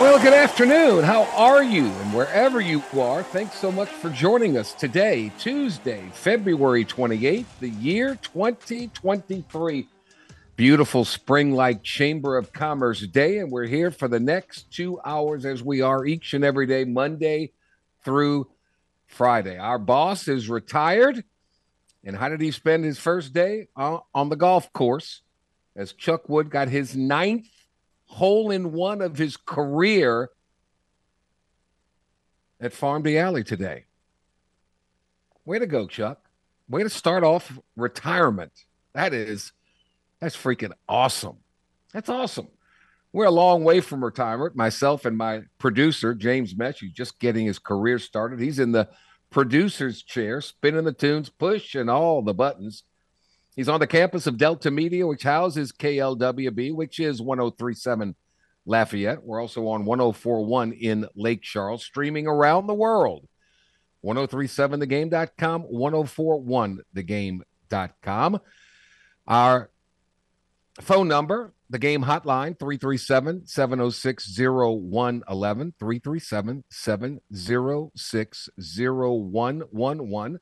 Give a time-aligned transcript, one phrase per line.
[0.00, 1.04] Well, good afternoon.
[1.04, 1.84] How are you?
[1.84, 7.68] And wherever you are, thanks so much for joining us today, Tuesday, February 28th, the
[7.68, 9.88] year 2023.
[10.56, 13.38] Beautiful spring like Chamber of Commerce Day.
[13.38, 16.84] And we're here for the next two hours as we are each and every day,
[16.84, 17.52] Monday
[18.04, 18.48] through
[19.06, 19.56] Friday.
[19.56, 21.22] Our boss is retired.
[22.02, 23.68] And how did he spend his first day?
[23.76, 25.20] Uh, on the golf course
[25.76, 27.46] as Chuck Wood got his ninth
[28.12, 30.28] hole in one of his career
[32.60, 33.86] at Farm d'Allie today.
[35.46, 36.28] Way to go, Chuck.
[36.68, 38.52] Way to start off retirement.
[38.92, 39.52] That is,
[40.20, 41.38] that's freaking awesome.
[41.94, 42.48] That's awesome.
[43.14, 44.56] We're a long way from retirement.
[44.56, 48.40] Myself and my producer, James Mesh, who's just getting his career started.
[48.40, 48.90] He's in the
[49.30, 52.84] producer's chair, spinning the tunes, pushing all the buttons.
[53.54, 58.14] He's on the campus of Delta Media, which houses KLWB, which is 1037
[58.64, 59.22] Lafayette.
[59.22, 63.28] We're also on 1041 in Lake Charles, streaming around the world.
[64.04, 68.40] 1037thegame.com, 1041thegame.com.
[69.28, 69.70] Our
[70.80, 80.40] phone number, the game hotline, 337 706 0111, 337 706 0111.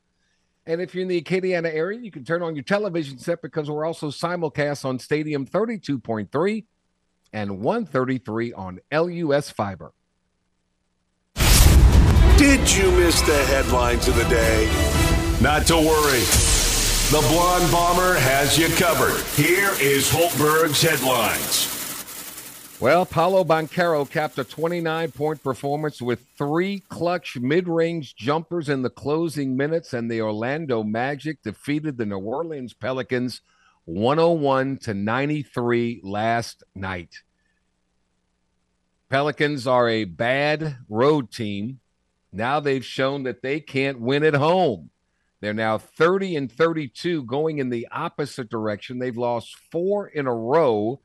[0.65, 3.69] And if you're in the Acadiana area, you can turn on your television set because
[3.69, 6.65] we're also simulcast on Stadium 32.3
[7.33, 9.93] and 133 on LUS Fiber.
[12.37, 14.65] Did you miss the headlines of the day?
[15.41, 16.21] Not to worry.
[17.11, 19.21] The Blonde Bomber has you covered.
[19.35, 21.80] Here is Hultberg's headlines.
[22.81, 28.81] Well, Paolo Banchero capped a 29 point performance with three clutch mid range jumpers in
[28.81, 33.41] the closing minutes, and the Orlando Magic defeated the New Orleans Pelicans
[33.85, 37.21] 101 to 93 last night.
[39.09, 41.81] Pelicans are a bad road team.
[42.33, 44.89] Now they've shown that they can't win at home.
[45.39, 48.97] They're now 30 and 32 going in the opposite direction.
[48.97, 50.99] They've lost four in a row.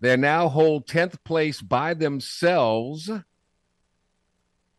[0.00, 3.10] They now hold 10th place by themselves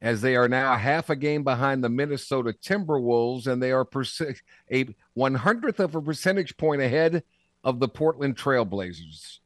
[0.02, 4.86] as they are now half a game behind the Minnesota Timberwolves, and they are a
[5.18, 7.24] 100th of a percentage point ahead
[7.64, 9.40] of the Portland Trailblazers.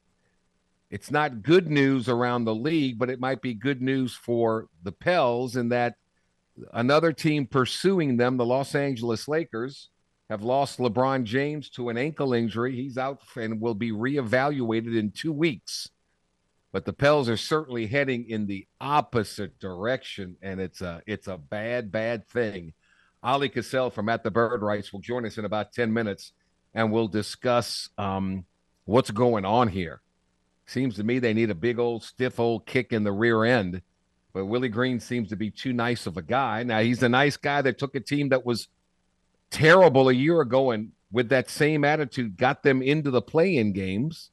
[0.90, 4.92] It's not good news around the league, but it might be good news for the
[4.92, 5.96] Pels in that
[6.72, 9.88] another team pursuing them, the Los Angeles Lakers,
[10.30, 12.74] have lost LeBron James to an ankle injury.
[12.74, 15.90] He's out and will be reevaluated in two weeks.
[16.72, 21.38] But the Pels are certainly heading in the opposite direction, and it's a it's a
[21.38, 22.72] bad, bad thing.
[23.22, 26.32] Oleh Kosel from At the Bird Writes will join us in about 10 minutes,
[26.74, 28.44] and we'll discuss um,
[28.86, 30.00] what's going on here.
[30.66, 33.82] Seems to me they need a big old stiff old kick in the rear end.
[34.32, 36.64] But Willie Green seems to be too nice of a guy.
[36.64, 38.68] Now he's a nice guy that took a team that was
[39.54, 44.30] terrible a year ago and with that same attitude got them into the play-in games.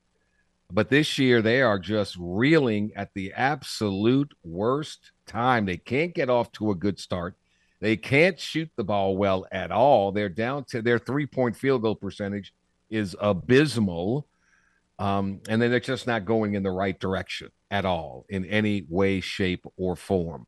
[0.71, 5.65] But this year they are just reeling at the absolute worst time.
[5.65, 7.35] They can't get off to a good start.
[7.81, 10.11] They can't shoot the ball well at all.
[10.11, 12.51] They're down to their three-point field goal percentage
[12.89, 14.25] is abysmal.
[14.97, 18.85] Um, and then they're just not going in the right direction at all in any
[18.89, 20.47] way, shape, or form.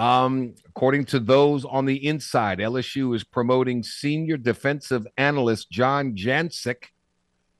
[0.00, 6.84] Um, according to those on the inside, LSU is promoting senior defensive analyst John Jancek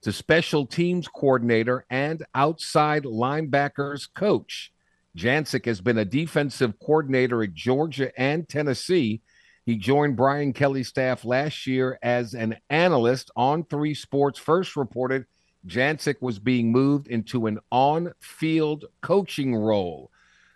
[0.03, 4.73] to special teams coordinator and outside linebackers coach.
[5.17, 9.21] Jancek has been a defensive coordinator at Georgia and Tennessee.
[9.67, 15.27] He joined Brian Kelly's staff last year as an analyst On3 Sports, first reported–
[15.67, 20.11] Jancek was being moved into an on field coaching role.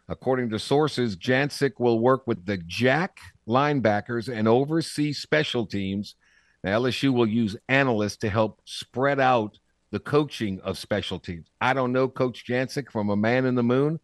[0.08, 6.16] According to sources, Jancek will work with the Jack linebackers and oversee special teams.
[6.62, 9.58] Now, LSU will use analysts to help spread out
[9.90, 11.46] the coaching of special teams.
[11.60, 14.00] I don't know Coach Jancek from a man in the moon.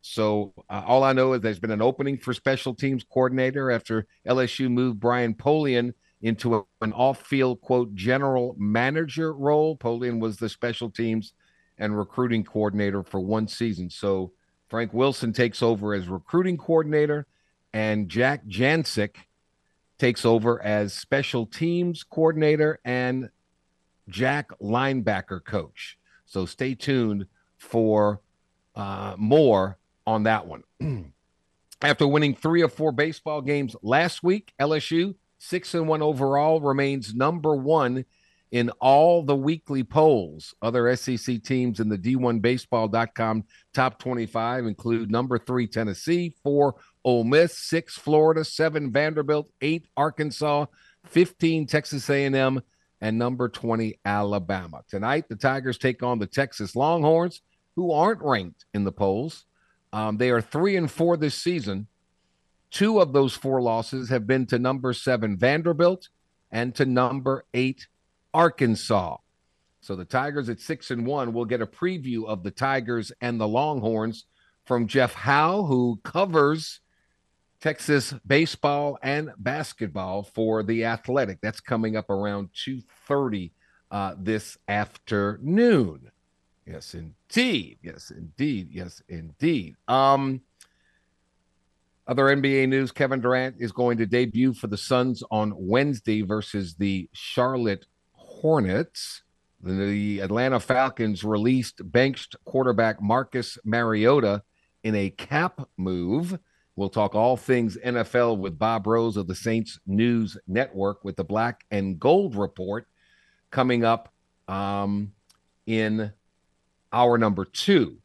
[0.00, 4.06] So uh, all I know is there's been an opening for special teams coordinator after
[4.26, 5.92] LSU moved Brian Polian–
[6.22, 9.76] into a, an off-field quote general manager role.
[9.76, 11.32] Polian was the special teams
[11.78, 13.88] and recruiting coordinator for one season.
[13.88, 14.32] So
[14.68, 17.26] Frank Wilson takes over as recruiting coordinator.
[17.72, 19.16] and Jack Jancek
[19.98, 23.30] takes over as special teams coordinator and
[24.08, 25.98] Jack linebacker coach.
[26.24, 27.26] So stay tuned
[27.58, 28.20] for
[28.74, 30.62] uh, more on that one.
[31.82, 37.14] After winning three or four baseball games last week, LSU, six and one overall, remains
[37.14, 38.04] number one
[38.50, 40.54] in all the weekly polls.
[40.62, 47.58] Other SEC teams in the D1Baseball.com top 25 include number three, Tennessee, four, Ole Miss,
[47.58, 50.66] six, Florida, seven, Vanderbilt, eight, Arkansas,
[51.04, 52.60] 15, Texas A&M,
[53.00, 54.82] and number 20, Alabama.
[54.88, 57.42] Tonight, the Tigers take on the Texas Longhorns,
[57.76, 59.44] who aren't ranked in the polls.
[59.92, 61.86] Um, they are three and four this season.
[62.70, 66.08] Two of those four losses have been to number seven, Vanderbilt,
[66.50, 67.86] and to number eight,
[68.38, 69.16] Arkansas.
[69.80, 73.40] So the Tigers at six and one will get a preview of the Tigers and
[73.40, 74.26] the Longhorns
[74.64, 76.78] from Jeff Howe, who covers
[77.60, 81.40] Texas baseball and basketball for the Athletic.
[81.42, 83.50] That's coming up around two thirty
[83.90, 86.08] uh, this afternoon.
[86.64, 87.78] Yes, indeed.
[87.82, 88.68] Yes, indeed.
[88.70, 89.74] Yes, indeed.
[89.88, 90.42] Um,
[92.06, 96.76] other NBA news: Kevin Durant is going to debut for the Suns on Wednesday versus
[96.76, 97.86] the Charlotte
[98.40, 99.22] Hornets.
[99.60, 104.42] The Atlanta Falcons released benched quarterback Marcus Mariota
[104.84, 106.38] in a cap move.
[106.76, 111.24] We'll talk all things NFL with Bob Rose of the Saints News Network with the
[111.24, 112.86] Black and Gold Report
[113.50, 114.12] coming up
[114.46, 115.10] um,
[115.66, 116.12] in
[116.92, 117.98] hour number two.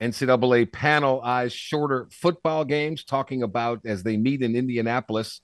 [0.00, 5.40] NCAA panel eyes shorter football games, talking about as they meet in Indianapolis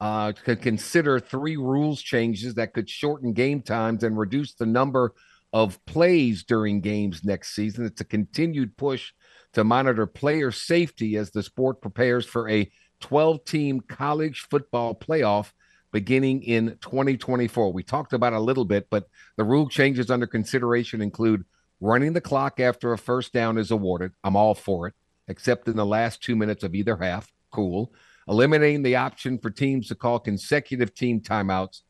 [0.00, 5.14] uh, could consider three rules changes that could shorten game times and reduce the number
[5.52, 7.84] of plays during games next season.
[7.84, 9.12] It's a continued push
[9.54, 15.52] to monitor player safety as the sport prepares for a 12 team college football playoff
[15.90, 17.72] beginning in 2024.
[17.72, 21.44] We talked about a little bit, but the rule changes under consideration include
[21.80, 24.12] running the clock after a first down is awarded.
[24.22, 24.94] I'm all for it,
[25.28, 27.32] except in the last two minutes of either half.
[27.50, 27.90] Cool
[28.28, 31.82] eliminating the option for teams to call consecutive team timeouts.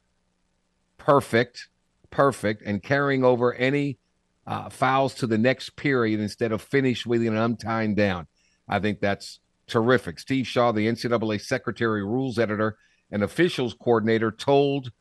[0.96, 1.68] Perfect,
[2.10, 3.98] perfect, and carrying over any
[4.46, 8.26] uh, fouls to the next period instead of finish with an untying down.
[8.68, 10.18] I think that's terrific.
[10.18, 12.78] Steve Shaw, the NCAA secretary, rules editor,
[13.10, 14.92] and officials coordinator, told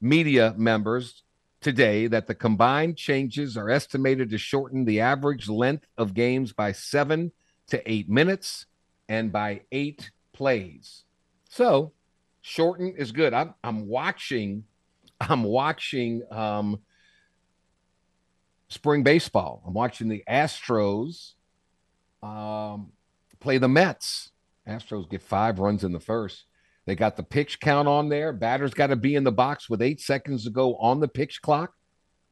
[0.00, 1.22] media members
[1.60, 6.70] today that the combined changes are estimated to shorten the average length of games by
[6.72, 7.32] seven
[7.68, 8.66] to eight minutes
[9.08, 11.04] and by eight plays.
[11.48, 11.92] So
[12.42, 13.34] shorten is good.
[13.34, 14.64] I'm I'm watching
[15.20, 16.80] I'm watching um
[18.68, 19.62] spring baseball.
[19.66, 21.32] I'm watching the Astros
[22.22, 22.92] um
[23.40, 24.30] play the Mets.
[24.68, 26.44] Astros get five runs in the first.
[26.86, 28.32] They got the pitch count on there.
[28.32, 31.42] Batter's got to be in the box with eight seconds to go on the pitch
[31.42, 31.72] clock.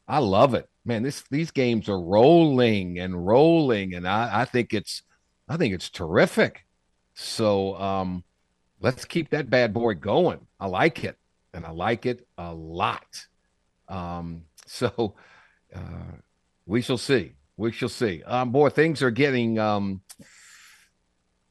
[0.06, 1.02] I love it, man.
[1.02, 5.02] This these games are rolling and rolling, and I, I think it's
[5.48, 6.64] I think it's terrific.
[7.14, 8.24] So um,
[8.80, 10.46] let's keep that bad boy going.
[10.60, 11.16] I like it,
[11.52, 13.26] and I like it a lot.
[13.88, 15.14] Um, so
[15.74, 16.18] uh,
[16.66, 17.32] we shall see.
[17.56, 18.22] We shall see.
[18.24, 20.02] Um, boy, things are getting um,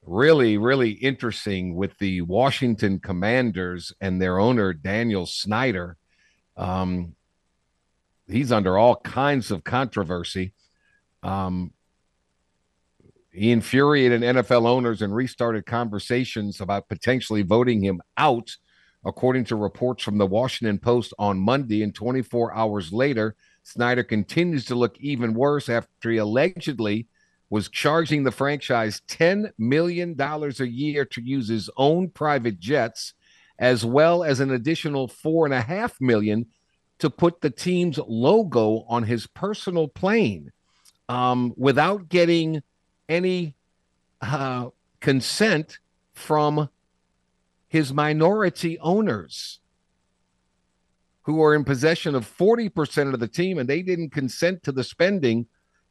[0.05, 5.97] really, really interesting with the Washington Commanders and their owner Daniel Snyder.
[6.57, 7.15] Um,
[8.27, 10.53] he's under all kinds of controversy.
[11.21, 11.71] Um,
[13.33, 18.55] he infuriated NFL owners and restarted conversations about potentially voting him out,
[19.05, 21.81] according to reports from the Washington Post on Monday.
[21.81, 27.07] And 24 hours later, Snyder continues to look even worse after he allegedly
[27.49, 33.13] was charging the franchise $10 million a year to use his own private jets,
[33.57, 36.45] as well as an additional four and a half million
[36.99, 40.51] to put the team's logo on his personal plane
[41.09, 42.61] um, without getting
[43.13, 43.53] any
[44.21, 45.77] uh, consent
[46.13, 46.69] from
[47.67, 49.59] his minority owners
[51.23, 54.83] who are in possession of 40% of the team and they didn't consent to the
[54.83, 55.45] spending.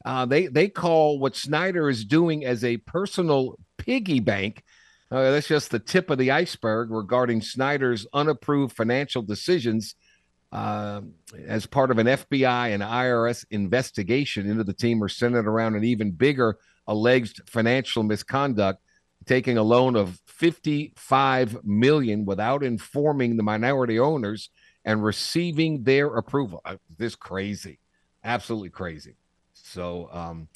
[0.05, 4.62] Uh, they, they call what Snyder is doing as a personal piggy bank.
[5.11, 9.95] Uh, that's just the tip of the iceberg regarding Snyder's unapproved financial decisions
[10.50, 11.00] uh,
[11.47, 15.85] as part of an FBI and IRS investigation into the team are centered around an
[15.85, 16.59] even bigger
[16.92, 18.80] alleged financial misconduct,
[19.26, 24.50] taking a loan of 55 million without informing the minority owners
[24.84, 26.61] and receiving their approval.
[26.64, 27.78] Uh, this crazy,
[28.25, 29.16] absolutely crazy.
[29.54, 30.49] So, um,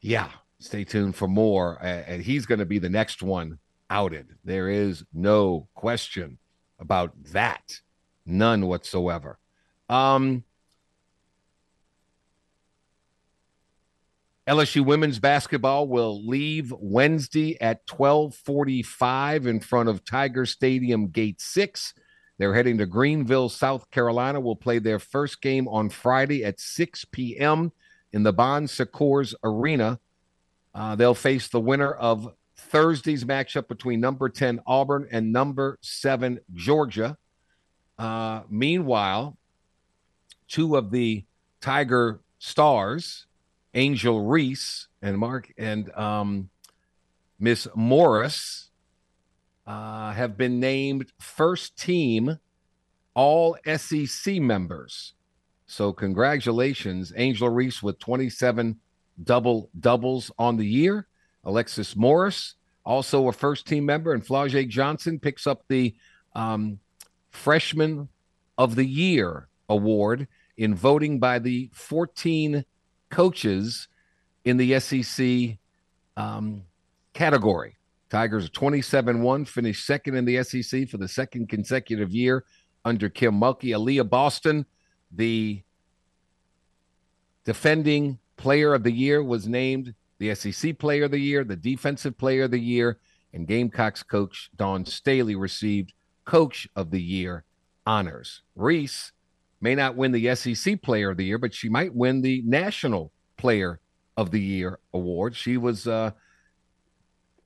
[0.00, 0.28] yeah.
[0.58, 1.76] Stay tuned for more.
[1.82, 3.58] And he's going to be the next one
[3.90, 4.28] outed.
[4.44, 6.38] There is no question
[6.78, 7.80] about that.
[8.24, 9.40] None whatsoever.
[9.88, 10.44] Um,
[14.48, 21.94] LSU women's basketball will leave Wednesday at 12:45 in front of Tiger Stadium Gate 6.
[22.38, 24.40] They're heading to Greenville, South Carolina.
[24.40, 27.70] Will play their first game on Friday at 6 p.m.
[28.12, 30.00] in the Bon Secours Arena.
[30.74, 36.40] Uh, they'll face the winner of Thursday's matchup between number 10 Auburn and number 7
[36.54, 37.16] Georgia.
[37.96, 39.36] Uh, meanwhile,
[40.48, 41.24] two of the
[41.60, 43.26] Tiger stars,
[43.74, 46.50] Angel Reese and Mark and um,
[47.38, 48.70] Miss Morris,
[49.66, 52.38] uh, have been named first team
[53.14, 55.14] all SEC members.
[55.66, 58.78] So, congratulations, Angel Reese with 27
[59.22, 61.06] double doubles on the year.
[61.44, 65.94] Alexis Morris, also a first team member, and Flau'jae Johnson picks up the
[66.34, 66.78] um,
[67.30, 68.08] Freshman
[68.58, 72.64] of the Year award in voting by the 14
[73.12, 73.86] coaches
[74.44, 75.58] in the SEC
[76.16, 76.62] um,
[77.12, 77.76] category.
[78.10, 82.44] Tigers 27 1, finished second in the SEC for the second consecutive year
[82.84, 83.70] under Kim Mulkey.
[83.70, 84.66] Aliyah Boston,
[85.12, 85.62] the
[87.44, 92.18] defending player of the year, was named the SEC player of the year, the defensive
[92.18, 92.98] player of the year,
[93.32, 97.44] and Gamecocks coach Dawn Staley received coach of the year
[97.86, 98.42] honors.
[98.54, 99.12] Reese
[99.62, 103.12] may not win the SEC player of the year, but she might win the national
[103.36, 103.80] player
[104.16, 105.34] of the year award.
[105.34, 106.10] She was uh,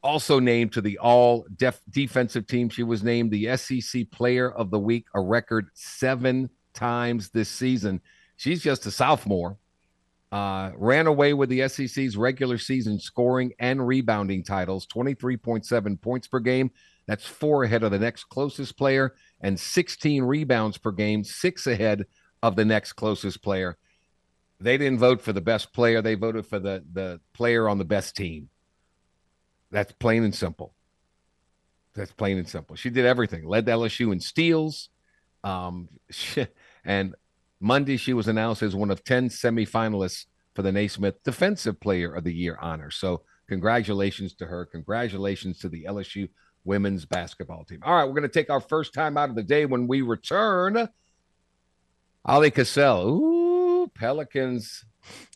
[0.02, 2.68] also named to the all def- defensive team.
[2.70, 8.00] She was named the SEC player of the week a record seven times this season.
[8.36, 9.58] She's just a sophomore.
[10.32, 16.40] Uh, ran away with the SEC's regular season scoring and rebounding titles, 23.7 points per
[16.40, 16.70] game.
[17.06, 22.06] That's four ahead of the next closest player, and 16 rebounds per game, six ahead
[22.42, 23.76] of the next closest player.
[24.60, 27.84] They didn't vote for the best player, they voted for the, the player on the
[27.84, 28.48] best team.
[29.70, 30.74] That's plain and simple.
[31.94, 32.76] That's plain and simple.
[32.76, 34.88] She did everything, led the LSU in steals.
[35.44, 36.46] Um, she,
[36.84, 37.14] and
[37.60, 42.24] Monday, she was announced as one of 10 semifinalists for the Naismith Defensive Player of
[42.24, 42.90] the Year honor.
[42.90, 44.66] So, congratulations to her.
[44.66, 46.28] Congratulations to the LSU
[46.66, 47.80] women's basketball team.
[47.84, 50.02] All right, we're going to take our first time out of the day when we
[50.02, 50.88] return.
[52.26, 53.06] Oleh Kosel.
[53.06, 54.84] Ooh, Pelicans.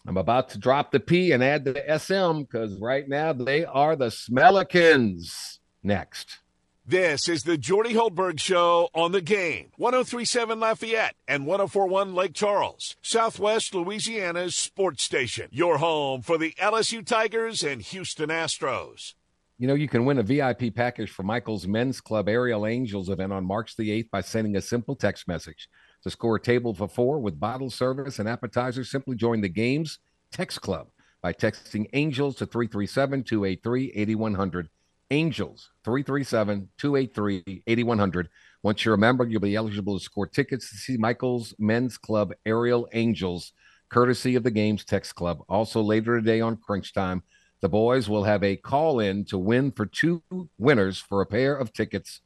[0.07, 3.95] I'm about to drop the P and add the SM because right now they are
[3.95, 5.59] the Smellicans.
[5.83, 6.41] Next.
[6.85, 9.71] This is the Jordy Hultberg Show on the game.
[9.77, 15.49] 1037 Lafayette and 1041 Lake Charles, Southwest Louisiana's sports station.
[15.53, 19.15] Your home for the LSU Tigers and Houston Astros.
[19.61, 23.31] You know, you can win a VIP package for Michael's Men's Club Aerial Angels event
[23.31, 25.69] on March the 8th by sending a simple text message.
[26.03, 29.99] To score a table for four with bottle service and appetizers, simply join the game's
[30.33, 30.87] text club
[31.21, 34.71] by texting Angels to 337 283 8100.
[35.11, 38.31] Angels, 337 283 8100.
[38.63, 42.33] Once you're a member, you'll be eligible to score tickets to see Michael's Men's Club
[42.47, 43.53] Aerial Angels,
[43.91, 45.43] courtesy of the Games Text Club.
[45.51, 47.23] Also, later today on Crunch Time,
[47.61, 50.23] the boys will have a call in to win for two
[50.59, 52.21] winners for a pair of tickets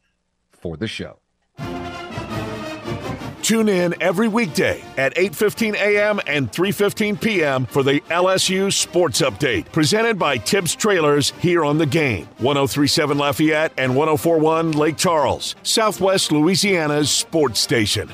[0.52, 1.18] for the show.
[3.44, 6.18] Tune in every weekday at 8:15 a.m.
[6.26, 7.66] and 3:15 p.m.
[7.66, 12.24] for the LSU Sports Update, presented by Tibbs Trailers here on the game.
[12.38, 18.08] 1037 Lafayette and 1041 Lake Charles, Southwest Louisiana's sports station.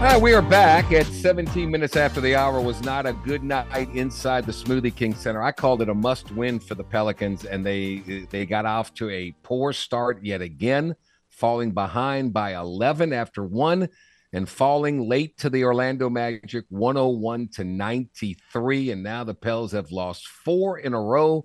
[0.00, 2.60] We are back at 17 minutes after the hour.
[2.60, 5.42] Was not a good night inside the Smoothie King Center.
[5.42, 9.34] I called it a must-win for the Pelicans, and they they got off to a
[9.42, 10.94] poor start yet again
[11.28, 13.88] falling behind by 11 after one
[14.32, 18.92] and falling late to the Orlando Magic 101 to 93.
[18.92, 21.44] And now the Pels have lost four in a row.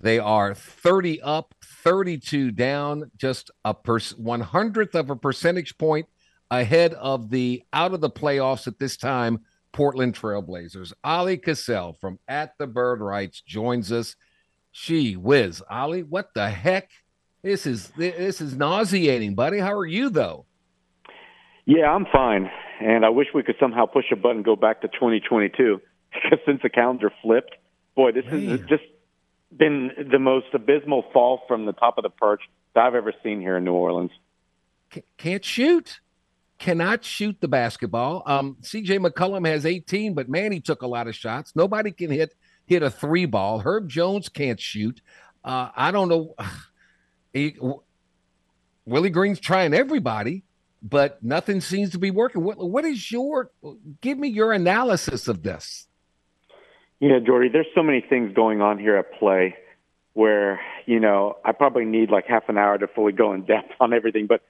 [0.00, 6.06] They are 30 up, 32 down, just a per- 100th of a percentage point
[6.50, 9.40] ahead of the out of the playoffs at this time
[9.72, 10.92] Portland Trailblazers.
[11.04, 14.16] Oleh Kosel from At the Bird Writes joins us.
[14.72, 15.62] She whiz.
[15.70, 16.90] Oleh, what the heck
[17.42, 19.58] this is this is nauseating, buddy.
[19.58, 20.46] How are you though?
[21.64, 22.50] Yeah, I'm fine,
[22.80, 25.80] and I wish we could somehow push a button go back to 2022
[26.12, 27.54] because since the calendar flipped,
[27.94, 28.48] boy, this Man.
[28.48, 28.84] has just
[29.56, 32.42] been the most abysmal fall from the top of the perch
[32.74, 34.10] that I've ever seen here in New Orleans.
[35.16, 36.00] Can't shoot,
[36.58, 38.22] cannot shoot the basketball.
[38.26, 38.98] Um, C.J.
[38.98, 41.54] McCollum has 18, but man, he took a lot of shots.
[41.54, 42.34] Nobody can hit
[42.66, 43.60] hit a three ball.
[43.60, 45.00] Herb Jones can't shoot.
[45.44, 46.34] Uh, I don't know.
[47.32, 47.54] He,
[48.86, 50.42] Willie Green's trying everybody,
[50.82, 52.42] but nothing seems to be working.
[52.42, 53.50] What, what is your?
[54.00, 55.86] Give me your analysis of this.
[56.98, 59.54] Yeah, Jordy, there's so many things going on here at play
[60.14, 63.72] where, you know, I probably need like half an hour to fully go in depth
[63.80, 64.26] on everything.
[64.26, 64.40] But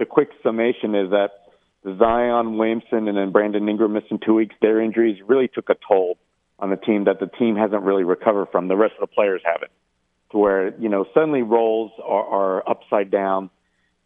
[0.00, 1.41] the quick summation is that
[1.84, 6.16] Zion Williamson and then Brandon Ingram missing two weeks, their injuries really took a toll
[6.58, 8.68] on the team that the team hasn't really recovered from.
[8.68, 9.72] The rest of the players haven't.
[10.30, 13.50] To where, you know, suddenly roles are, are upside down.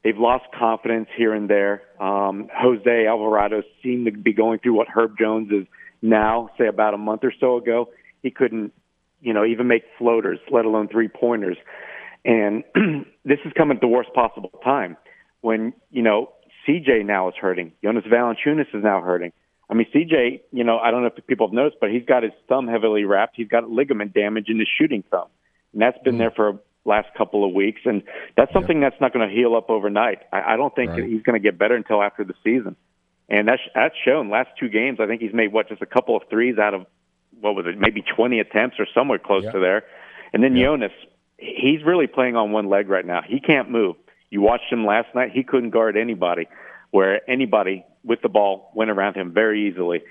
[0.03, 1.83] They've lost confidence here and there.
[2.01, 5.67] Um, Jose Alvarado seemed to be going through what Herb Jones is
[6.03, 7.91] now, say about a month or so ago.
[8.23, 8.73] He couldn't,
[9.21, 11.57] you know, even make floaters, let alone three pointers.
[12.25, 12.65] And
[13.25, 14.97] this is coming at the worst possible time
[15.43, 16.33] when, you know,
[16.67, 17.73] CJ now is hurting.
[17.83, 19.33] Jonas Valanciunas is now hurting.
[19.69, 22.23] I mean, CJ, you know, I don't know if people have noticed, but he's got
[22.23, 23.35] his thumb heavily wrapped.
[23.37, 25.29] He's got ligament damage in his shooting thumb.
[25.73, 26.19] And that's been mm.
[26.19, 27.81] there for last couple of weeks.
[27.85, 28.03] And
[28.37, 28.91] that's something yeah.
[28.91, 30.21] that's not going to heal up overnight.
[30.33, 31.05] I, I don't think right.
[31.05, 32.77] he's going to get better until after the season.
[33.29, 34.99] And that's, that's shown last two games.
[35.01, 36.87] I think he's made, what, just a couple of threes out of,
[37.41, 39.51] what was it, maybe 20 attempts or somewhere close yeah.
[39.51, 39.85] to there.
[40.33, 40.67] And then yeah.
[40.67, 40.93] Jonas,
[41.39, 43.23] he's really playing on one leg right now.
[43.27, 43.97] He can't move.
[44.31, 45.31] You watched him last night.
[45.33, 46.49] He couldn't guard anybody,
[46.91, 50.03] where anybody with the ball went around him very easily.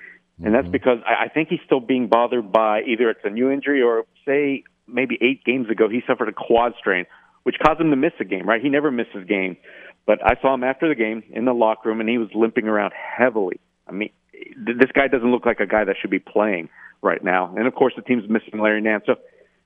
[0.44, 0.72] And that's mm-hmm.
[0.72, 4.06] because I, I think he's still being bothered by either it's a new injury or
[4.26, 7.06] say maybe eight games ago he suffered a quad strain,
[7.44, 8.48] which caused him to miss a game.
[8.48, 8.62] Right?
[8.62, 9.58] He never misses game,
[10.06, 12.68] but I saw him after the game in the locker room and he was limping
[12.68, 13.60] around heavily.
[13.88, 14.10] I mean,
[14.58, 16.70] this guy doesn't look like a guy that should be playing
[17.02, 17.54] right now.
[17.56, 19.04] And of course, the team's missing Larry Nance.
[19.06, 19.16] So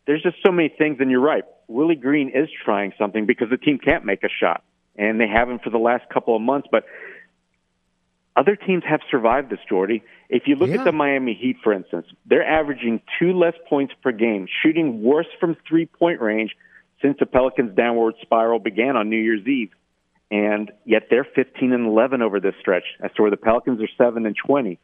[0.06, 0.98] there's just so many things.
[1.00, 1.44] And you're right.
[1.68, 4.64] Willie Green is trying something because the team can't make a shot,
[4.96, 6.68] and they haven't for the last couple of months.
[6.72, 6.86] But
[8.36, 10.04] other teams have survived this, Jordy.
[10.30, 10.78] If you look yeah.
[10.78, 15.28] at the Miami Heat, for instance, they're averaging two less points per game, shooting worse
[15.40, 16.56] from three point range
[17.02, 19.72] since the Pelicans' downward spiral began on New Year's Eve.
[20.32, 23.90] And yet they're 15 and 11 over this stretch, as to where the Pelicans are
[23.98, 24.80] 7 and 20.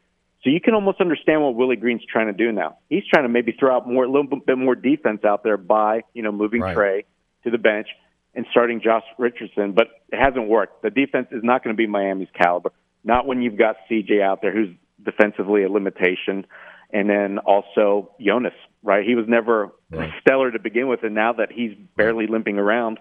[0.46, 2.78] So you can almost understand what Willie Green's trying to do now.
[2.88, 6.02] He's trying to maybe throw out more, a little bit more defense out there by,
[6.14, 6.72] you know, moving right.
[6.72, 7.04] Trey
[7.42, 7.88] to the bench
[8.32, 10.82] and starting Josh Richardson, but it hasn't worked.
[10.82, 12.70] The defense is not going to be Miami's caliber.
[13.02, 14.68] Not when you've got CJ out there, who's
[15.04, 16.46] defensively a limitation,
[16.92, 18.54] and then also Jonas.
[18.84, 20.12] Right, he was never right.
[20.20, 23.00] stellar to begin with, and now that he's barely limping around,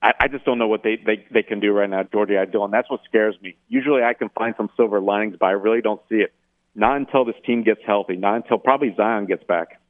[0.00, 2.38] I, I just don't know what they, they they can do right now, Jordy.
[2.38, 2.64] I don't.
[2.64, 3.56] And that's what scares me.
[3.68, 6.32] Usually, I can find some silver linings, but I really don't see it.
[6.76, 8.16] Not until this team gets healthy.
[8.16, 9.80] Not until probably Zion gets back.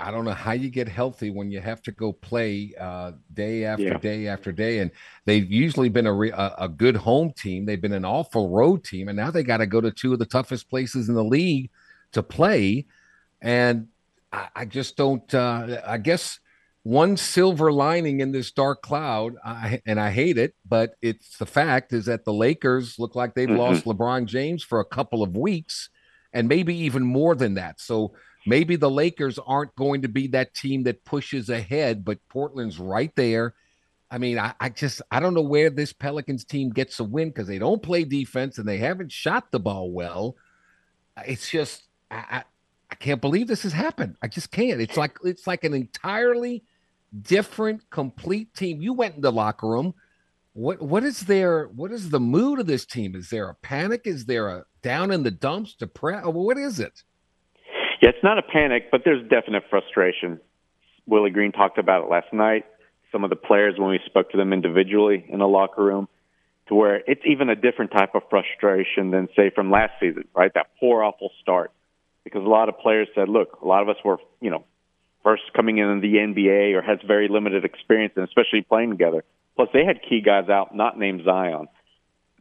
[0.00, 3.64] I don't know how you get healthy when you have to go play uh, day
[3.64, 3.98] after yeah.
[3.98, 4.78] day after day.
[4.78, 4.92] And
[5.24, 7.64] they've usually been a, re- a, a good home team.
[7.64, 10.20] They've been an awful road team, and now they got to go to two of
[10.20, 11.70] the toughest places in the league
[12.12, 12.86] to play.
[13.40, 13.88] And
[14.32, 15.34] I, I just don't.
[15.34, 16.38] Uh, I guess
[16.88, 21.44] one silver lining in this dark cloud, I, and I hate it, but it's the
[21.44, 23.58] fact is that the Lakers look like they've mm-hmm.
[23.58, 25.90] lost LeBron James for a couple of weeks,
[26.32, 27.78] and maybe even more than that.
[27.78, 28.14] So
[28.46, 33.14] maybe the Lakers aren't going to be that team that pushes ahead, but Portland's right
[33.16, 33.52] there.
[34.10, 37.28] I mean, I, I just I don't know where this Pelicans team gets a win
[37.28, 40.36] because they don't play defense and they haven't shot the ball well.
[41.26, 42.44] It's just I, I,
[42.90, 44.16] I can't believe this has happened.
[44.22, 44.80] I just can't.
[44.80, 46.64] It's like it's like an entirely
[47.22, 48.80] different, complete team.
[48.80, 49.94] You went in the locker room.
[50.52, 51.66] What what is there?
[51.66, 53.14] What is the mood of this team?
[53.14, 54.02] Is there a panic?
[54.04, 55.74] Is there a down in the dumps?
[55.74, 56.26] Depressed?
[56.26, 57.02] What is it?
[58.00, 60.40] Yeah, it's not a panic, but there's definite frustration.
[61.06, 62.64] Willie Green talked about it last night.
[63.10, 66.08] Some of the players, when we spoke to them individually in the locker room,
[66.68, 70.52] to where it's even a different type of frustration than, say, from last season, right?
[70.54, 71.72] That poor, awful start.
[72.24, 74.64] Because a lot of players said, look, a lot of us were, you know,
[75.28, 79.24] first coming in the NBA or has very limited experience, and especially playing together.
[79.56, 81.68] Plus, they had key guys out, not named Zion,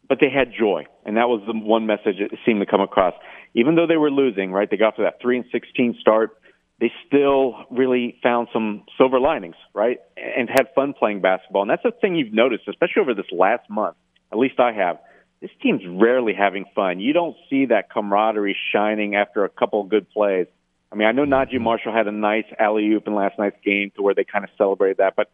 [0.07, 3.13] but they had joy, and that was the one message that seemed to come across
[3.57, 4.69] even though they were losing, right?
[4.69, 6.37] They got to that three and sixteen start.
[6.79, 9.97] They still really found some silver linings, right?
[10.15, 11.63] And had fun playing basketball.
[11.63, 13.97] And that's the thing you've noticed, especially over this last month.
[14.31, 14.99] At least I have.
[15.41, 16.99] This team's rarely having fun.
[16.99, 20.45] You don't see that camaraderie shining after a couple good plays.
[20.91, 21.63] I mean, I know Naji mm-hmm.
[21.63, 24.49] Marshall had a nice alley oop in last night's game to where they kind of
[24.57, 25.29] celebrated that, but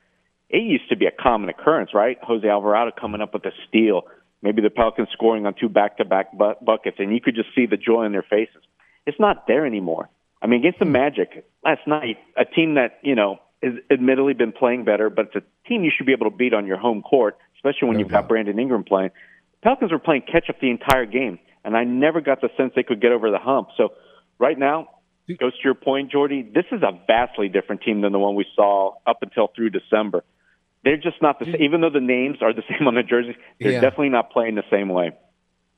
[0.49, 2.17] it used to be a common occurrence, right?
[2.21, 4.03] Jose Alvarado coming up with a steal,
[4.41, 8.05] maybe the Pelicans scoring on two back-to-back buckets, and you could just see the joy
[8.05, 8.61] in their faces.
[9.05, 10.09] It's not there anymore.
[10.41, 10.91] I mean, against the hmm.
[10.91, 15.35] Magic last night, a team that you know has admittedly been playing better, but it's
[15.37, 17.99] a team you should be able to beat on your home court, especially when no
[17.99, 18.23] you've doubt.
[18.23, 19.11] got Brandon Ingram playing.
[19.63, 22.83] Pelicans were playing catch up the entire game, and I never got the sense they
[22.83, 23.69] could get over the hump.
[23.77, 23.93] So
[24.37, 24.89] right now,
[25.27, 28.45] goes to your point, Jordy, this is a vastly different team than the one we
[28.55, 30.23] saw up until through December.
[30.83, 31.61] They're just not the same.
[31.61, 33.81] Even though the names are the same on the jerseys, they're yeah.
[33.81, 35.11] definitely not playing the same way.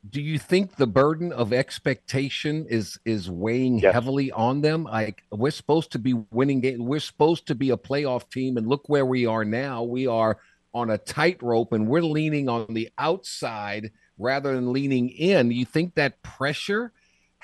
[0.08, 3.94] Do you think the burden of expectation is is weighing yes.
[3.94, 4.84] heavily on them?
[4.84, 6.80] Like we're supposed to be winning games.
[6.80, 9.84] We're supposed to be a playoff team, and look where we are now.
[9.84, 10.38] We are
[10.76, 15.52] on a tightrope, and we're leaning on the outside rather than leaning in.
[15.52, 16.92] You think that pressure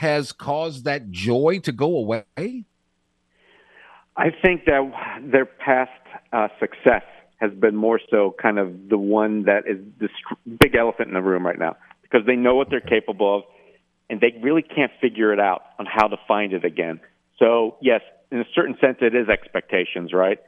[0.02, 2.66] has caused that joy to go away?
[4.18, 4.82] I think that
[5.32, 5.92] their past
[6.34, 7.04] uh, success
[7.40, 10.10] has been more so kind of the one that is the
[10.60, 13.44] big elephant in the room right now because they know what they're capable of
[14.10, 17.00] and they really can't figure it out on how to find it again.
[17.38, 20.40] So, yes, in a certain sense, it is expectations, right?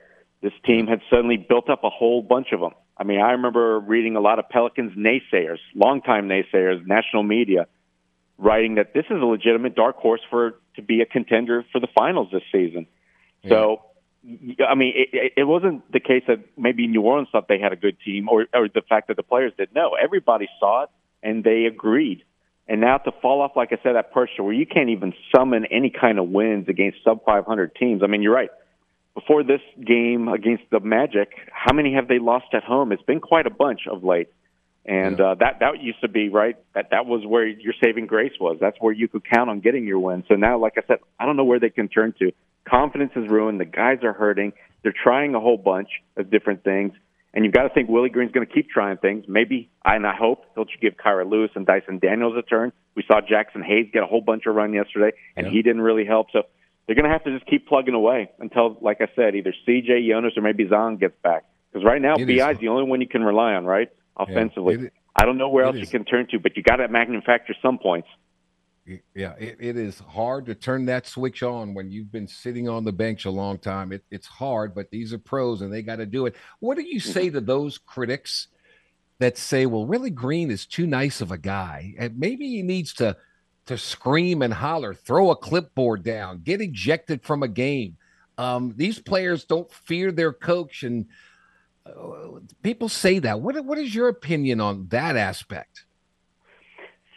[0.41, 2.71] This team had suddenly built up a whole bunch of them.
[2.97, 7.67] I mean, I remember reading a lot of Pelicans naysayers, longtime naysayers, national media,
[8.43, 11.88] writing that this is a legitimate dark horse for to be a contender for the
[11.95, 12.86] finals this season.
[13.41, 13.49] Yeah.
[13.49, 13.82] So
[14.25, 17.75] I mean, it, it wasn't the case that maybe New Orleans thought they had a
[17.75, 19.69] good team, or, or the fact that the players did.
[19.75, 20.89] No, everybody saw it
[21.21, 22.23] and they agreed.
[22.67, 25.65] And now to fall off, like I said, that pressure where you can't even summon
[25.65, 28.01] any kind of wins against sub 500 teams.
[28.03, 28.49] I mean, you're right.
[29.13, 32.91] Before this game against the Magic, how many have they lost at home?
[32.93, 34.29] It's been quite a bunch of late.
[34.85, 35.25] And yeah.
[35.25, 36.57] uh, that that used to be right.
[36.73, 38.57] That that was where your saving grace was.
[38.59, 40.25] That's where you could count on getting your win.
[40.27, 42.31] So now, like I said, I don't know where they can turn to.
[42.67, 43.59] Confidence is ruined.
[43.59, 44.53] The guys are hurting.
[44.81, 46.93] They're trying a whole bunch of different things.
[47.33, 49.25] And you've got to think Willie Green's going to keep trying things.
[49.27, 52.71] Maybe, and I hope, he'll give Kira Lewis and Dyson Daniels a turn.
[52.95, 55.51] We saw Jaxson Hayes get a whole bunch of run yesterday, and yeah.
[55.51, 56.27] he didn't really help.
[56.31, 56.43] So
[56.85, 60.07] they're going to have to just keep plugging away until, like I said, either CJ,
[60.07, 61.45] Jonas, or maybe Zion gets back.
[61.71, 63.89] Because right now, BI is the only one you can rely on, right?
[64.17, 64.78] Offensively.
[64.84, 65.82] Yeah, I don't know where else is.
[65.82, 68.08] you can turn to, but you got to manufacture some points
[69.15, 72.84] yeah, it, it is hard to turn that switch on when you've been sitting on
[72.84, 73.93] the bench a long time.
[73.93, 76.36] It, it's hard, but these are pros and they got to do it.
[76.60, 77.12] What do you mm-hmm.
[77.12, 78.47] say to those critics
[79.19, 82.93] that say, "Well, really, Green is too nice of a guy, and maybe he needs
[82.95, 83.15] to
[83.67, 87.95] to scream and holler, throw a clipboard down, get ejected from a game."
[88.38, 91.06] Um, these players don't fear their coach, and
[92.61, 93.41] people say that.
[93.41, 95.85] What what is your opinion on that aspect?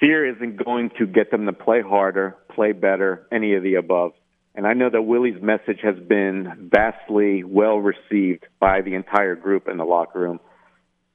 [0.00, 4.12] fear isn't going to get them to play harder, play better, any of the above.
[4.54, 9.68] And I know that Willie's message has been vastly well received by the entire group
[9.68, 10.40] in the locker room.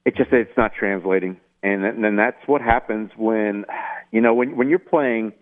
[0.05, 3.65] It just it's not translating, and then that's what happens when
[4.11, 5.33] you know when when you're playing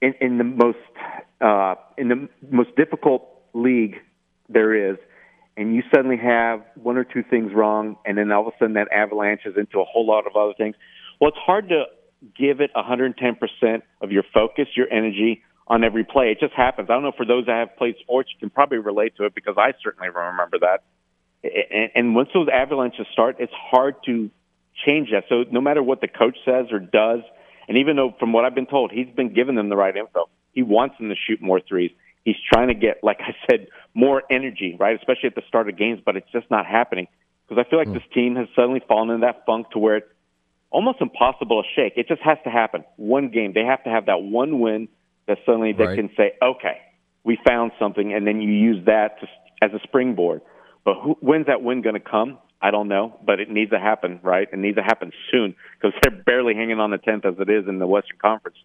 [0.00, 0.78] in, in the most
[1.40, 3.96] uh, in the most difficult league
[4.48, 4.98] there is,
[5.56, 8.74] and you suddenly have one or two things wrong, and then all of a sudden
[8.74, 10.74] that avalanches into a whole lot of other things.
[11.20, 11.84] Well, it's hard to
[12.36, 16.30] give it 110% of your focus, your energy on every play.
[16.30, 16.88] It just happens.
[16.90, 19.34] I don't know for those that have played sports, you can probably relate to it
[19.34, 20.82] because I certainly remember that.
[21.42, 24.30] And, and once those avalanches start, it's hard to
[24.86, 25.24] change that.
[25.28, 27.20] So no matter what the coach says or does,
[27.68, 30.28] and even though from what I've been told, he's been giving them the right info.
[30.52, 31.90] He wants them to shoot more threes.
[32.24, 34.96] He's trying to get, like I said, more energy, right?
[34.96, 37.06] Especially at the start of games, but it's just not happening
[37.46, 37.94] because I feel like mm.
[37.94, 40.08] this team has suddenly fallen in that funk to where it's
[40.70, 41.94] almost impossible to shake.
[41.96, 42.84] It just has to happen.
[42.96, 43.52] One game.
[43.54, 44.88] They have to have that one win
[45.26, 45.96] that suddenly they right.
[45.96, 46.78] can say, okay,
[47.22, 49.26] we found something, and then you use that to,
[49.62, 50.42] as a springboard.
[50.84, 52.38] But who, when's that win going to come?
[52.60, 54.48] I don't know, but it needs to happen, right?
[54.50, 57.68] It needs to happen soon because they're barely hanging on the 10th as it is
[57.68, 58.56] in the Western Conference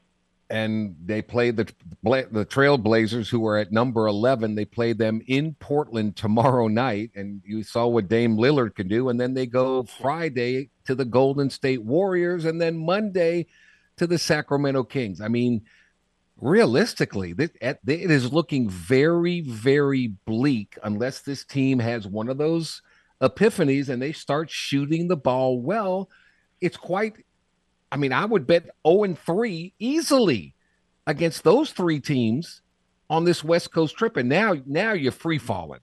[0.49, 1.71] and they played the
[2.03, 4.55] the Trailblazers, who are at number eleven.
[4.55, 9.09] They play them in Portland tomorrow night, and you saw what Dame Lillard can do.
[9.09, 13.47] And then they go Friday to the Golden State Warriors, and then Monday
[13.97, 15.21] to the Sacramento Kings.
[15.21, 15.61] I mean,
[16.39, 22.81] realistically, it is looking very, very bleak unless this team has one of those
[23.21, 26.09] epiphanies and they start shooting the ball well.
[26.61, 27.25] It's quite
[27.91, 30.55] I mean, I would bet 0 and 3 easily
[31.07, 32.61] against those three teams
[33.09, 34.15] on this West Coast trip.
[34.17, 35.79] And now now you're free falling.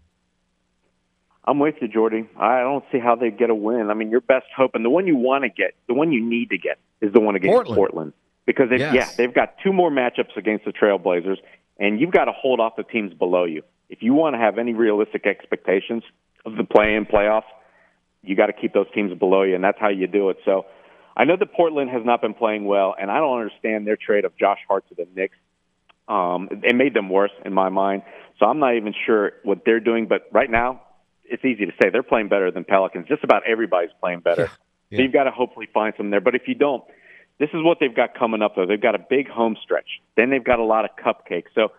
[1.44, 2.28] I'm with you, Jordy.
[2.38, 3.88] I don't see how they get a win.
[3.90, 6.24] I mean, your best hope and the one you want to get, the one you
[6.24, 7.76] need to get, is the one against Portland.
[7.76, 8.12] Portland.
[8.46, 8.94] Because yes.
[8.94, 11.38] yeah, they've got two more matchups against the Trailblazers,
[11.78, 13.62] and you've got to hold off the teams below you.
[13.88, 16.02] If you want to have any realistic expectations
[16.44, 17.42] of the play-in playoffs,
[18.22, 20.38] you got to keep those teams below you, and that's how you do it.
[20.44, 20.66] So
[21.16, 24.24] I know that Portland has not been playing well, and I don't understand their trade
[24.24, 25.36] of Josh Hart to the Knicks.
[26.08, 28.02] Um, it made them worse in my mind.
[28.38, 30.06] So I'm not even sure what they're doing.
[30.06, 30.82] But right now,
[31.24, 33.08] it's easy to say they're playing better than Pelicans.
[33.08, 34.42] Just about everybody's playing better.
[34.42, 34.48] Yeah.
[34.90, 34.98] Yeah.
[34.98, 36.20] So you've got to hopefully find some there.
[36.20, 36.84] But if you don't,
[37.38, 38.66] this is what they've got coming up though.
[38.66, 40.00] They've got a big home stretch.
[40.16, 41.48] Then they've got a lot of cupcakes.
[41.54, 41.72] So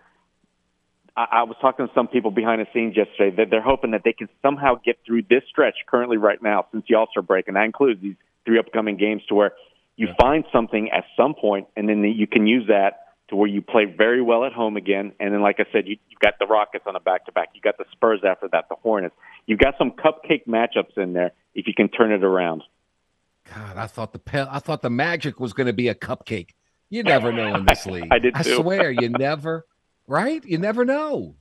[1.16, 4.02] I, I was talking to some people behind the scenes yesterday that they're hoping that
[4.04, 7.48] they can somehow get through this stretch currently right now since the All Star break,
[7.48, 8.16] and that includes these
[8.48, 9.52] three upcoming games, to where
[9.98, 10.14] you yeah.
[10.20, 13.86] find something at some point, and then you can use that to where you play
[13.86, 15.12] very well at home again.
[15.20, 17.50] And then, like I said, you, you've got the Rockets on a back to back.
[17.54, 19.16] You've got the Spurs after that, the Hornets.
[19.46, 22.64] You've got some cupcake matchups in there if you can turn it around.
[23.54, 26.50] God, I thought the I thought the Magic was going to be a cupcake.
[26.90, 28.08] You never know in this league.
[28.12, 28.36] I did.
[28.36, 28.54] Too.
[28.54, 29.66] I swear, you never.
[30.08, 30.44] Right?
[30.46, 31.36] You never know.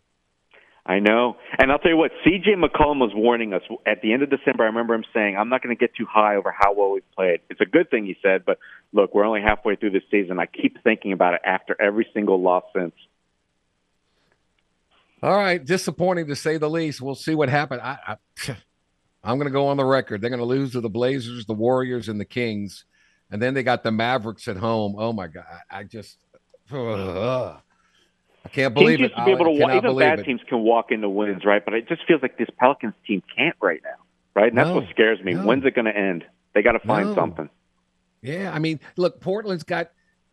[0.87, 1.37] I know.
[1.59, 4.63] And I'll tell you what, CJ McCollum was warning us at the end of December.
[4.63, 7.11] I remember him saying, I'm not going to get too high over how well we've
[7.17, 7.41] played.
[7.51, 8.59] It's a good thing, he said, but
[8.93, 10.39] look, we're only halfway through the season.
[10.39, 12.95] I keep thinking about it after every single loss since.
[15.23, 15.65] All right.
[15.65, 17.01] Disappointing to say the least.
[17.01, 17.81] We'll see what happens.
[17.83, 18.17] I, I,
[19.25, 20.21] I'm going to go on the record.
[20.21, 22.85] They're going to lose to the Blazers, the Warriors, and the Kings.
[23.29, 24.95] And then they got the Mavericks at home.
[24.97, 25.45] Oh, my God.
[25.69, 26.19] I, just.
[26.73, 27.59] Uh,
[28.47, 29.17] I can't believe teams it.
[29.17, 30.25] Used to be able to walk, even bad it.
[30.25, 31.65] teams can walk into wins, right?
[31.65, 34.05] But it just feels like this Pelicans team can't right now,
[34.35, 34.49] right?
[34.49, 35.35] And that's what scares me.
[35.35, 35.45] No.
[35.45, 36.25] When's it going to end?
[36.55, 37.15] They got to find no.
[37.15, 37.51] something.
[38.23, 39.91] Yeah, I mean, look, Portland's got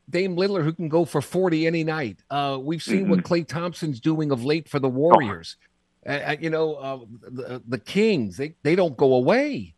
[0.10, 2.23] Dame Lillard who can go for 40 any night.
[2.30, 3.12] Uh, we've seen mm-hmm.
[3.12, 5.58] what Klay Thompson's doing of late for the Warriors.
[6.06, 6.13] Oh.
[6.13, 9.76] Uh, you know, uh, the, the Kings, they, they don't go away.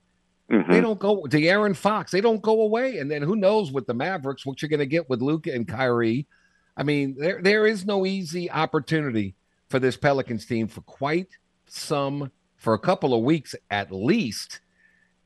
[0.51, 0.71] Mm-hmm.
[0.71, 1.23] They don't go.
[1.23, 2.99] De'Aaron Fox, they don't go away.
[2.99, 5.67] And then who knows with the Mavericks, what you're going to get with Luka and
[5.67, 6.27] Kyrie.
[6.77, 9.35] I mean, there there is no easy opportunity
[9.69, 11.27] for this Pelicans team for quite
[11.67, 14.59] some for a couple of weeks at least,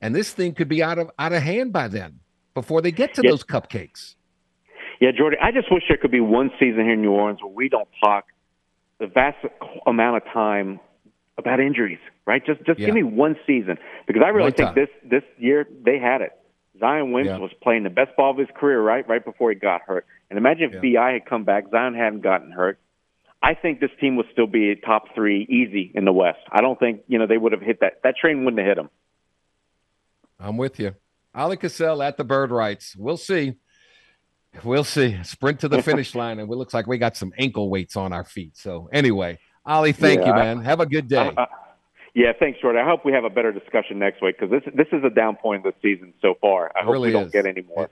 [0.01, 2.19] and this thing could be out of out of hand by then
[2.53, 3.31] before they get to yeah.
[3.31, 4.15] those cupcakes.
[4.99, 7.51] Yeah, Jordy, I just wish there could be one season here in New Orleans where
[7.51, 8.25] we don't talk
[8.99, 9.37] the vast
[9.87, 10.79] amount of time
[11.37, 12.45] about injuries, right?
[12.45, 12.87] Just just yeah.
[12.87, 16.31] give me one season because I really think this this year they had it.
[16.79, 17.41] Zion Williams yeah.
[17.41, 20.05] was playing the best ball of his career right right before he got hurt.
[20.29, 20.99] And imagine if yeah.
[20.99, 22.79] Bi had come back, Zion hadn't gotten hurt.
[23.41, 26.39] I think this team would still be top three easy in the West.
[26.51, 28.01] I don't think you know they would have hit that.
[28.03, 28.89] That train wouldn't have hit them.
[30.39, 30.95] I'm with you,
[31.35, 32.95] Oleh Kosel at the Bird Writes.
[32.97, 33.55] We'll see.
[34.63, 35.17] We'll see.
[35.23, 38.11] Sprint to the finish line, and it looks like we got some ankle weights on
[38.11, 38.57] our feet.
[38.57, 40.61] So anyway, Oleh, thank yeah, you, man.
[40.61, 41.17] Have a good day.
[41.17, 41.45] Uh, uh,
[42.13, 42.81] yeah, thanks, Jordan.
[42.81, 45.37] I hope we have a better discussion next week because this this is a down
[45.37, 46.71] point of the season so far.
[46.75, 47.31] I it hope really we don't is.
[47.31, 47.85] get any more.
[47.85, 47.91] It,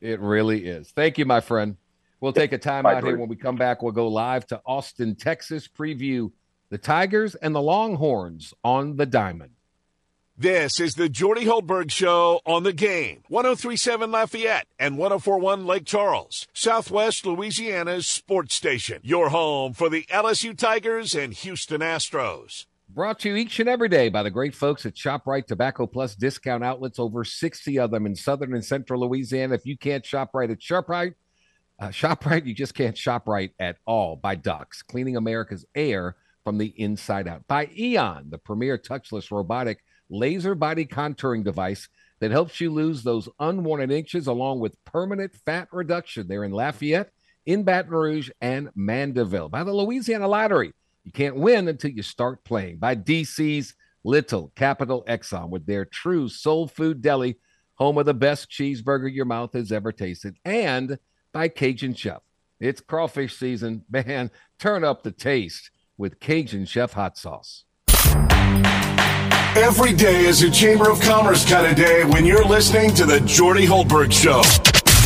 [0.00, 0.90] it, really is.
[0.90, 1.76] Thank you, my friend.
[2.20, 3.16] We'll take a time out here.
[3.16, 6.32] When we come back, we'll go live to Austin, Texas, preview
[6.70, 9.52] the Tigers and the Longhorns on the Diamond.
[10.38, 13.22] This is the Jordy Hultberg Show on the game.
[13.28, 19.00] 1037 Lafayette and 1041 Lake Charles, Southwest Louisiana's sports station.
[19.02, 22.66] Your home for the LSU Tigers and Houston Astros.
[22.96, 26.14] Brought to you each and every day by the great folks at ShopRite Tobacco Plus
[26.14, 29.54] discount outlets, over 60 of them in southern and central Louisiana.
[29.54, 31.12] If you can't shop right at ShopRite,
[31.78, 34.16] uh, ShopRite, you just can't shop right at all.
[34.16, 37.46] By Ducks, cleaning America's air from the inside out.
[37.46, 43.28] By Eon, the premier touchless robotic laser body contouring device that helps you lose those
[43.38, 46.28] unwanted inches along with permanent fat reduction.
[46.28, 47.10] They're in Lafayette,
[47.44, 49.50] in Baton Rouge, and Mandeville.
[49.50, 50.72] By the Louisiana Lottery,
[51.06, 52.78] you can't win until you start playing.
[52.78, 57.38] By DC's Little Capital Exxon with their true soul food deli,
[57.74, 60.36] home of the best cheeseburger your mouth has ever tasted.
[60.44, 60.98] And
[61.32, 62.22] by Cajun Chef.
[62.58, 63.84] It's crawfish season.
[63.90, 67.62] Man, turn up the taste with Cajun Chef hot sauce.
[69.56, 73.20] Every day is a Chamber of Commerce kind of day when you're listening to the
[73.20, 74.42] Jordy Hultberg Show.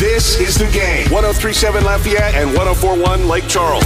[0.01, 1.11] This is the game.
[1.11, 3.83] 1037 Lafayette and 1041 Lake Charles.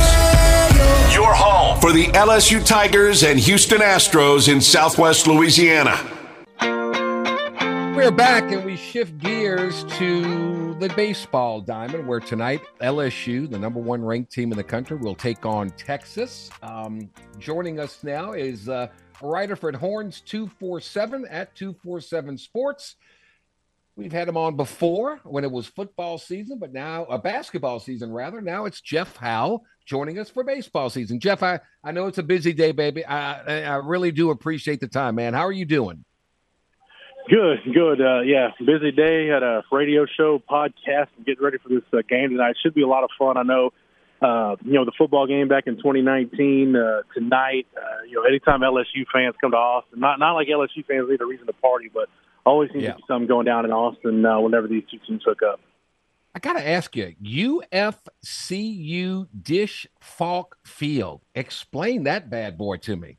[1.13, 5.99] Your home for the LSU Tigers and Houston Astros in Southwest Louisiana.
[7.97, 13.82] We're back and we shift gears to the baseball diamond, where tonight LSU, the number
[13.82, 16.49] one ranked team in the country, will take on Texas.
[16.63, 18.88] Um, joining us now is uh,
[19.21, 22.95] writer for Horns 247 at 247 Sports.
[23.95, 27.79] We've had him on before when it was football season, but now a uh, basketball
[27.79, 28.41] season rather.
[28.41, 31.19] Now it's Jeff Howe joining us for baseball season.
[31.19, 33.05] Jeff, I, I know it's a busy day, baby.
[33.05, 35.34] I, I really do appreciate the time, man.
[35.34, 36.03] How are you doing?
[37.29, 38.01] Good, good.
[38.01, 39.27] Uh, yeah, busy day.
[39.27, 42.55] Had a radio show, podcast, and getting ready for this uh, game tonight.
[42.62, 43.38] Should be a lot of fun.
[43.38, 43.71] I know
[44.21, 47.67] uh, you know, the football game back in 2019 uh, tonight.
[47.75, 51.21] Uh, you know, anytime LSU fans come to Austin, not not like LSU fans need
[51.21, 52.10] a reason to party, but
[52.45, 52.91] always seems yeah.
[52.91, 55.60] to be something going down in Austin uh, whenever these two teams hook up.
[56.34, 61.21] I got to ask you, UFCU Dish Falk Field.
[61.34, 63.17] Explain that bad boy to me.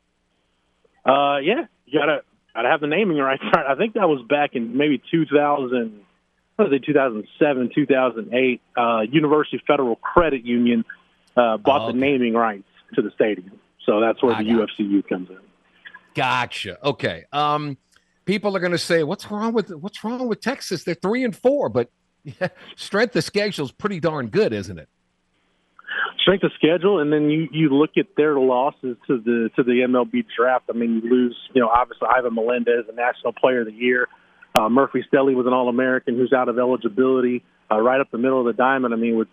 [1.05, 2.23] Uh, yeah, you gotta
[2.55, 3.41] gotta have the naming right.
[3.55, 6.01] I think that was back in maybe 2000-
[6.59, 10.85] I was it 2007, 2008, uh, University Federal Credit Union
[11.37, 11.93] uh, bought oh, okay.
[11.93, 13.53] the naming rights to the stadium.
[13.85, 15.39] So that's where I the UFCU comes in.
[16.15, 16.83] Gotcha.
[16.83, 17.25] Okay.
[17.31, 17.77] Um,
[18.27, 20.85] people are going to say, "What's wrong with what's wrong with Texas?
[20.85, 21.91] They're three and four, but
[22.25, 24.89] yeah, strength of schedule is pretty darn good, isn't it?"
[26.21, 29.87] Strength of schedule, and then you you look at their losses to the to the
[29.89, 30.65] MLB draft.
[30.69, 34.09] I mean, you lose, you know, obviously Ivan Melendez, a National Player of the Year.
[34.55, 37.45] Uh, Murphy Stehly was an All American who's out of eligibility.
[37.71, 38.95] Uh, right up the middle of the diamond.
[38.95, 39.29] I mean, with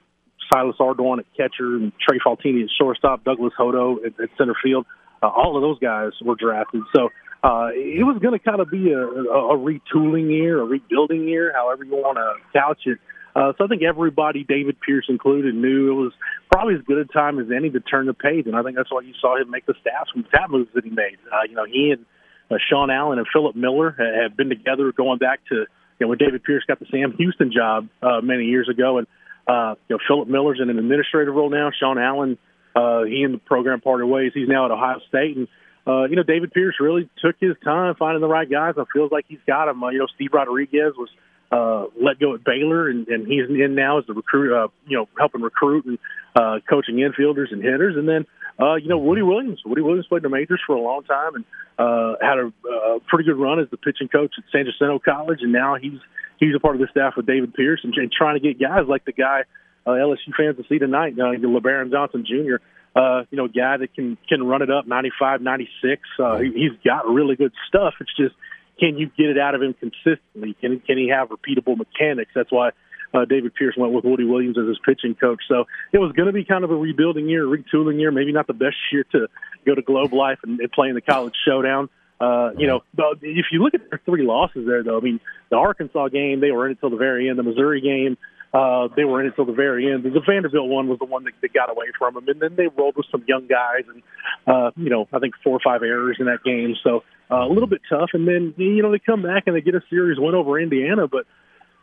[0.52, 4.86] Silas Ardoin at catcher and Trey Faltine at shortstop, Douglas Hodo at, at center field.
[5.22, 6.82] Uh, all of those guys were drafted.
[6.96, 7.10] So
[7.44, 11.28] uh, it was going to kind of be a, a, a retooling year, a rebuilding
[11.28, 13.00] year, however you want to couch it.
[13.36, 16.14] Uh, so I think everybody, David Pierce included, knew it was
[16.52, 18.92] probably as good a time as any to turn the page, and I think that's
[18.92, 21.18] why you saw him make the stats from the tap moves that he made.
[21.32, 22.06] Uh, you know, he and
[22.50, 25.68] uh, Sean Allen and Philip Miller have been together going back to you
[26.00, 29.08] know when David Pierce got the Sam Houston job uh, many years ago, and
[29.48, 31.72] uh, you know Philip Miller's in an administrative role now.
[31.78, 32.38] Sean Allen,
[32.76, 34.32] uh, he and the program parted ways.
[34.34, 35.48] He's now at Ohio State, and
[35.86, 38.76] uh, you know, David Pierce really took his time finding the right guys.
[38.78, 39.84] I feels like he's got them.
[39.84, 41.10] Uh, you know, Steve Rodriguez was
[41.52, 44.56] uh, let go at Baylor, and, and he's in now as the recruit.
[44.56, 46.00] Uh, you know, helping recruit and
[46.36, 47.96] uh, coaching infielders and hitters.
[47.98, 48.26] And then,
[48.60, 49.62] uh, you know, Woody Williams.
[49.66, 51.46] Woody Williams played in the majors for a long time and
[51.78, 55.40] uh, had a uh, pretty good run as the pitching coach at San Jacinto College,
[55.42, 56.00] and now he's
[56.40, 58.88] he's a part of the staff with David Pierce and, and trying to get guys
[58.88, 59.42] like the guy
[59.86, 62.64] uh, LSU fans to see tonight, uh, Lebarron Johnson Jr
[62.96, 66.02] uh, you know, guy that can can run it up 95, 96.
[66.20, 67.96] Uh, he, he's got really good stuff.
[68.00, 68.36] It's just
[68.80, 70.56] can you get it out of him consistently?
[70.60, 72.32] Can can he have repeatable mechanics?
[72.36, 72.70] That's why
[73.14, 75.42] uh, David Pierce went with Woody Williams as his pitching coach.
[75.48, 78.12] So it was going to be kind of a rebuilding year, retooling year.
[78.12, 79.28] Maybe not the best year to
[79.66, 81.90] go to Globe Life and, and play in the College Showdown.
[82.20, 85.20] Uh, you know, but if you look at their three losses there, though, I mean,
[85.50, 87.38] the Arkansas game, they were in until the very end.
[87.38, 88.18] The Missouri game,
[88.54, 90.04] uh, they were in it till the very end.
[90.04, 92.68] The Vanderbilt one was the one that, that got away from them, and then they
[92.68, 94.04] rolled with some young guys, and
[94.46, 97.52] uh, you know, I think four or five errors in that game, so uh, a
[97.52, 98.12] little bit tough.
[98.14, 101.08] And then you know they come back and they get a series win over Indiana,
[101.08, 101.26] but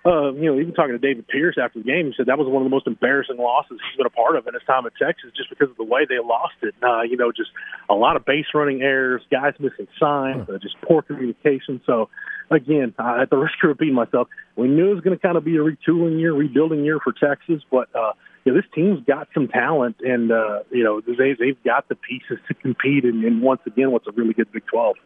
[0.04, 2.48] uh, you know, even talking to David Pierce after the game, he said that was
[2.48, 4.92] one of the most embarrassing losses he's been a part of in his time at
[4.96, 6.74] Texas, just because of the way they lost it.
[6.82, 7.50] Uh, you know, just
[7.90, 11.82] a lot of base running errors, guys missing signs, uh, just poor communication.
[11.84, 12.08] So,
[12.50, 15.36] again, uh, at the risk of repeating myself, we knew it was going to kind
[15.36, 18.12] of be a retooling year, rebuilding year for Texas, but uh,
[18.44, 21.94] you know, this team's got some talent, and uh, you know, they they've got the
[21.94, 23.04] pieces to compete.
[23.04, 24.96] And, and once again, what's a really good Big Twelve.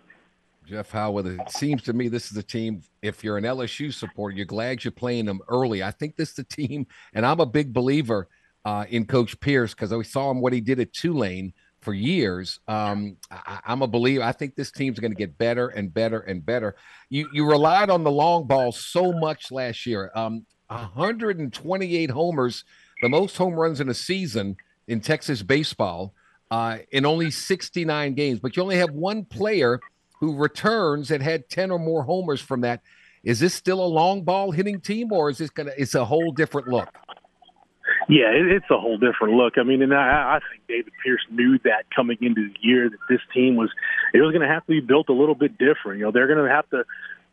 [0.67, 2.83] Jeff Howard, it seems to me this is a team.
[3.03, 5.83] If you're an LSU supporter, you're glad you're playing them early.
[5.83, 8.29] I think this is the team, and I'm a big believer
[8.65, 11.53] uh, in Coach Pierce because I saw him what he did at Tulane
[11.85, 12.59] for years.
[12.67, 14.25] Um, I, am a believer.
[14.25, 16.75] I think this team's going to get better and better and better.
[17.11, 20.11] You you relied on the long ball so much last year.
[20.15, 22.65] Um, 128 homers,
[23.03, 24.57] the most home runs in a season
[24.89, 26.15] in Texas baseball,
[26.51, 28.41] uh, in only 69 games.
[28.41, 29.81] But you only have one player
[30.21, 32.81] who returns that had 10 or more homers from that.
[33.23, 36.05] Is this still a long ball hitting team or is this going to, it's a
[36.05, 36.89] whole different look?
[38.09, 39.55] Yeah, it, it's a whole different look.
[39.57, 42.99] I mean, and I, I think David Pierce knew that coming into the year that
[43.09, 43.71] this team was,
[44.13, 45.99] it was going to have to be built a little bit different.
[45.99, 46.85] You know, they're going to have to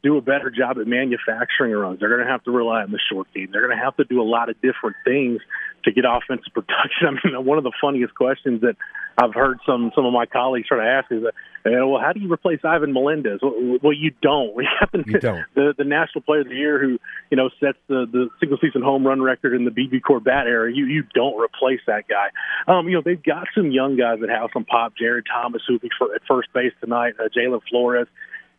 [0.04, 2.00] do a better job at manufacturing runs.
[2.00, 3.50] They're going to have to rely on the short game.
[3.52, 5.42] They're going to have to do a lot of different things
[5.84, 7.20] to get offensive production.
[7.24, 8.76] I mean, one of the funniest questions that
[9.18, 11.32] I've heard some some of my colleagues try to ask is, uh,
[11.66, 13.40] uh, well, how do you replace Ivan Melendez?
[13.42, 14.56] Well, well you don't.
[14.62, 14.68] We
[15.06, 15.46] you don't.
[15.56, 18.82] the the National Player of the Year who you know sets the the single season
[18.82, 20.72] home run record in the BBCOR era.
[20.74, 22.30] You you don't replace that guy.
[22.68, 24.94] Um, you know they've got some young guys that have some pop.
[24.98, 27.14] Jared Thomas who'll be for, at first base tonight.
[27.20, 28.08] Uh, Jalen Flores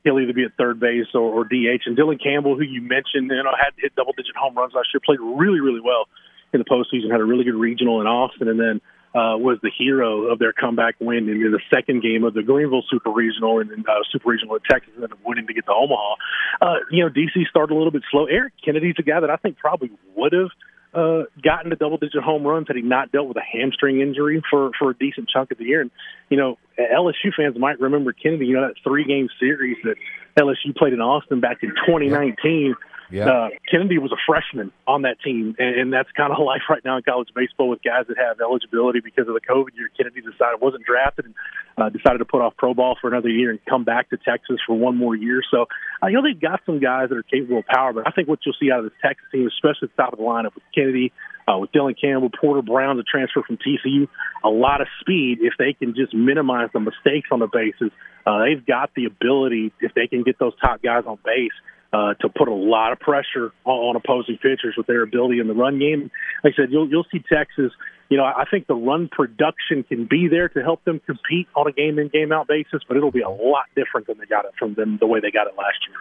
[0.04, 1.86] he'll either be at third base or, or DH.
[1.86, 4.88] And Dylan Campbell, who you mentioned, you know, had hit double digit home runs last
[4.92, 6.08] year, played really, really well
[6.52, 8.80] in the postseason, had a really good regional in Austin, and then
[9.14, 12.42] uh, was the hero of their comeback win in, in the second game of the
[12.42, 16.14] Greenville Super Regional and uh, Super Regional at Texas, and winning to get to Omaha.
[16.61, 18.27] Uh, you know, DC started a little bit slow.
[18.27, 20.51] Eric Kennedy's a guy that I think probably would have
[20.94, 24.43] uh, gotten to double digit home runs had he not dealt with a hamstring injury
[24.51, 25.80] for, for a decent chunk of the year.
[25.80, 25.91] And,
[26.28, 29.97] you know, LSU fans might remember Kennedy, you know, that three game series that
[30.39, 32.74] LSU played in Austin back in 2019.
[33.12, 33.28] Yeah.
[33.28, 36.82] Uh, Kennedy was a freshman on that team, and, and that's kind of life right
[36.84, 39.90] now in college baseball with guys that have eligibility because of the COVID year.
[39.96, 41.34] Kennedy decided wasn't drafted and
[41.76, 44.56] uh, decided to put off pro ball for another year and come back to Texas
[44.66, 45.42] for one more year.
[45.50, 45.66] So
[46.02, 48.28] uh, you know they've got some guys that are capable of power, but I think
[48.28, 50.54] what you'll see out of this Texas team, especially at the top of the lineup
[50.54, 51.12] with Kennedy,
[51.46, 54.08] uh, with Dylan Campbell, Porter Brown, the transfer from TCU,
[54.44, 55.38] a lot of speed.
[55.40, 57.90] If they can just minimize the mistakes on the bases,
[58.26, 61.52] uh, they've got the ability, if they can get those top guys on base,
[61.93, 65.55] uh, to put a lot of pressure on, opposing pitchers with their ability in the
[65.55, 66.11] run game.
[66.43, 67.72] Like I said, you'll you'll see Texas.
[68.09, 71.66] You know, I think the run production can be there to help them compete on
[71.66, 74.45] a game in game out basis, but it'll be a lot different than they got
[74.45, 75.97] it from them the way they got it last year.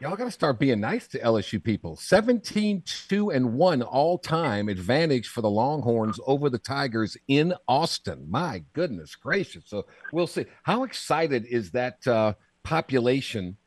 [0.00, 1.94] Y'all got to start being nice to LSU people.
[1.94, 8.26] 17 2 and 1 all time advantage for the Longhorns over the Tigers in Austin.
[8.30, 9.64] My goodness gracious.
[9.66, 10.46] So we'll see.
[10.62, 12.32] How excited is that uh,
[12.62, 13.58] population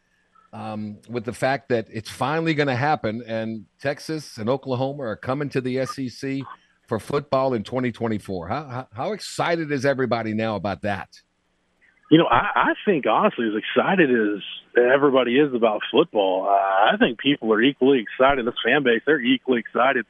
[0.53, 5.15] um, with the fact that it's finally going to happen and Texas and Oklahoma are
[5.15, 6.39] coming to the SEC
[6.87, 8.47] for football in 2024.
[8.47, 11.09] How, how, how excited is everybody now about that?
[12.11, 14.43] You know, I, I think honestly, as excited as
[14.77, 18.45] everybody is about football, uh, I think people are equally excited.
[18.45, 20.05] This fan base, they're equally excited,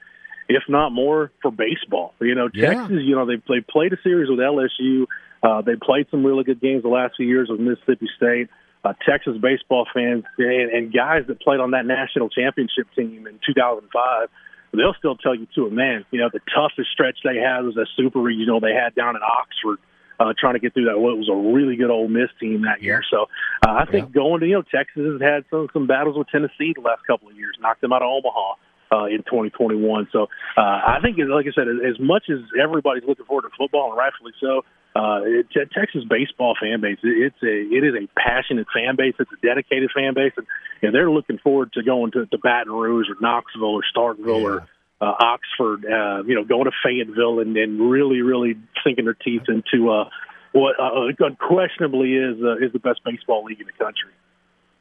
[0.50, 2.14] if not more, for baseball.
[2.20, 2.74] You know, Yeah.
[2.74, 5.06] Texas, you know, they they played a series with LSU.
[5.42, 8.50] Uh, they played some really good games the last few years with Mississippi State.
[8.84, 13.40] Uh, Texas baseball fans and, and guys that played on that national championship team in
[13.46, 14.30] 2005,
[14.74, 17.78] they'll still tell you to a man, you know, the toughest stretch they had was
[17.78, 19.80] a super regional they had down in Oxford
[20.20, 21.00] uh, trying to get through that.
[21.00, 23.04] Well, it was a really good Ole Miss team that year.
[23.10, 23.28] So
[23.66, 26.74] uh, I think going to you know Texas has had some some battles with Tennessee
[26.76, 28.56] the last couple of years, knocked them out of Omaha.
[28.92, 33.26] Uh, in 2021, so uh, I think, like I said, as much as everybody's looking
[33.26, 34.62] forward to football, and rightfully so,
[34.96, 38.96] uh, it, Te- Texas baseball fan base, it, it's a it is a passionate fan
[38.96, 39.16] base.
[39.20, 40.46] It's a dedicated fan base, and,
[40.82, 44.68] and they're looking forward to going to, to Baton Rouge or Knoxville or Starkville or
[45.02, 49.44] uh, Oxford, uh, you know, going to Fayetteville and, and really, really sinking their teeth
[49.48, 50.10] into uh,
[50.54, 54.12] what uh, unquestionably is uh, is the best baseball league in the country.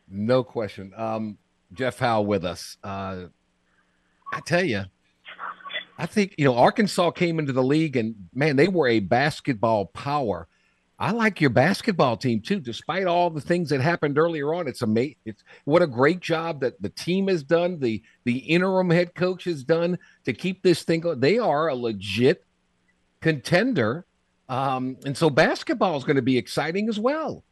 [0.09, 0.93] No question.
[0.97, 1.39] Um,
[1.73, 2.77] Jeff Howe with us.
[2.85, 3.25] Uh,
[4.33, 4.85] I tell you,
[6.03, 9.87] I think you know Arkansas came into the league and man, they were a basketball
[9.87, 10.49] power.
[10.99, 14.67] I like your basketball team too, despite all the things that happened earlier on.
[14.67, 15.15] It's amazing.
[15.25, 17.79] It's what a great job that the team has done.
[17.79, 21.21] The the interim head coach has done to keep this thing going.
[21.21, 22.45] They are a legit
[23.21, 24.05] contender,
[24.49, 27.45] um, and so basketball is going to be exciting as well.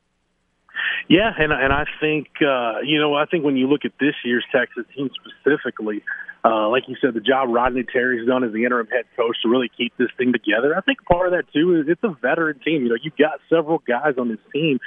[1.08, 4.16] Yeah, and and I think uh, you know I think when you look at this
[4.24, 6.02] year's Texas team specifically,
[6.44, 9.48] uh, like you said, the job Rodney Terry's done as the interim head coach to
[9.48, 10.74] really keep this thing together.
[10.76, 12.82] I think part of that too is it's a veteran team.
[12.84, 14.78] You know, you've got several guys on this team.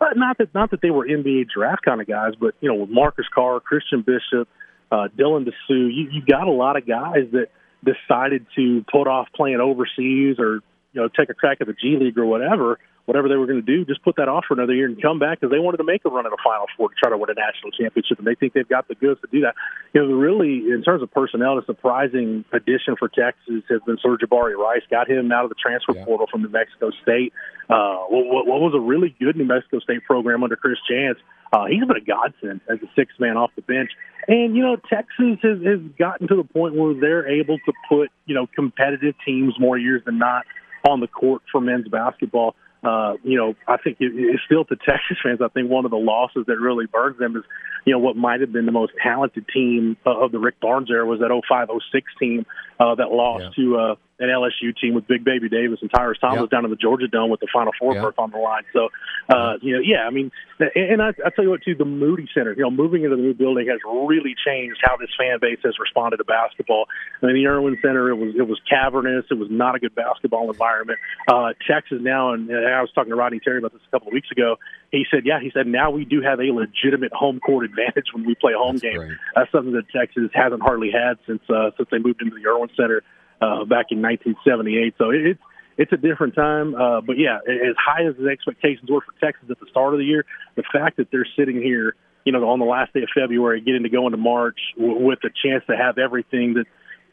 [0.00, 2.76] Uh, not that not that they were NBA draft kind of guys, but you know,
[2.76, 4.48] with Marcus Carr, Christian Bishop,
[4.90, 7.48] uh, Dylan Disu, you you got a lot of guys that
[7.84, 10.60] decided to put off playing overseas or
[10.92, 13.60] you know take a crack at the G League or whatever whatever they were going
[13.60, 15.78] to do, just put that off for another year and come back because they wanted
[15.78, 18.18] to make a run at a Final Four to try to win a national championship,
[18.18, 19.54] and they think they've got the goods to do that.
[19.92, 24.16] You know, really, in terms of personnel, the surprising addition for Texas has been Sir
[24.16, 24.82] Jabari Rice.
[24.90, 26.04] Got him out of the transfer Yeah.
[26.04, 27.32] portal from New Mexico State.
[27.68, 31.16] Uh, what, what was a really good New Mexico State program under Chris Jans.
[31.52, 33.90] Uh, he's been a godsend as a sixth man off the bench.
[34.26, 38.10] And, you know, Texas has, has gotten to the point where they're able to put,
[38.24, 40.46] you know, competitive teams more years than not
[40.88, 42.54] on the court for men's basketball.
[42.82, 45.40] Uh, you know, I think it, it's still to Texas fans.
[45.40, 47.44] I think one of the losses that really burns them is,
[47.84, 51.06] you know, what might have been the most talented team of the Rick Barnes era
[51.06, 52.44] was that 0506 team
[52.80, 53.64] uh, that lost Yeah.
[53.64, 56.46] to uh, an LSU team with Big Baby Davis and Tyrus Thomas Yeah.
[56.56, 58.62] down in the Georgia Dome with the Final Four berth on the line.
[58.72, 58.88] So,
[59.28, 60.30] uh, you know, yeah, I mean,
[60.76, 63.22] and, I, I tell you what, too, the Moody Center, you know, moving into the
[63.22, 66.86] new building has really changed how this fan base has responded to basketball.
[67.22, 69.24] I mean, the Erwin Center, it was it was cavernous.
[69.30, 70.98] It was not a good basketball environment.
[71.26, 74.14] Uh, Texas now, and I was talking to Rodney Terry about this a couple of
[74.14, 74.56] weeks ago.
[74.92, 78.24] He said, yeah, he said now we do have a legitimate home court advantage when
[78.26, 78.98] we play home That's games.
[78.98, 79.18] great.
[79.34, 82.68] That's something that Texas hasn't hardly had since uh, since they moved into the Erwin
[82.76, 83.02] Center
[83.42, 84.94] uh, back in 1978.
[84.98, 85.40] So it, it's
[85.78, 86.74] it's a different time.
[86.74, 89.98] Uh, but yeah, as high as the expectations were for Texas at the start of
[89.98, 90.24] the year,
[90.54, 93.82] the fact that they're sitting here, you know, on the last day of February, getting
[93.82, 96.66] to go into March w- with a chance to have everything that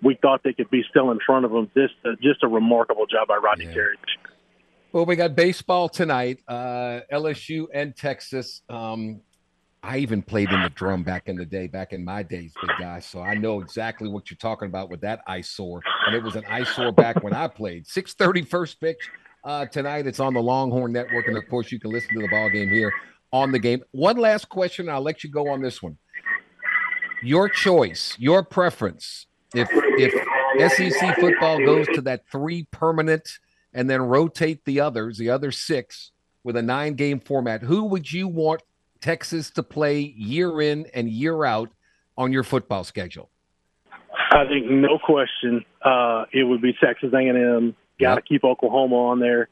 [0.03, 3.05] we thought they could be still in front of them, just uh, just a remarkable
[3.05, 3.73] job by Rodney Yeah.
[3.73, 3.97] Terry.
[4.91, 8.61] Well, we got baseball tonight, uh, LSU and Texas.
[8.69, 9.21] Um,
[9.81, 12.71] I even played in the drum back in the day, back in my days, big
[12.79, 12.99] guy.
[12.99, 15.81] So I know exactly what you're talking about with that eyesore.
[16.05, 17.85] And it was an eyesore back when I played.
[17.85, 19.09] 6:30 first pitch
[19.43, 20.05] uh, tonight.
[20.05, 22.69] It's on the Longhorn Network, and of course, you can listen to the ball game
[22.69, 22.93] here
[23.31, 23.81] on the game.
[23.91, 24.89] One last question.
[24.89, 25.97] I'll let you go on this one.
[27.23, 29.27] Your choice, your preference.
[29.53, 30.13] If if
[30.73, 33.29] SEC football goes to that three permanent
[33.73, 36.11] and then rotate the others, the other six,
[36.43, 38.61] with a nine game format, who would you want
[39.01, 41.69] Texas to play year in and year out
[42.17, 43.29] on your football schedule?
[44.31, 47.75] I think no question uh, it would be Texas A&M.
[47.99, 48.25] Got to yep.
[48.25, 49.49] keep Oklahoma on there,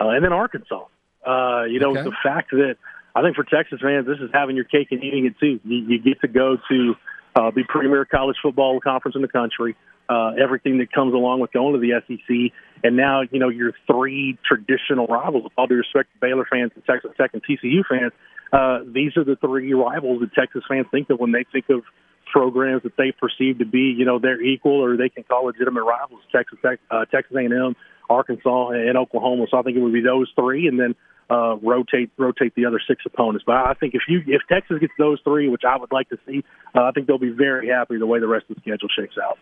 [0.00, 0.86] uh, and then Arkansas.
[1.26, 2.02] Uh, you know, okay.
[2.02, 2.76] the fact that
[3.14, 5.60] I think for Texas fans, this is having your cake and eating it too.
[5.64, 6.94] You, you get to go to
[7.36, 9.76] uh, the premier college football conference in the country.
[10.08, 13.72] Uh, everything that comes along with going to the SEC, and now you know your
[13.86, 15.44] three traditional rivals.
[15.44, 18.12] With all due respect to Baylor fans and Texas Tech and TCU fans,
[18.52, 21.82] uh, these are the three rivals that Texas fans think of when they think of
[22.30, 25.82] programs that they perceive to be, you know, their equal or they can call legitimate
[25.82, 26.20] rivals.
[26.32, 26.58] Texas
[26.90, 27.76] uh, Texas A&M,
[28.08, 29.46] Arkansas, and Oklahoma.
[29.50, 30.94] So I think it would be those three, and then
[31.30, 33.44] uh, rotate rotate the other six opponents.
[33.46, 36.18] But I think if you if Texas gets those three, which I would like to
[36.26, 36.44] see,
[36.74, 39.16] uh, I think they'll be very happy the way the rest of the schedule shakes
[39.22, 39.38] out.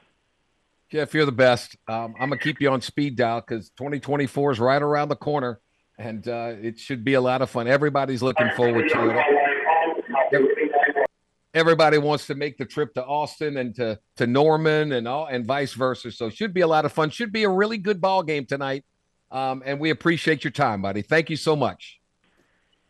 [0.90, 1.76] Jeff, you're the best.
[1.86, 5.60] Um, I'm gonna keep you on speed dial because 2024 is right around the corner,
[5.98, 7.66] and uh, it should be a lot of fun.
[7.66, 11.08] Everybody's looking forward to it.
[11.54, 15.44] Everybody wants to make the trip to Austin and to to Norman and all and
[15.44, 16.12] vice versa.
[16.12, 17.10] So it should be a lot of fun.
[17.10, 18.84] Should be a really good ball game tonight.
[19.30, 21.02] Um, and we appreciate your time, buddy.
[21.02, 22.00] Thank you so much.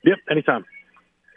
[0.04, 0.64] Yep, anytime.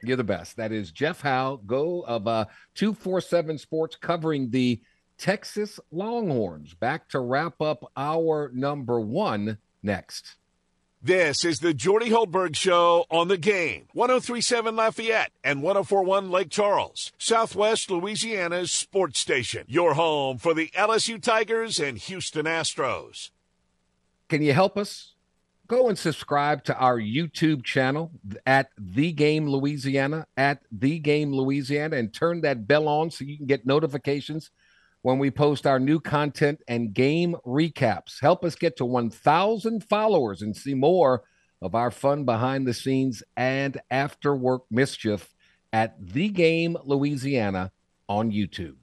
[0.03, 0.57] You're the best.
[0.57, 2.45] That is Jeff Howe, go of uh,
[2.76, 4.82] 247 Sports, covering the
[5.17, 6.74] Texas Longhorns.
[6.74, 10.36] Back to wrap up our number one next.
[11.04, 13.88] This is the Jordy Hultberg Show on the game.
[13.93, 19.66] 1037 Lafayette and 1041 Lake Charles, Southwest Louisiana's sports station.
[19.68, 23.32] Your home for the LSU Tigers and Houston Astros.
[24.30, 25.16] Can you help us?
[25.68, 28.12] Go and subscribe to our YouTube channel
[28.45, 33.38] at The Game Louisiana, at The Game Louisiana, and turn that bell on so you
[33.38, 34.52] can get notifications
[35.02, 38.22] when we post our new content and game recaps.
[38.22, 41.24] Help us get to 1,000 followers and see more
[41.62, 45.34] of our fun behind the scenes and after work mischief
[45.74, 47.72] at The Game Louisiana
[48.08, 48.76] on YouTube.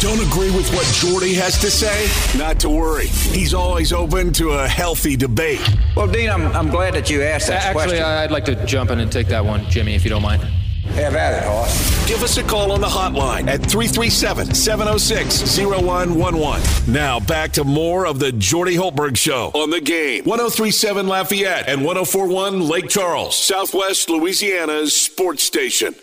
[0.00, 2.08] Don't agree with what Jordy has to say?
[2.36, 3.06] Not to worry.
[3.06, 5.60] He's always open to a healthy debate.
[5.96, 8.04] Well, Dean, I'm, I'm glad that you asked that Actually, question.
[8.04, 10.42] I'd like to jump in and take that one, Jimmy, if you don't mind.
[10.84, 12.08] Have at it, Hoss.
[12.08, 16.92] Give us a call on the hotline at 337 706 0111.
[16.92, 20.24] Now, back to more of the Jordy Hultberg Show on the game.
[20.24, 25.94] 1037 Lafayette and 1041 Lake Charles, Southwest Louisiana's sports station.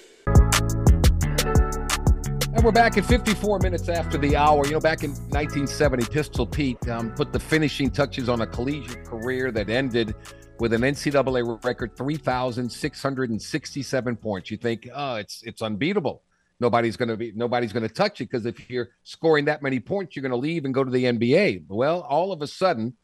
[2.59, 4.65] And we're back at 54 minutes after the hour.
[4.65, 9.05] You know, back in 1970, Pistol Pete um, put the finishing touches on a collegiate
[9.05, 10.15] career that ended
[10.59, 14.51] with an NCAA record 3,667 points.
[14.51, 16.23] You think, oh, it's it's unbeatable.
[16.59, 19.79] Nobody's going to be nobody's going to touch it because if you're scoring that many
[19.79, 21.65] points, you're going to leave and go to the NBA.
[21.69, 22.95] Well, all of a sudden,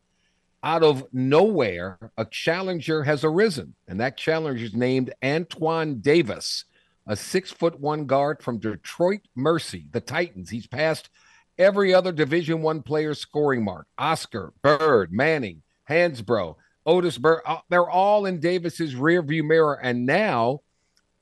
[0.63, 6.65] out of nowhere, a challenger has arisen, and that challenger is named Antoine Davis
[7.07, 10.49] a six foot one guard from Detroit Mercy, the Titans.
[10.49, 11.09] He's passed
[11.57, 13.87] every other Division One player scoring mark.
[13.97, 16.55] Oscar, Bird, Manning, Hansbrough,
[16.85, 17.41] Otis Bird.
[17.45, 19.79] Uh, they're all in Davis's rearview mirror.
[19.81, 20.61] And now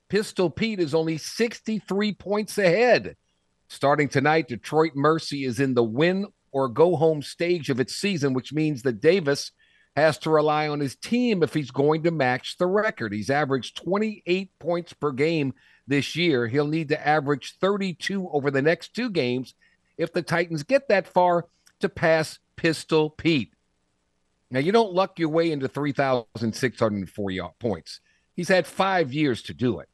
[0.09, 3.15] Pistol Pete is only 63 points ahead.
[3.67, 8.33] Starting tonight, Detroit Mercy is in the win or go home stage of its season,
[8.33, 9.51] which means that Davis
[9.95, 13.13] has to rely on his team if he's going to match the record.
[13.13, 15.53] He's averaged 28 points per game
[15.87, 16.47] this year.
[16.47, 19.53] He'll need to average 32 over the next two games
[19.97, 21.45] if the Titans get that far
[21.79, 23.53] to pass Pistol Pete.
[24.53, 27.99] Now, you don't luck your way into 3,640 points.
[28.35, 29.89] He's had five years to do it.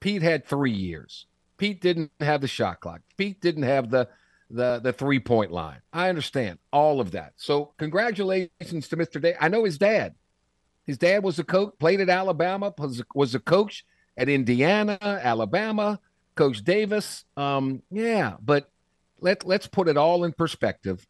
[0.00, 1.24] Pete had three years.
[1.56, 3.00] Pete didn't have the shot clock.
[3.16, 4.06] Pete didn't have the
[4.50, 5.80] the the three point line.
[5.94, 7.32] I understand all of that.
[7.36, 9.20] So congratulations to Mr.
[9.20, 9.34] Day.
[9.40, 10.14] I know his dad.
[10.86, 13.86] His dad was a coach, played at Alabama, was a, was a coach
[14.18, 15.98] at Indiana, Alabama,
[16.34, 17.24] Coach Davis.
[17.38, 18.70] Um, yeah, but
[19.20, 21.06] let let's put it all in perspective.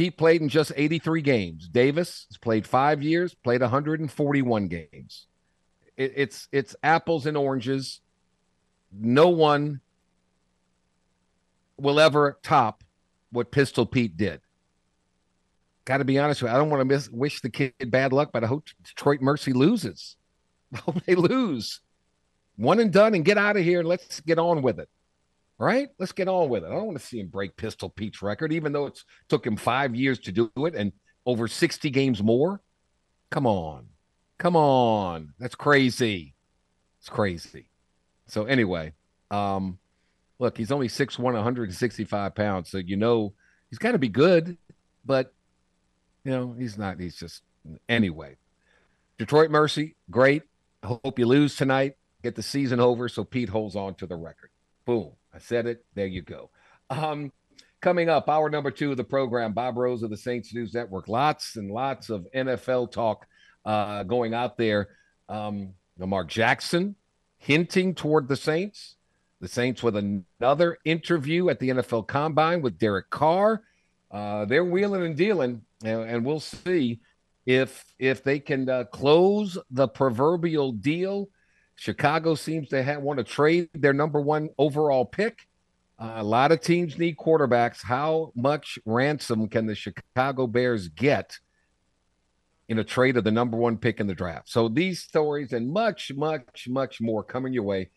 [0.00, 1.68] Pete played in just 83 games.
[1.68, 5.26] Davis has played five years, played 141 games.
[5.94, 8.00] It, it's it's apples and oranges.
[8.98, 9.82] No one
[11.76, 12.82] will ever top
[13.30, 14.40] what Pistol Pete did.
[15.84, 16.54] Got to be honest with you.
[16.54, 19.52] I don't want to miss, wish the kid bad luck, but I hope Detroit Mercy
[19.52, 20.16] loses.
[20.72, 21.82] I hope they lose.
[22.56, 24.88] One and done and get out of here and let's get on with it.
[25.60, 25.90] Right?
[25.98, 26.68] Let's get on with it.
[26.68, 28.98] I don't want to see him break Pistol Pete's record, even though it
[29.28, 30.90] took him five years to do it and
[31.26, 32.62] over 60 games more.
[33.30, 33.88] Come on.
[34.38, 35.34] Come on.
[35.38, 36.34] That's crazy.
[36.98, 37.68] It's crazy.
[38.26, 38.94] So anyway,
[39.30, 39.78] um,
[40.38, 42.70] look, he's only 6'1, 165 pounds.
[42.70, 43.34] So you know
[43.68, 44.56] he's got to be good,
[45.04, 45.34] but
[46.24, 46.98] you know, he's not.
[46.98, 47.42] He's just
[47.88, 48.36] anyway.
[49.18, 50.42] Detroit Mercy, great.
[50.82, 51.96] I Hope you lose tonight.
[52.22, 54.50] Get the season over so Pete holds on to the record.
[54.86, 55.12] Boom.
[55.34, 55.84] I said it.
[55.94, 56.50] There you go.
[56.88, 57.32] Um,
[57.80, 61.08] coming up, hour number two of the program, Bob Rose of the Saints News Network.
[61.08, 63.26] Lots and lots of NFL talk
[63.64, 64.88] uh, going out there.
[65.28, 66.96] Um, Lamar Jackson
[67.38, 68.96] hinting toward the Saints.
[69.40, 73.62] The Saints with another interview at the NFL Combine with Derek Carr.
[74.10, 77.00] Uh, they're wheeling and dealing, and, and, we'll see
[77.46, 81.28] if if they can uh, close the proverbial deal.
[81.80, 85.46] Chicago seems to have, want to trade their number one overall pick.
[85.98, 87.82] Uh, a lot of teams need quarterbacks.
[87.82, 91.38] How much ransom can the Chicago Bears get
[92.68, 94.50] in a trade of the number one pick in the draft?
[94.50, 97.88] So these stories and much, much, much more coming your way.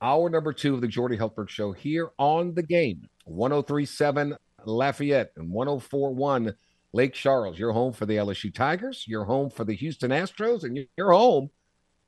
[0.00, 3.06] Hour number two of the Jordy Hultberg Show here on the game.
[3.26, 4.34] 1037
[4.64, 6.54] Lafayette and 1041
[6.94, 7.58] Lake Charles.
[7.58, 9.04] You're home for the LSU Tigers.
[9.06, 11.50] You're home for the Houston Astros, and you're home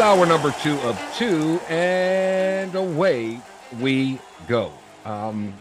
[0.00, 3.38] Hour number two of two, and away
[3.78, 4.72] we go.
[5.04, 5.52] Um,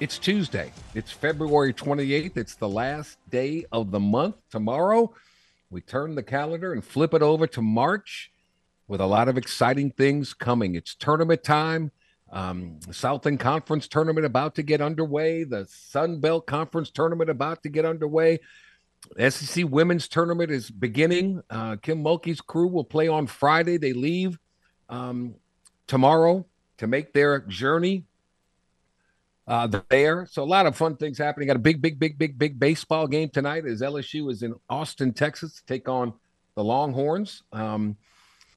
[0.00, 0.72] it's Tuesday.
[0.94, 2.36] It's February 28th.
[2.36, 4.34] It's the last day of the month.
[4.50, 5.14] Tomorrow,
[5.70, 8.32] we turn the calendar and flip it over to March
[8.88, 10.74] with a lot of exciting things coming.
[10.74, 11.92] It's tournament time.
[12.32, 15.44] Um, Southland Conference tournament about to get underway.
[15.44, 18.40] The Sun Belt Conference tournament about to get underway.
[19.30, 21.42] SEC women's tournament is beginning.
[21.50, 23.76] Uh, Kim Mulkey's crew will play on Friday.
[23.76, 24.38] They leave
[24.88, 25.34] um,
[25.86, 26.46] tomorrow
[26.78, 28.04] to make their journey
[29.48, 30.26] uh, there.
[30.30, 31.46] So a lot of fun things happening.
[31.46, 35.12] Got a big, big, big, big, big baseball game tonight as LSU is in Austin,
[35.12, 36.12] Texas to take on
[36.54, 37.42] the Longhorns.
[37.52, 37.96] Um,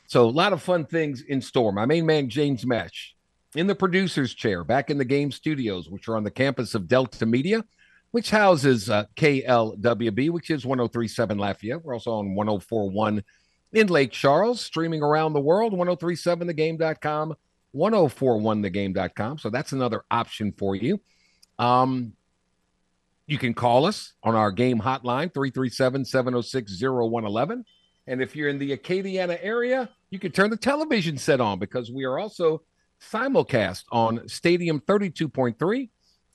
[0.08, 1.72] so a lot of fun things in store.
[1.72, 3.16] My main man, James Mesh,
[3.56, 6.88] in the producer's chair back in the game studios, which are on the campus of
[6.88, 7.64] Delta Media,
[8.12, 11.84] which houses uh, KLWB, which is 1037 Lafayette.
[11.84, 13.24] We're also on 1041
[13.74, 17.36] in Lake Charles, streaming around the world, 1037thegame.com
[17.76, 19.38] 1041thegame.com.
[19.38, 21.00] So that's another option for you.
[21.58, 22.14] Um,
[23.28, 27.64] you can call us on our game hotline, 337 706 0111.
[28.08, 31.92] And if you're in the Acadiana area, you can turn the television set on because
[31.92, 32.64] we are also
[33.00, 35.90] simulcast on Stadium 32.3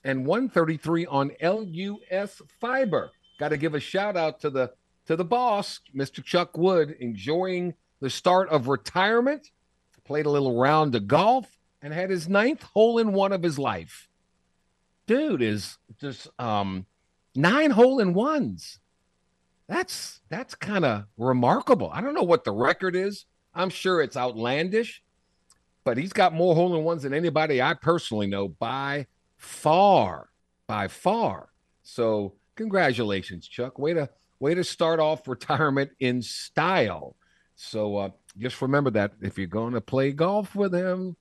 [0.05, 3.11] and 133 on LUS Fiber.
[3.37, 4.71] Got to give a shout out to the
[5.07, 6.23] to the boss, Mr.
[6.23, 9.51] Chuck Wood, enjoying the start of retirement
[10.05, 11.47] played a little round of golf,
[11.81, 14.07] and had his ninth hole in one of his life.
[15.07, 16.85] Dude is just um,
[17.35, 18.79] nine hole in ones.
[19.67, 21.91] That's that's kind of remarkable.
[21.93, 23.25] I don't know what the record is.
[23.53, 25.03] I'm sure it's outlandish,
[25.83, 29.07] but he's got more hole in ones than anybody I personally know by
[29.45, 30.29] far,
[30.67, 31.49] by far.
[31.83, 33.77] So congratulations, Chuck.
[33.77, 37.15] Way to way to start off retirement in style.
[37.55, 41.15] So uh, just remember that if you're going to play golf with him,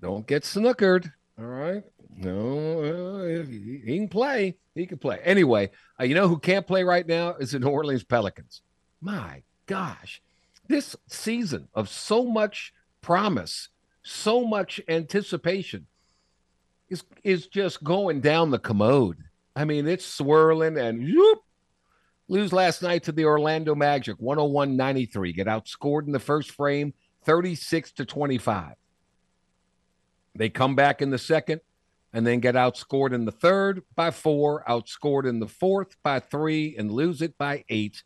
[0.00, 1.12] don't get snookered.
[1.38, 1.84] All right.
[2.18, 4.56] No, uh, he, he, can play.
[4.74, 5.20] He can play.
[5.22, 5.70] Anyway,
[6.00, 8.62] uh, you know who can't play right now is the New Orleans Pelicans.
[9.02, 10.22] My gosh,
[10.66, 12.72] this season of so much
[13.02, 13.68] promise,
[14.02, 15.86] so much anticipation
[16.88, 19.18] is is just going down the commode.
[19.54, 21.40] I mean, it's swirling and whoop,
[22.28, 26.92] lose last night to the Orlando Magic 101-93 get outscored in the first frame
[27.24, 28.74] 36 to 25
[30.34, 31.60] they come back in the second
[32.12, 36.76] and then get outscored in the third by 4 outscored in the fourth by 3
[36.76, 38.02] and lose it by 8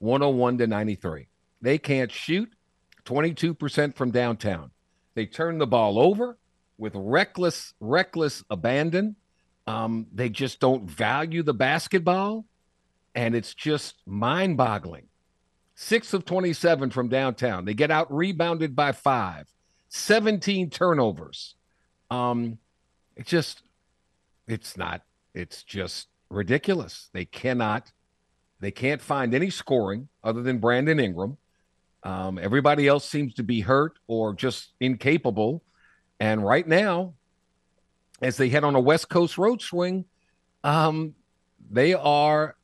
[0.00, 1.28] 101 to 93
[1.60, 2.52] they can't shoot.
[3.04, 4.70] 22% from downtown.
[5.14, 6.38] They turn the ball over
[6.78, 9.16] with reckless reckless abandon
[9.68, 12.46] um, they just don't value the basketball
[13.14, 15.08] and it's just mind boggling.
[15.74, 17.66] Six of 27 from downtown.
[17.66, 19.46] They get out rebounded by five,
[19.90, 21.54] 17 turnovers.
[22.10, 22.56] Um,
[23.14, 23.62] it's just,
[24.46, 25.02] it's not,
[25.34, 27.10] it's just ridiculous.
[27.12, 27.92] They cannot,
[28.60, 31.36] they can't find any scoring other than Brandon Ingram.
[32.04, 35.62] Um, everybody else seems to be hurt or just incapable.
[36.20, 37.14] And right now,
[38.20, 40.04] as they head on a West Coast road swing,
[40.64, 41.14] um,
[41.70, 42.56] they are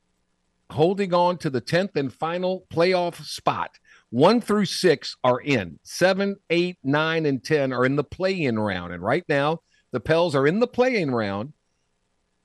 [0.71, 3.79] holding on to the 10th and final playoff spot.
[4.11, 5.79] One through six are in.
[5.83, 8.93] Seven, eight, nine, and 10 are in the play in round.
[8.93, 9.61] And right now,
[9.93, 11.53] the Pels are in the play in round.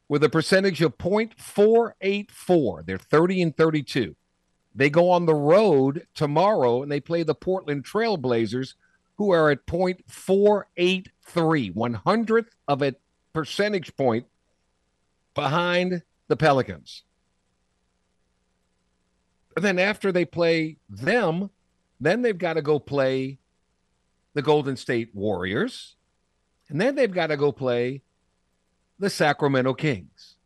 [0.07, 2.85] with a percentage of 0.484.
[2.85, 4.15] They're 30 and 32.
[4.75, 8.73] They go on the road tomorrow and they play the Portland Trailblazers,
[9.19, 12.95] who are at 0.483, one hundredth of a
[13.33, 14.25] percentage point
[15.35, 17.03] behind the Pelicans.
[19.57, 21.49] And then after they play them,
[21.99, 23.39] then they've got to go play
[24.35, 25.97] the Golden State Warriors.
[26.69, 28.03] And then they've got to go play
[28.99, 30.37] the Sacramento Kings.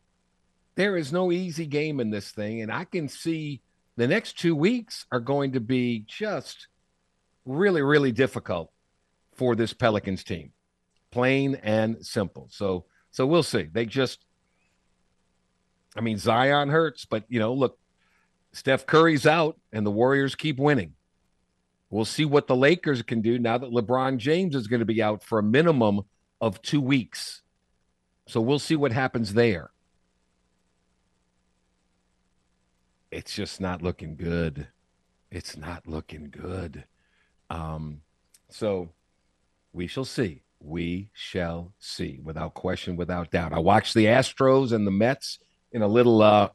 [0.73, 2.63] There is no easy game in this thing.
[2.63, 3.61] And I can see
[3.97, 6.69] the next two weeks are going to be just
[7.45, 8.71] really, really difficult
[9.33, 10.51] for this Pelicans team.
[11.11, 12.47] Plain and simple.
[12.51, 13.69] So so we'll see.
[13.71, 14.25] They just
[15.95, 17.77] I mean, Zion hurts, but you know, look,
[18.51, 20.93] Steph Curry's out and the Warriors keep winning.
[21.89, 25.01] We'll see what the Lakers can do now that LeBron James is going to be
[25.01, 26.01] out for a minimum
[26.41, 27.43] of two weeks.
[28.27, 29.69] So we'll see what happens there.
[33.11, 34.69] It's just not looking good.
[35.29, 36.85] It's not looking good.
[37.53, 38.01] Um,
[38.49, 38.89] so
[39.71, 40.41] we shall see.
[40.59, 43.53] We shall see, without question, without doubt.
[43.53, 45.39] I watched the Astros and the Mets
[45.71, 46.49] in a little uh,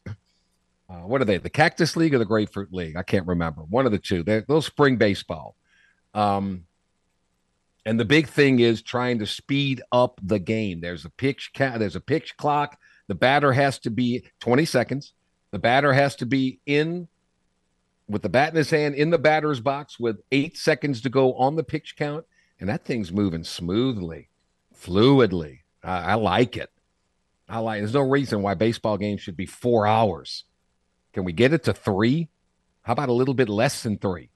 [0.88, 1.36] uh, what are they?
[1.36, 2.96] The Cactus League or the Grapefruit League?
[2.96, 3.62] I can't remember.
[3.62, 4.22] One of the two.
[4.22, 5.54] They're little spring baseball.
[6.14, 6.64] Um,
[7.84, 10.80] and the big thing is trying to speed up the game.
[10.80, 12.78] There's a pitch ca- there's a pitch clock.
[13.06, 15.12] The batter has to be 20 seconds.
[15.52, 17.08] The batter has to be in
[18.08, 21.34] with the bat in his hand in the batter's box with eight seconds to go
[21.34, 22.24] on the pitch count.
[22.60, 24.30] And that thing's moving smoothly,
[24.74, 25.60] fluidly.
[25.82, 26.70] I, I like it.
[27.48, 27.80] I like.
[27.80, 30.44] There's no reason why baseball games should be four hours.
[31.12, 32.28] Can we get it to three?
[32.82, 34.30] How about a little bit less than three?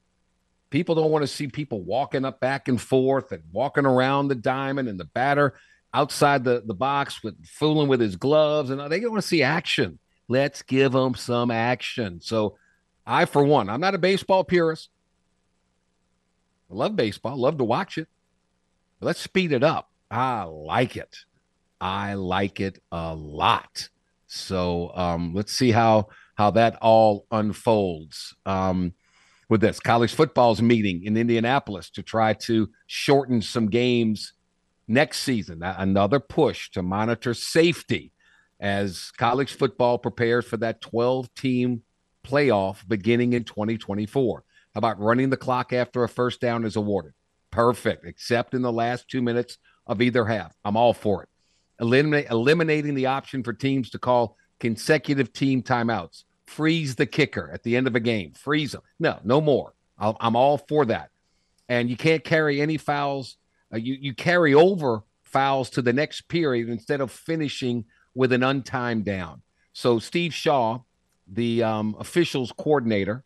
[0.70, 4.34] People don't want to see people walking up back and forth and walking around the
[4.34, 5.54] diamond and the batter
[5.92, 8.70] outside the, the box with fooling with his gloves.
[8.70, 9.98] And they don't want to see action.
[10.28, 12.20] Let's give them some action.
[12.22, 12.56] So,
[13.07, 14.90] I, for one, I'm not a baseball purist.
[16.70, 18.09] I love baseball, love to watch it.
[19.00, 19.90] But let's speed it up.
[20.11, 21.16] I like it.
[21.80, 23.88] I like it a lot.
[24.26, 28.94] So um, let's see how how that all unfolds um,
[29.48, 29.80] with this.
[29.80, 34.32] College football's meeting in Indianapolis to try to shorten some games
[34.88, 35.62] next season.
[35.62, 38.12] Another push to monitor safety
[38.61, 41.82] as college football prepares for that 12 team
[42.26, 44.44] playoff beginning in 2024.
[44.74, 47.12] How about running the clock after a first down is awarded?
[47.50, 50.54] Perfect, except in the last two minutes of either half.
[50.64, 51.28] I'm all for it.
[51.80, 57.62] Eliminate, eliminating the option for teams to call consecutive team timeouts, freeze the kicker at
[57.62, 58.82] the end of a game, freeze them.
[58.98, 59.74] No, no more.
[59.98, 61.10] i am all for that.
[61.68, 63.36] And you can't carry any fouls.
[63.72, 68.42] Uh, you you carry over fouls to the next period instead of finishing with an
[68.42, 69.42] untimed down.
[69.72, 70.80] So Steve Shaw,
[71.26, 73.24] the um, officials coordinator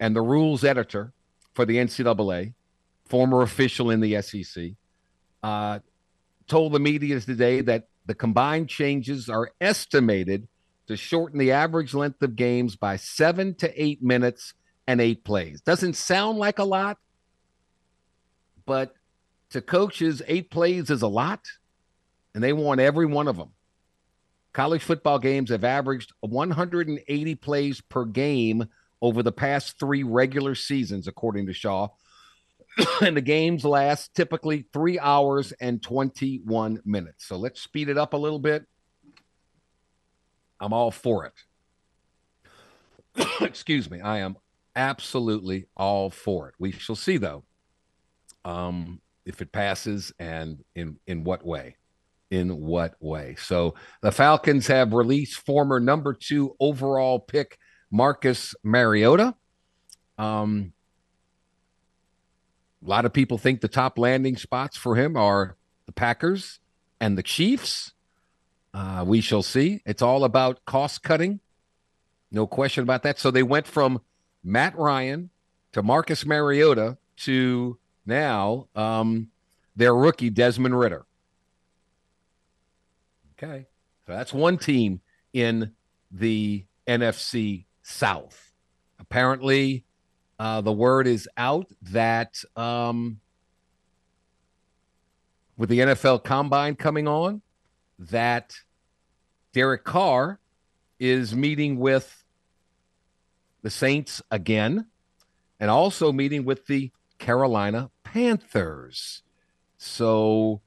[0.00, 1.12] and the rules editor
[1.54, 2.54] for the NCAA,
[3.04, 4.70] former official in the SEC,
[5.42, 5.78] uh,
[6.46, 10.48] told the media today that the combined changes are estimated
[10.86, 14.54] to shorten the average length of games by seven to eight minutes
[14.86, 15.60] and eight plays.
[15.60, 16.96] Doesn't sound like a lot,
[18.64, 18.94] but
[19.50, 21.40] to coaches, eight plays is a lot,
[22.34, 23.50] and they want every one of them.
[24.52, 28.66] College football games have averaged 180 plays per game
[29.00, 31.88] over the past three regular seasons, according to Shaw.
[33.00, 37.26] and the games last typically three hours and 21 minutes.
[37.26, 38.64] So let's speed it up a little bit.
[40.60, 41.32] I'm all for it.
[43.40, 44.00] Excuse me.
[44.00, 44.36] I am
[44.76, 46.54] absolutely all for it.
[46.58, 47.44] We shall see, though,
[48.44, 51.76] um, if it passes and in in what way.
[52.30, 53.36] In what way?
[53.38, 57.58] So the Falcons have released former number two overall pick
[57.90, 59.34] Marcus Mariota.
[60.18, 60.72] Um,
[62.84, 65.56] a lot of people think the top landing spots for him are
[65.86, 66.60] the Packers
[67.00, 67.92] and the Chiefs.
[68.74, 69.80] Uh, we shall see.
[69.86, 71.40] It's all about cost cutting.
[72.30, 73.18] No question about that.
[73.18, 74.00] So they went from
[74.44, 75.30] Matt Ryan
[75.72, 79.28] to Marcus Mariota to now um,
[79.74, 81.06] their rookie, Desmond Ridder.
[83.40, 83.66] Okay.
[84.06, 85.00] So that's one team
[85.32, 85.72] in
[86.10, 88.52] the NFC South.
[88.98, 89.84] Apparently,
[90.38, 93.20] uh, the word is out that um,
[95.56, 97.42] with the NFL Combine coming on,
[97.98, 98.56] that
[99.52, 100.40] Derek Carr
[100.98, 102.24] is meeting with
[103.62, 104.86] the Saints again
[105.60, 109.22] and also meeting with the Carolina Panthers.
[109.76, 110.60] So,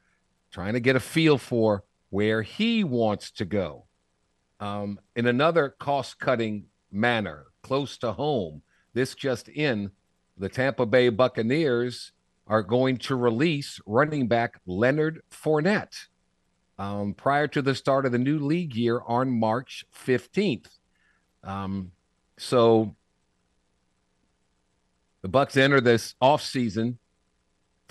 [0.52, 3.86] trying to get a feel for where he wants to go.
[4.59, 8.62] Um, in another cost cutting manner, close to home,
[8.93, 9.89] this just in,
[10.38, 12.12] the Tampa Bay Buccaneers
[12.45, 16.07] are going to release running back Leonard Fournette
[16.78, 20.68] um, prior to the start of the new league year on March 15th.
[21.43, 21.91] Um,
[22.38, 22.95] so
[25.22, 26.97] the Bucks enter this offseason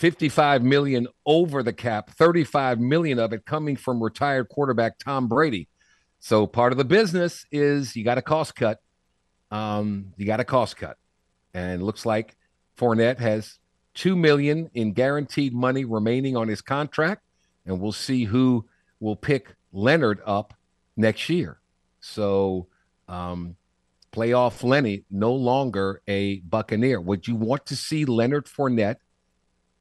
[0.00, 5.68] 55 million over the cap, 35 million of it coming from retired quarterback Tom Brady.
[6.20, 8.80] So part of the business is you got a cost cut.
[9.50, 10.96] Um, you got a cost cut.
[11.52, 12.34] And looks like
[12.78, 13.58] Fournette has
[13.92, 17.20] two million in guaranteed money remaining on his contract,
[17.66, 18.64] and we'll see who
[19.00, 20.54] will pick Leonard up
[20.96, 21.60] next year.
[22.00, 22.68] So
[23.06, 23.54] um,
[24.14, 27.02] playoff Lenny no longer a Buccaneer.
[27.02, 28.96] Would you want to see Leonard Fournette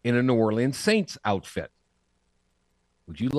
[0.04, 1.72] in a New Orleans Saints outfit?
[3.08, 3.30] Would you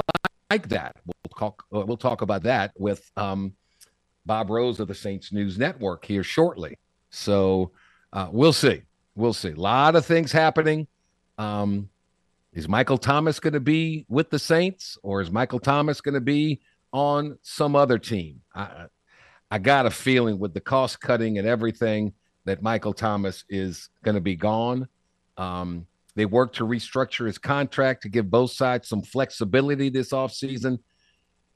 [0.50, 0.96] like that?
[1.06, 1.64] We'll talk.
[1.72, 3.54] Uh, we'll talk about that with um,
[4.26, 6.78] Bob Rose of the Saints News Network here shortly.
[7.10, 7.72] So
[8.12, 8.82] uh, we'll see.
[9.14, 9.50] We'll see.
[9.50, 10.86] A lot of things happening.
[11.38, 11.88] Um,
[12.52, 16.20] is Michael Thomas going to be with the Saints, or is Michael Thomas going to
[16.20, 16.60] be
[16.92, 18.40] on some other team?
[18.54, 18.86] I,
[19.50, 22.12] I got a feeling with the cost cutting and everything
[22.44, 24.88] that Michael Thomas is going to be gone.
[25.36, 30.78] Um, they worked to restructure his contract to give both sides some flexibility this offseason.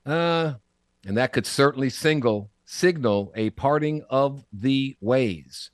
[0.07, 0.55] Uh,
[1.07, 5.71] and that could certainly single, signal a parting of the ways.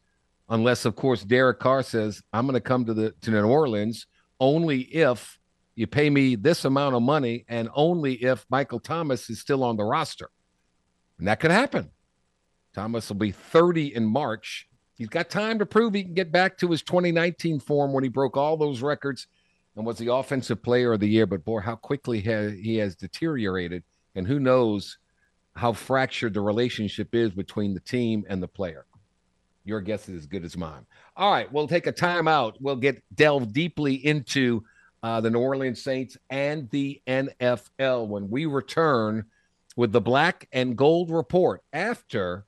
[0.49, 4.07] Unless, of course, Derek Carr says, I'm going to come to the to New Orleans
[4.41, 5.39] only if
[5.77, 9.77] you pay me this amount of money and only if Michael Thomas is still on
[9.77, 10.31] the roster.
[11.19, 11.91] And that could happen.
[12.75, 14.67] Thomas will be 30 in March.
[15.01, 18.11] He's got time to prove he can get back to his 2019 form when he
[18.11, 19.29] broke all those records
[19.75, 21.25] and was the offensive player of the year.
[21.25, 23.83] But boy, how quickly he has deteriorated.
[24.15, 24.99] And who knows
[25.57, 28.85] how fractured the relationship is between the team and the player.
[29.65, 30.85] Your guess is as good as mine.
[31.17, 32.57] All right, we'll take a timeout.
[32.61, 34.65] We'll get delve deeply into
[35.03, 39.25] uh, the New Orleans Saints and the NFL when we return
[39.77, 42.45] with the Black and Gold report after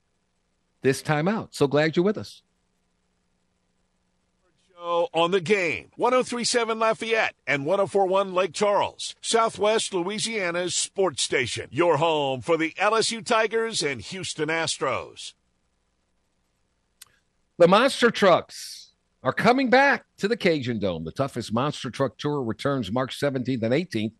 [0.83, 1.47] this timeout.
[1.55, 2.42] So glad you're with us.
[4.83, 11.69] On the game, 1037 Lafayette and 1041 Lake Charles, Southwest Louisiana's sports station.
[11.71, 15.35] Your home for the LSU Tigers and Houston Astros.
[17.57, 18.91] The monster trucks
[19.23, 21.05] are coming back to the Cajun Dome.
[21.05, 24.11] The toughest monster truck tour returns March 17th and 18th.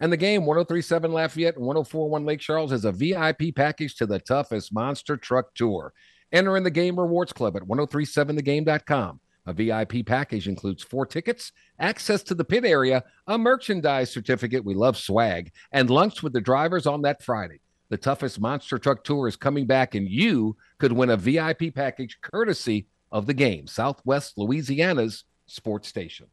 [0.00, 4.18] And the game, 1037 Lafayette and 1041 Lake Charles, has a VIP package to the
[4.18, 5.92] toughest monster truck tour.
[6.32, 9.20] Enter in the Game Rewards Club at 1037thegame.com.
[9.46, 14.74] A VIP package includes four tickets, access to the pit area, a merchandise certificate, we
[14.74, 17.60] love swag, and lunch with the drivers on that Friday.
[17.88, 22.18] The toughest monster truck tour is coming back, and you could win a VIP package
[22.20, 26.26] courtesy of the game, Southwest Louisiana's sports station.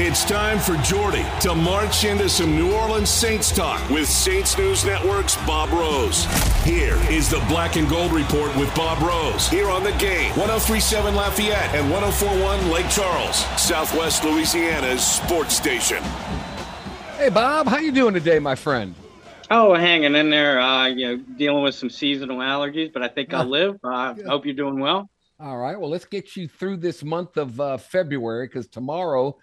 [0.00, 4.84] It's time for Jordy to march into some New Orleans Saints talk with Saints News
[4.84, 6.24] Network's Bob Rose.
[6.62, 11.16] Here is the Black and Gold Report with Bob Rose here on the game 1037
[11.16, 16.00] Lafayette and 1041 Lake Charles, Southwest Louisiana's sports station.
[17.16, 18.94] Hey, Bob, how you doing today, my friend?
[19.50, 20.60] Oh, hanging in there.
[20.60, 23.80] Uh, you know, dealing with some seasonal allergies, but I think I'll live.
[23.82, 25.10] I uh, hope you're doing well.
[25.40, 25.78] All right.
[25.78, 29.36] Well, let's get you through this month of uh, February because tomorrow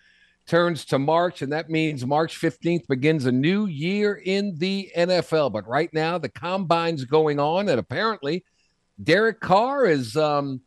[0.48, 5.52] turns to March, and that means March 15th begins a new year in the NFL.
[5.52, 8.44] But right now, the combine's going on, and apparently,
[9.04, 10.62] Derek Carr is um,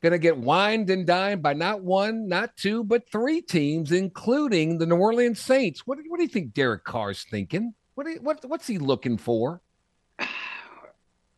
[0.00, 4.78] going to get wined and dined by not one, not two, but three teams, including
[4.78, 5.86] the New Orleans Saints.
[5.86, 7.74] What, what do you think Derek Carr's thinking?
[7.94, 9.60] What, what what's he looking for?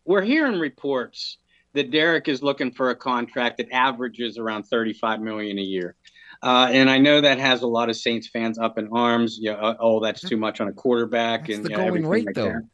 [0.05, 1.39] We're hearing reports
[1.74, 5.97] that Derek is looking for a contract that averages around 35 million a year.
[6.43, 9.39] Uh, and I know that has a lot of Saints fans up in arms.
[9.41, 11.47] Yeah, uh, oh, that's too much on a quarterback.
[11.47, 12.45] That's and the going rate, like though.
[12.45, 12.68] That.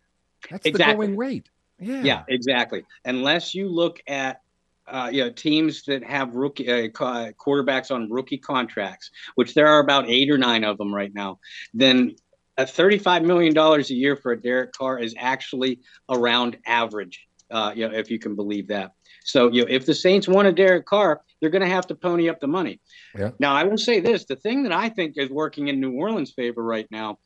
[0.50, 1.06] That's exactly.
[1.06, 1.48] the going rate.
[1.78, 2.02] Yeah.
[2.02, 2.84] Yeah, exactly.
[3.04, 4.40] Unless you look at
[4.86, 9.80] uh, you know teams that have rookie uh, quarterbacks on rookie contracts, which there are
[9.80, 11.40] about eight or nine of them right now,
[11.72, 12.16] then
[12.56, 17.26] a thirty-five million dollars a year for a Derek Carr is actually around average.
[17.50, 18.92] Uh, you know, if you can believe that.
[19.24, 21.94] So, you know, if the Saints want a Derek Carr, they're going to have to
[21.94, 22.80] pony up the money.
[23.16, 23.30] Yeah.
[23.38, 26.32] Now, I will say this: the thing that I think is working in New Orleans'
[26.32, 27.18] favor right now,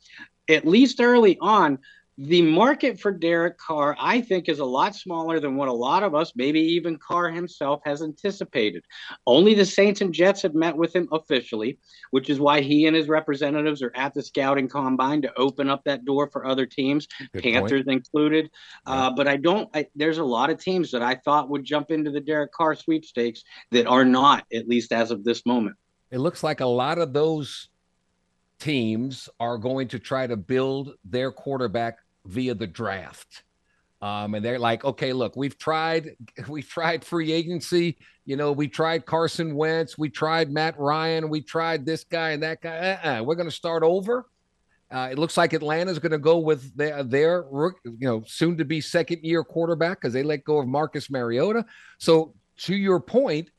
[0.48, 1.78] at least early on,
[2.20, 6.02] the market for Derek Carr, I think, is a lot smaller than what a lot
[6.02, 8.84] of us, maybe even Carr himself, has anticipated.
[9.24, 11.78] Only the Saints and Jets have met with him officially,
[12.10, 15.84] which is why he and his representatives are at the scouting combine to open up
[15.84, 17.98] that door for other teams, Good Panthers point.
[17.98, 18.50] included.
[18.88, 18.92] Yeah.
[18.94, 21.92] Uh, but I don't, I, there's a lot of teams that I thought would jump
[21.92, 25.76] into the Derek Carr sweepstakes that are not, at least as of this moment.
[26.10, 27.68] It looks like a lot of those
[28.58, 31.98] teams are going to try to build their quarterback
[32.28, 33.42] via the draft.
[34.00, 36.16] Um, and they're like, okay, look, we've tried,
[36.48, 37.98] we've tried free agency.
[38.24, 42.42] You know, we tried Carson Wentz, we tried Matt Ryan, we tried this guy and
[42.42, 42.98] that guy.
[43.02, 43.22] Uh-uh.
[43.24, 44.26] We're going to start over.
[44.90, 47.44] Uh, it looks like Atlanta's going to go with their, their,
[47.84, 51.64] you know, soon to be second year quarterback because they let go of Marcus Mariota.
[51.98, 53.50] So, to your point,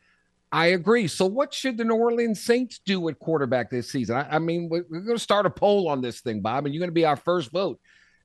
[0.52, 1.08] I agree.
[1.08, 4.16] So, what should the New Orleans Saints do at quarterback this season?
[4.16, 6.74] I, I mean, we're, we're going to start a poll on this thing, Bob, and
[6.74, 7.80] you're going to be our first vote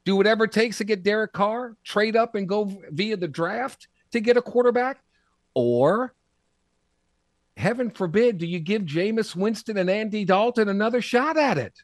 [0.05, 3.89] do whatever it takes to get Derek Carr, trade up and go via the draft
[4.13, 4.99] to get a quarterback?
[5.55, 6.15] Or,
[7.57, 11.83] heaven forbid, do you give Jameis Winston and Andy Dalton another shot at it?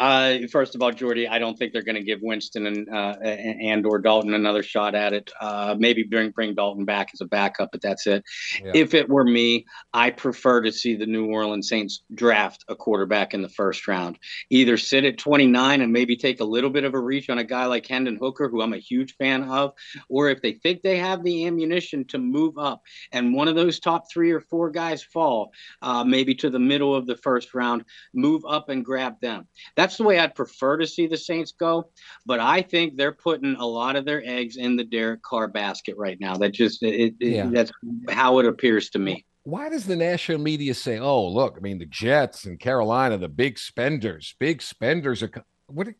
[0.00, 3.16] Uh, first of all, Jordy, I don't think they're going to give Winston and uh,
[3.22, 5.30] and or Dalton another shot at it.
[5.38, 8.24] Uh, maybe bring bring Dalton back as a backup, but that's it.
[8.64, 8.72] Yeah.
[8.74, 13.34] If it were me, I prefer to see the New Orleans Saints draft a quarterback
[13.34, 14.18] in the first round.
[14.48, 17.44] Either sit at 29 and maybe take a little bit of a reach on a
[17.44, 19.74] guy like Hendon Hooker, who I'm a huge fan of,
[20.08, 22.80] or if they think they have the ammunition to move up
[23.12, 26.94] and one of those top three or four guys fall, uh, maybe to the middle
[26.94, 27.84] of the first round,
[28.14, 29.46] move up and grab them.
[29.76, 31.90] That's that's the way I'd prefer to see the Saints go.
[32.24, 35.96] But I think they're putting a lot of their eggs in the Derek Carr basket
[35.98, 36.36] right now.
[36.36, 37.46] That just it, yeah.
[37.46, 37.72] that's
[38.08, 39.24] how it appears to me.
[39.42, 43.28] Why does the national media say, "Oh, look, I mean, the Jets and Carolina, the
[43.28, 45.30] big spenders, big spenders are
[45.66, 45.88] what?
[45.88, 45.96] Are,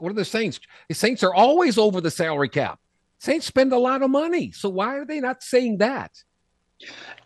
[0.00, 0.58] what are the Saints?
[0.88, 2.80] The Saints are always over the salary cap.
[3.20, 6.10] Saints spend a lot of money, so why are they not saying that?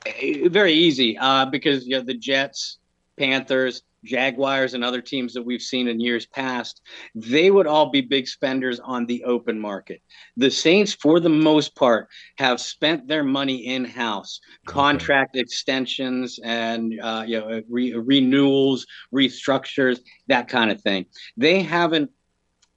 [0.04, 2.78] Eh, very easy, uh, because you know the Jets,
[3.16, 6.82] Panthers, Jaguars and other teams that we've seen in years past,
[7.14, 10.02] they would all be big spenders on the open market.
[10.36, 16.98] The Saints, for the most part, have spent their money in house, contract extensions and
[17.00, 21.06] uh, you know re- renewals, restructures, that kind of thing.
[21.36, 22.10] They haven't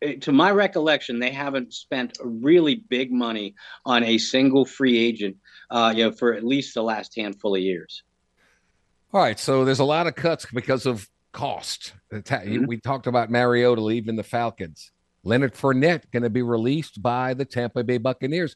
[0.02, 3.56] eh, to my recollection, they haven't spent really big money
[3.86, 5.38] on a single free agent,
[5.72, 8.04] uh, you know, for at least the last handful of years.
[9.14, 11.94] All right, so there's a lot of cuts because of cost.
[12.12, 12.66] Mm-hmm.
[12.66, 14.92] We talked about Mariota leaving the Falcons.
[15.24, 18.56] Leonard Fournette going to be released by the Tampa Bay Buccaneers.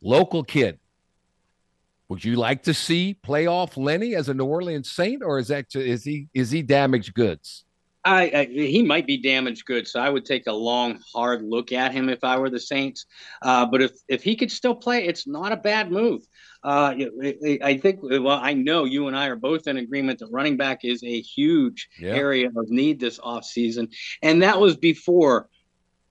[0.00, 0.78] Local kid.
[2.08, 5.66] Would you like to see playoff Lenny as a New Orleans Saint, or is that
[5.74, 7.65] is he is he damaged goods?
[8.06, 11.72] I, I, he might be damaged goods, so I would take a long, hard look
[11.72, 13.04] at him if I were the Saints.
[13.42, 16.22] Uh, but if if he could still play, it's not a bad move.
[16.62, 16.94] Uh,
[17.62, 20.84] I think, well, I know you and I are both in agreement that running back
[20.84, 22.10] is a huge yeah.
[22.10, 23.92] area of need this offseason.
[24.22, 25.48] And that was before,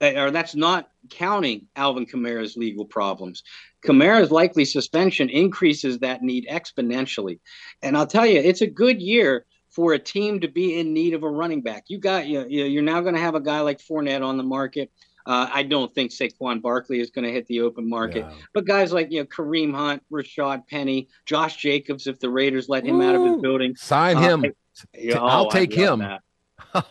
[0.02, 3.42] uh, or that's not counting Alvin Kamara's legal problems.
[3.86, 7.40] Kamara's likely suspension increases that need exponentially.
[7.82, 9.46] And I'll tell you, it's a good year
[9.76, 11.86] for a team to be in need of a running back.
[11.88, 14.90] You got you, you're now going to have a guy like Fournette on the market.
[15.26, 18.36] Uh, I don't think Saquon Barkley is going to hit the open market, yeah.
[18.54, 22.86] but guys like you know Kareem Hunt, Rashad Penny, Josh Jacobs, if the Raiders let
[22.86, 24.46] him Ooh, out of his building, sign uh, him.
[24.46, 26.02] I, oh, I'll take him.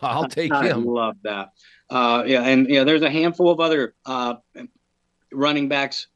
[0.02, 0.56] I'll take him.
[0.56, 0.84] I him.
[0.84, 1.50] Love that.
[1.88, 4.34] Uh, yeah, and yeah, there's a handful of other uh,
[5.32, 6.08] running backs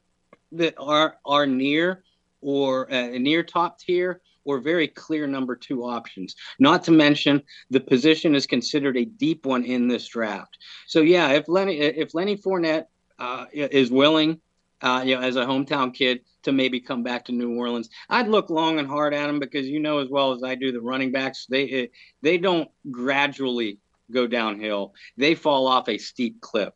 [0.51, 2.03] that are are near
[2.41, 6.35] or uh, near top tier or very clear number two options.
[6.57, 10.57] Not to mention the position is considered a deep one in this draft.
[10.87, 12.85] So yeah, if Lenny if Lenny Fournette
[13.19, 14.41] uh, is willing,
[14.81, 18.27] uh, you know, as a hometown kid to maybe come back to New Orleans, I'd
[18.27, 20.81] look long and hard at him because you know as well as I do the
[20.81, 21.89] running backs they
[22.23, 23.77] they don't gradually
[24.11, 26.73] go downhill; they fall off a steep cliff.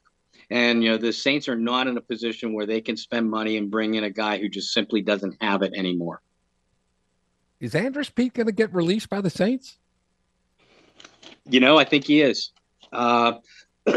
[0.52, 3.58] And you know the Saints are not in a position where they can spend money
[3.58, 6.22] and bring in a guy who just simply doesn't have it anymore.
[7.64, 9.78] Is Andrus Peat going to get released by the Saints?
[11.50, 12.52] You know, I think he is.
[12.92, 13.36] Uh,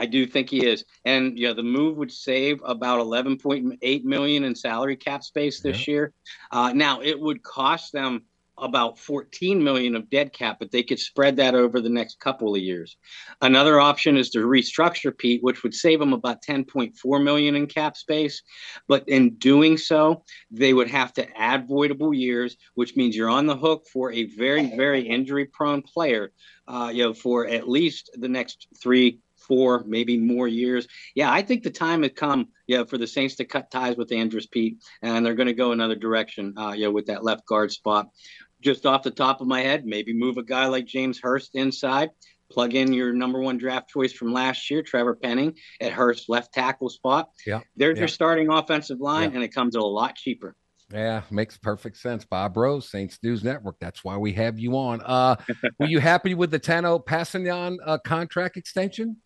[0.00, 4.56] I do think he is, and yeah, the move would save about 11.8 million in
[4.56, 5.92] salary cap space this yeah.
[5.92, 6.12] year.
[6.50, 8.24] Uh, now, it would cost them
[8.58, 12.54] about 14 million of dead cap, but they could spread that over the next couple
[12.54, 12.96] of years.
[13.42, 17.96] Another option is to restructure Peat, which would save them about 10.4 million in cap
[17.96, 18.42] space.
[18.88, 23.46] But in doing so, they would have to add voidable years, which means you're on
[23.46, 26.32] the hook for a very, very injury prone player,
[26.66, 30.86] uh, you know, for at least the next three, four, maybe more years.
[31.14, 34.12] Yeah, I think the time has come, yeah, for the Saints to cut ties with
[34.12, 37.72] Andrus Peat, and they're going to go another direction, uh, yeah, with that left guard
[37.72, 38.08] spot.
[38.66, 42.10] Just off the top of my head, maybe move a guy like James Hurst inside.
[42.50, 46.52] Plug in your number one draft choice from last year, Trevor Penning, at Hurst left
[46.52, 47.30] tackle spot.
[47.46, 48.00] Yeah, there's yeah.
[48.00, 49.36] your starting offensive line, yeah.
[49.36, 50.56] and it comes a lot cheaper.
[50.92, 52.24] Yeah, makes perfect sense.
[52.24, 53.76] Bob Rose, Saints News Network.
[53.80, 55.00] That's why we have you on.
[55.00, 55.36] Uh,
[55.78, 59.18] were you happy with the Tanoh Kpassagnon uh, contract extension?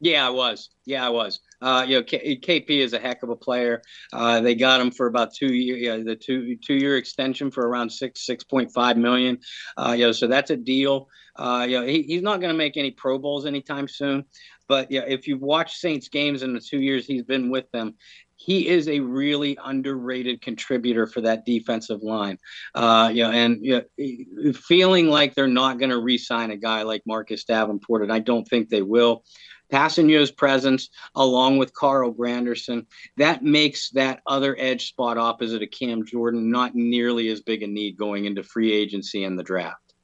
[0.00, 0.70] Yeah, I was.
[0.86, 1.40] Yeah, I was.
[1.60, 3.82] Uh, you know, K- KP is a heck of a player.
[4.12, 7.66] Uh, they got him for about two year, yeah, the two two year extension for
[7.68, 9.38] around six six point five million.
[9.76, 11.08] Uh, you know, so that's a deal.
[11.36, 14.24] Uh, you know, he, he's not going to make any Pro Bowls anytime soon.
[14.68, 17.94] But yeah, if you've watched Saints games in the two years he's been with them,
[18.36, 22.38] he is a really underrated contributor for that defensive line.
[22.74, 26.82] Uh, you know, and you know, feeling like they're not going to re-sign a guy
[26.82, 29.24] like Marcus Davenport, and I don't think they will.
[29.72, 36.04] Kpassagnon's presence, along with Carl Granderson, that makes that other edge spot opposite of Cam
[36.04, 39.94] Jordan not nearly as big a need going into free agency and the draft.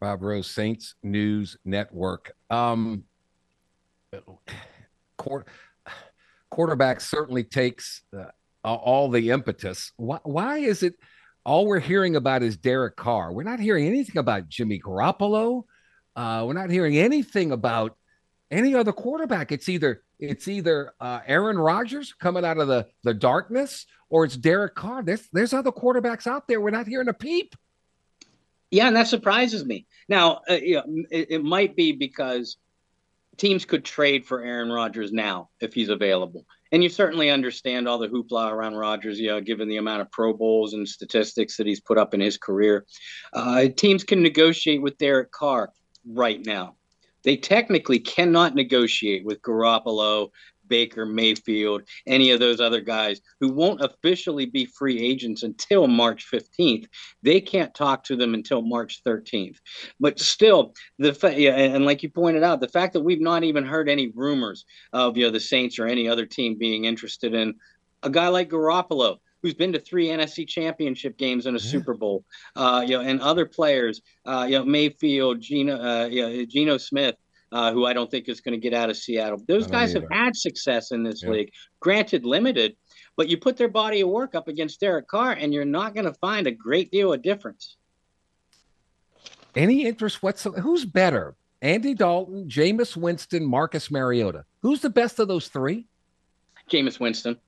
[0.00, 2.32] Bob Rose, Saints News Network.
[2.50, 3.04] Um,
[5.16, 5.48] court
[6.50, 8.26] quarterback certainly takes uh,
[8.64, 9.92] all the impetus.
[9.96, 10.94] Why, why, is it
[11.44, 13.32] all we're hearing about is Derek Carr?
[13.32, 15.64] We're not hearing anything about Jimmy Garoppolo.
[16.16, 17.96] Uh, we're not hearing anything about
[18.50, 19.52] any other quarterback.
[19.52, 24.36] It's either it's either uh, Aaron Rodgers coming out of the the darkness, or it's
[24.36, 25.02] Derek Carr.
[25.02, 26.60] There's there's other quarterbacks out there.
[26.60, 27.54] We're not hearing a peep.
[28.70, 29.86] Yeah, and that surprises me.
[30.08, 32.58] Now, uh, you know, it, it might be because
[33.38, 36.44] teams could trade for Aaron Rodgers now if he's available.
[36.70, 40.10] And you certainly understand all the hoopla around Rodgers, you know, given the amount of
[40.10, 42.84] Pro Bowls and statistics that he's put up in his career.
[43.32, 45.70] Uh, teams can negotiate with Derek Carr
[46.04, 46.74] right now.
[47.28, 50.30] They technically cannot negotiate with Garoppolo,
[50.66, 56.26] Baker, Mayfield, any of those other guys who won't officially be free agents until March
[56.32, 56.86] 15th.
[57.22, 59.58] They can't talk to them until March 13th.
[60.00, 63.44] But still, the fa- yeah, and like you pointed out, the fact that we've not
[63.44, 64.64] even heard any rumors
[64.94, 67.56] of you know the Saints or any other team being interested in
[68.02, 69.18] a guy like Garoppolo.
[69.42, 71.70] Who's been to three NFC Championship games and a yeah.
[71.70, 72.24] Super Bowl?
[72.56, 76.76] Uh, you know, and other players, uh, you know, Mayfield, Geno, uh, you know, Geno
[76.76, 77.14] Smith,
[77.52, 79.40] uh, who I don't think is going to get out of Seattle.
[79.46, 80.06] Those guys either.
[80.10, 81.30] have had success in this yeah.
[81.30, 82.76] league, granted limited,
[83.16, 86.06] but you put their body of work up against Derek Carr, and you're not going
[86.06, 87.76] to find a great deal of difference.
[89.54, 90.60] Any interest whatsoever?
[90.60, 94.44] Who's better, Andy Dalton, Jameis Winston, Marcus Mariota?
[94.62, 95.86] Who's the best of those three?
[96.70, 97.38] Jameis Winston.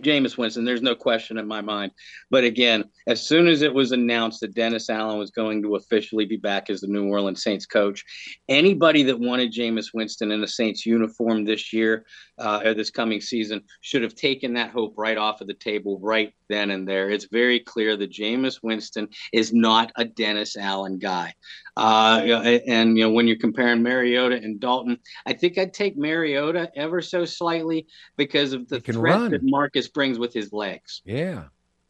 [0.00, 1.92] Jameis Winston, there's no question in my mind.
[2.30, 6.24] But again, as soon as it was announced that Dennis Allen was going to officially
[6.24, 8.04] be back as the New Orleans Saints coach,
[8.48, 12.06] anybody that wanted Jameis Winston in a Saints uniform this year
[12.38, 15.98] uh, or this coming season should have taken that hope right off of the table
[16.00, 17.10] right then and there.
[17.10, 21.34] It's very clear that Jameis Winston is not a Dennis Allen guy.
[21.76, 22.20] Uh,
[22.66, 27.00] and you know when you're comparing Mariota and Dalton, I think I'd take Mariota ever
[27.00, 29.30] so slightly because of the threat run.
[29.30, 31.00] that Marcus brings with his legs.
[31.04, 31.44] Yeah,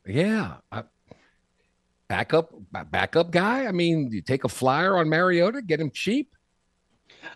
[0.07, 0.55] yeah.
[0.71, 0.85] I,
[2.13, 2.53] backup,
[2.91, 3.67] backup guy.
[3.67, 6.29] I mean, you take a flyer on Mariota, get him cheap.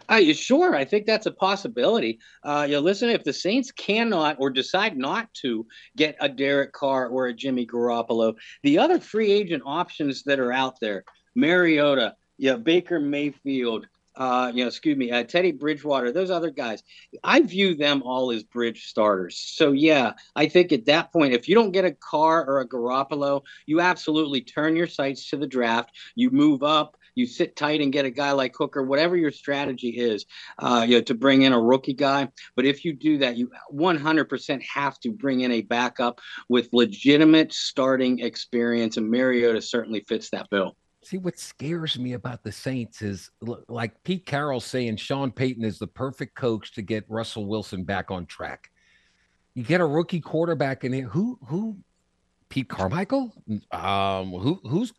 [0.09, 2.19] Uh, sure, I think that's a possibility.
[2.43, 5.67] Uh, you know, listen, if the Saints cannot or decide not to
[5.97, 10.53] get a Derek Carr or a Jimmy Garoppolo, the other free agent options that are
[10.53, 16.30] out there, Mariota, yeah, Baker Mayfield, uh, you know, excuse me, uh, Teddy Bridgewater, those
[16.30, 16.82] other guys,
[17.22, 19.37] I view them all as bridge starters.
[19.37, 22.68] So yeah, I think at that point, if you don't get a Carr or a
[22.68, 25.91] Garoppolo, you absolutely turn your sights to the draft.
[26.14, 29.91] You move up, you sit tight and get a guy like Hooker, whatever your strategy
[29.91, 30.25] is,
[30.58, 32.29] uh, you know, to bring in a rookie guy.
[32.54, 37.53] But if you do that, you 100% have to bring in a backup with legitimate
[37.53, 40.76] starting experience, and Mariota certainly fits that bill.
[41.07, 43.30] See, what scares me about the Saints is
[43.68, 48.11] like Pete Carroll saying Sean Payton is the perfect coach to get Russell Wilson back
[48.11, 48.72] on track.
[49.54, 51.07] You get a rookie quarterback in here.
[51.07, 51.76] Who who
[52.49, 53.33] Pete Carmichael?
[53.70, 54.92] Um, who who's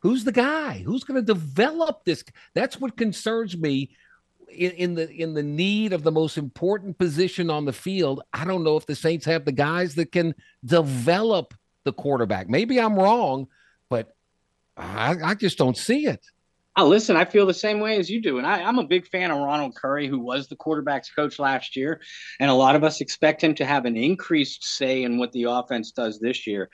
[0.00, 0.82] who's the guy?
[0.84, 2.24] Who's going to develop this?
[2.54, 3.94] That's what concerns me
[4.50, 8.20] in, in, the in the need of the most important position on the field.
[8.32, 10.34] I don't know if the Saints have the guys that can
[10.64, 12.48] develop the quarterback.
[12.48, 13.46] Maybe I'm wrong,
[13.88, 14.16] but
[14.82, 16.24] I, I just don't see it.
[16.74, 18.38] Oh, listen, I feel the same way as you do.
[18.38, 21.76] And I, am a big fan of Ronald Curry, who was the quarterback's coach last
[21.76, 22.00] year.
[22.40, 25.44] And a lot of us expect him to have an increased say in what the
[25.44, 26.70] offense does this year.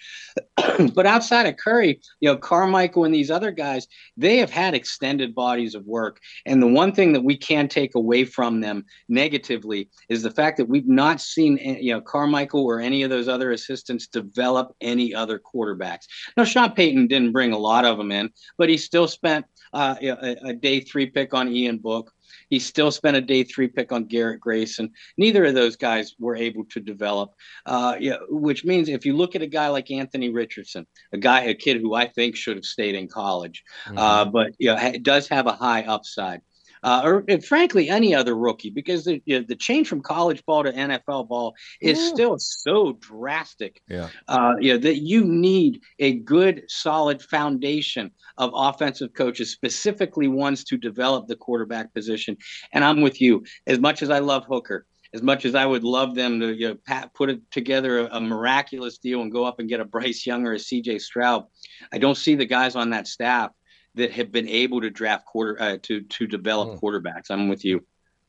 [0.95, 5.35] but outside of Curry, you know, Carmichael and these other guys, they have had extended
[5.35, 6.21] bodies of work.
[6.47, 10.59] And the one thing that we can take away from them negatively is the fact
[10.59, 14.77] that we've not seen, eh, you know, Carmichael or any of those other assistants develop
[14.81, 16.07] any other quarterbacks.
[16.37, 19.95] Now, Sean Payton didn't bring a lot of them in, but he still spent uh,
[20.01, 22.13] a, a, day three pick on Ian Book.
[22.51, 24.93] He still spent a day three pick on Garrett Grayson.
[25.17, 27.35] Neither of those guys were able to develop,
[27.67, 31.43] uh, yeah, which means if you look at a guy like Anthony Richardson, a guy,
[31.43, 33.99] a kid who I think should have stayed in college, mm-hmm.
[33.99, 36.43] uh, but you know, does have a high upside
[36.83, 40.65] uh, or frankly any other rookie, because the you know, the change from college ball
[40.65, 42.09] to NFL ball is yeah.
[42.09, 43.81] still so drastic.
[43.89, 50.29] Yeah, uh, you know, that you need a good, solid foundation of offensive coaches, specifically
[50.29, 52.37] ones to develop the quarterback position.
[52.73, 53.45] And I'm with you.
[53.67, 56.69] As much as I love Hooker, as much as I would love them to you
[56.69, 59.85] know, pat, put it together a, a, miraculous deal and go up and get a
[59.85, 61.45] Bryce Young or a CJ Stroud,
[61.93, 63.51] I don't see the guys on that staff
[63.99, 66.81] that have been able to draft quarter uh, to to develop mm.
[66.81, 67.31] quarterbacks.
[67.31, 67.85] I'm with you.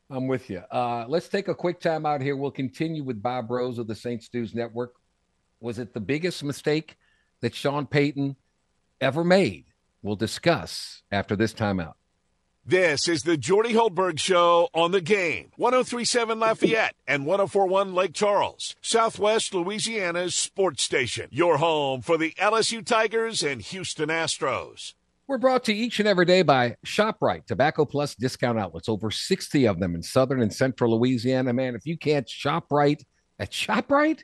[0.09, 0.59] I'm with you.
[0.71, 2.35] Uh, let's take a quick time out here.
[2.35, 4.95] We'll continue with Bob Rose of the Saints News Network.
[5.59, 6.97] Was it the biggest mistake
[7.41, 8.35] that Sean Payton
[8.99, 9.65] ever made?
[10.01, 11.93] We'll discuss after this timeout.
[12.65, 15.51] This is the Jordy Hultberg Show on the game.
[15.57, 21.29] 1037 Lafayette and 1041 Lake Charles, Southwest Louisiana's sports station.
[21.31, 24.93] Your home for the LSU Tigers and Houston Astros.
[25.29, 29.67] We're brought to each and every day by ShopRite, Tobacco Plus discount outlets, over 60
[29.67, 31.53] of them in southern and central Louisiana.
[31.53, 32.99] Man, if you can't shop right
[33.37, 34.23] at ShopRite,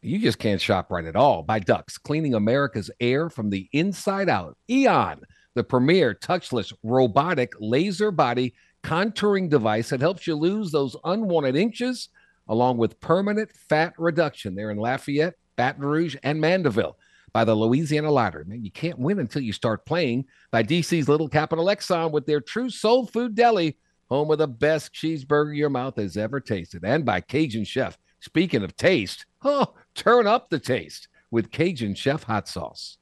[0.00, 1.42] you just can't shop right at all.
[1.42, 4.56] By Ducks, cleaning America's air from the inside out.
[4.70, 5.20] Eon,
[5.52, 12.08] the premier touchless robotic laser body contouring device that helps you lose those unwanted inches
[12.48, 14.54] along with permanent fat reduction.
[14.54, 16.96] They're in Lafayette, Baton Rouge, and Mandeville
[17.32, 18.44] by the Louisiana Lottery.
[18.44, 22.40] Man, you can't win until you start playing by DC's Little Capital Exxon with their
[22.40, 23.76] true soul food deli,
[24.08, 27.98] home of the best cheeseburger your mouth has ever tasted, and by Cajun Chef.
[28.20, 32.98] Speaking of taste, oh, turn up the taste with Cajun Chef hot sauce.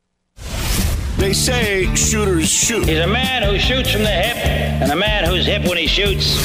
[1.16, 2.86] They say shooters shoot.
[2.86, 5.86] He's a man who shoots from the hip and a man who's hip when he
[5.86, 6.36] shoots.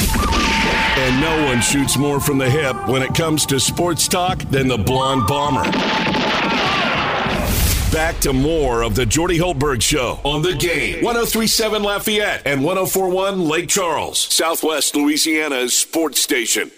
[0.96, 4.68] And no one shoots more from the hip when it comes to sports talk than
[4.68, 5.64] the blonde bomber.
[7.92, 11.04] Back to more of the Jordy Hultberg Show on the game.
[11.04, 16.70] 1037 Lafayette and 1041 Lake Charles, Southwest Louisiana's sports station.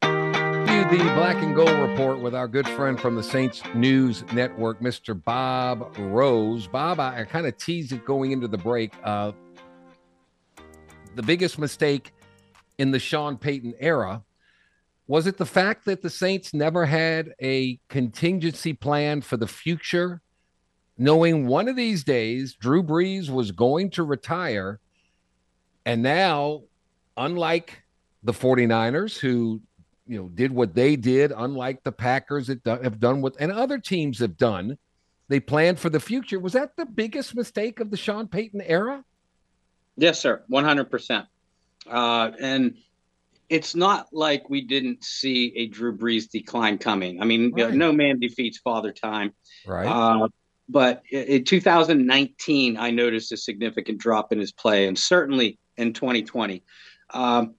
[0.00, 5.14] The Black and Gold Report with our good friend from the Saints News Network, Mr.
[5.24, 6.66] Bob Rose.
[6.66, 8.92] Bob, I, I kind of teased it going into the break.
[9.04, 9.30] Uh,
[11.14, 12.12] the biggest mistake
[12.78, 14.20] in the Sean Payton era
[15.06, 20.22] was it the fact that the Saints never had a contingency plan for the future,
[20.96, 24.80] knowing one of these days Drew Brees was going to retire?
[25.84, 26.62] And now,
[27.16, 27.82] unlike
[28.22, 29.60] the 49ers, who
[30.06, 33.78] you know did what they did, unlike the Packers that have done what and other
[33.78, 34.78] teams have done,
[35.28, 36.38] they planned for the future.
[36.38, 39.04] Was that the biggest mistake of the Sean Payton era?
[39.96, 41.26] Yes, sir, 100%.
[41.90, 42.76] Uh, and
[43.52, 47.20] it's not like we didn't see a Drew Brees decline coming.
[47.20, 47.74] I mean, right.
[47.74, 49.34] no man defeats Father Time.
[49.66, 49.86] Right.
[49.86, 50.28] Uh,
[50.70, 56.62] but in 2019, I noticed a significant drop in his play, and certainly in 2020.
[57.12, 57.54] Um,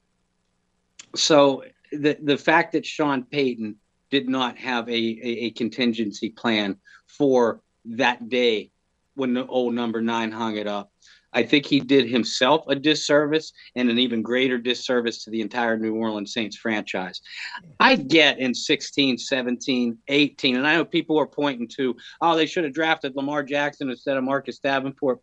[1.15, 3.76] so the the fact that Sean Payton
[4.10, 8.72] did not have a, a, a contingency plan for that day
[9.14, 10.91] when the old number nine hung it up
[11.34, 15.77] I think he did himself a disservice and an even greater disservice to the entire
[15.77, 17.22] New Orleans Saints franchise.
[17.80, 22.45] I get in 16, 17, 18, and I know people are pointing to, oh, they
[22.45, 25.22] should have drafted Lamar Jackson instead of Marcus Davenport.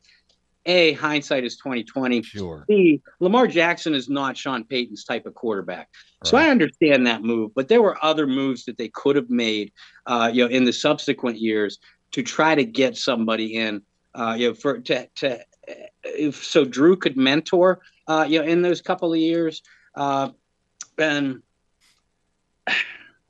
[0.66, 2.22] A, hindsight is 2020.
[2.22, 2.64] Sure.
[2.68, 5.88] B, Lamar Jackson is not Sean Payton's type of quarterback.
[6.22, 6.28] Right.
[6.28, 9.72] So I understand that move, but there were other moves that they could have made,
[10.04, 11.78] uh, you know, in the subsequent years
[12.12, 13.82] to try to get somebody in,
[14.14, 15.40] uh, you know, for to to
[16.05, 19.62] if so Drew could mentor, uh, you know, in those couple of years.
[19.94, 20.30] Uh,
[20.98, 21.42] and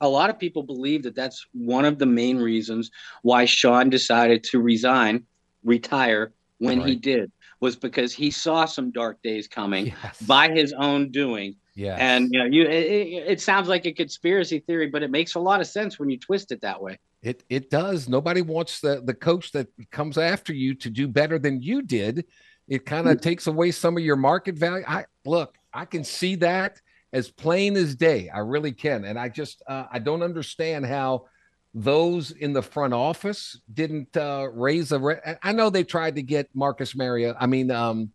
[0.01, 2.91] a lot of people believe that that's one of the main reasons
[3.21, 5.25] why Sean decided to resign,
[5.63, 6.89] retire when right.
[6.89, 10.21] he did, was because he saw some dark days coming yes.
[10.23, 11.55] by his own doing.
[11.75, 11.95] Yeah.
[11.99, 15.39] And you know, you it, it, sounds like a conspiracy theory, but it makes a
[15.39, 16.99] lot of sense when you twist it that way.
[17.21, 18.09] It it does.
[18.09, 22.25] Nobody wants the the coach that comes after you to do better than you did.
[22.67, 23.29] It kind of mm-hmm.
[23.29, 24.85] takes away some of your market value.
[24.87, 26.81] I look, I can see that
[27.13, 28.29] as plain as day.
[28.29, 31.25] I really can, and I just uh, I don't understand how
[31.73, 34.99] those in the front office didn't uh, raise a.
[34.99, 37.37] Re- I know they tried to get Marcus Mariota.
[37.39, 38.11] I mean, um,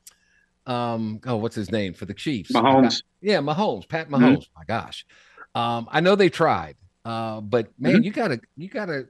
[0.67, 2.53] um, oh, what's his name for the Chiefs?
[2.53, 3.03] Mahomes.
[3.21, 4.23] Yeah, Mahomes, Pat mm-hmm.
[4.23, 4.37] Mahomes.
[4.39, 4.59] Mm-hmm.
[4.59, 5.07] My gosh,
[5.55, 6.77] um, I know they tried,
[7.07, 8.03] uh, but man, mm-hmm.
[8.03, 9.07] you gotta you gotta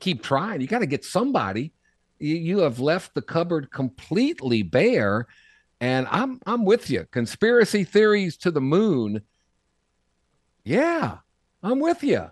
[0.00, 0.60] keep trying.
[0.60, 1.72] You gotta get somebody.
[2.18, 5.26] You, you have left the cupboard completely bare,
[5.80, 7.06] and I'm I'm with you.
[7.10, 9.22] Conspiracy theories to the moon.
[10.62, 11.18] Yeah,
[11.62, 12.30] I'm with you.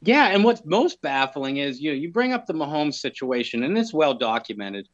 [0.00, 3.76] Yeah, and what's most baffling is you know, you bring up the Mahomes situation, and
[3.76, 4.88] it's well documented.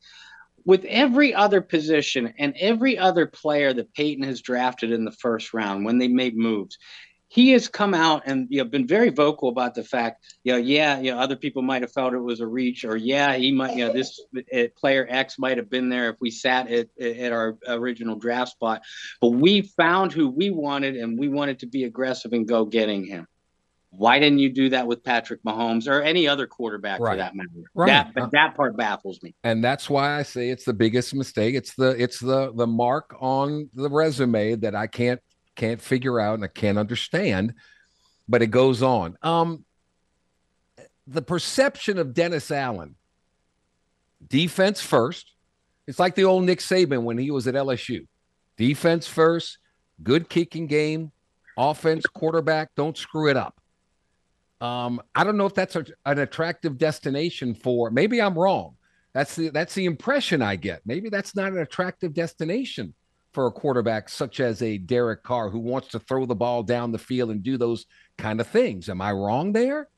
[0.64, 5.52] With every other position and every other player that Peyton has drafted in the first
[5.52, 6.78] round when they made moves,
[7.28, 10.58] he has come out and you know been very vocal about the fact, you know,
[10.58, 13.52] yeah, you know, other people might have felt it was a reach, or yeah, he
[13.52, 14.20] might, you know, this
[14.54, 18.52] uh, player X might have been there if we sat at, at our original draft
[18.52, 18.82] spot,
[19.20, 23.04] but we found who we wanted, and we wanted to be aggressive and go getting
[23.04, 23.26] him.
[23.90, 27.12] Why didn't you do that with Patrick Mahomes or any other quarterback right.
[27.12, 27.48] for that matter?
[27.74, 27.86] Right.
[27.86, 29.34] That, but uh, that part baffles me.
[29.42, 31.54] And that's why I say it's the biggest mistake.
[31.54, 35.20] It's the it's the the mark on the resume that I can't
[35.56, 37.54] can't figure out and I can't understand.
[38.28, 39.16] But it goes on.
[39.22, 39.64] Um,
[41.06, 42.96] the perception of Dennis Allen,
[44.26, 45.32] defense first.
[45.86, 48.06] It's like the old Nick Saban when he was at LSU.
[48.56, 49.58] Defense first,
[50.02, 51.12] good kicking game,
[51.56, 53.54] offense, quarterback, don't screw it up.
[54.60, 57.90] Um, I don't know if that's a, an attractive destination for.
[57.90, 58.74] Maybe I'm wrong.
[59.12, 60.80] That's the that's the impression I get.
[60.84, 62.94] Maybe that's not an attractive destination
[63.36, 66.90] for a quarterback such as a Derek Carr who wants to throw the ball down
[66.90, 67.84] the field and do those
[68.16, 68.88] kind of things.
[68.88, 69.90] Am I wrong there?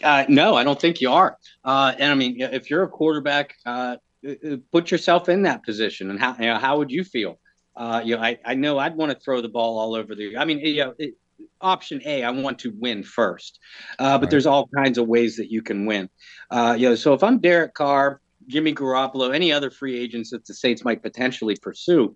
[0.00, 1.36] Uh, no, I don't think you are.
[1.64, 6.10] Uh, and I mean, if you're a quarterback, uh, uh put yourself in that position,
[6.10, 7.40] and how you know, how would you feel?
[7.74, 10.36] Uh, you know, I, I know I'd want to throw the ball all over the.
[10.36, 11.14] I mean, you know, it,
[11.60, 13.58] option A, I want to win first.
[13.98, 14.30] Uh, but right.
[14.30, 16.08] there's all kinds of ways that you can win.
[16.52, 20.46] Uh, you know, so if I'm Derek Carr, Jimmy Garoppolo, any other free agents that
[20.46, 22.14] the Saints might potentially pursue,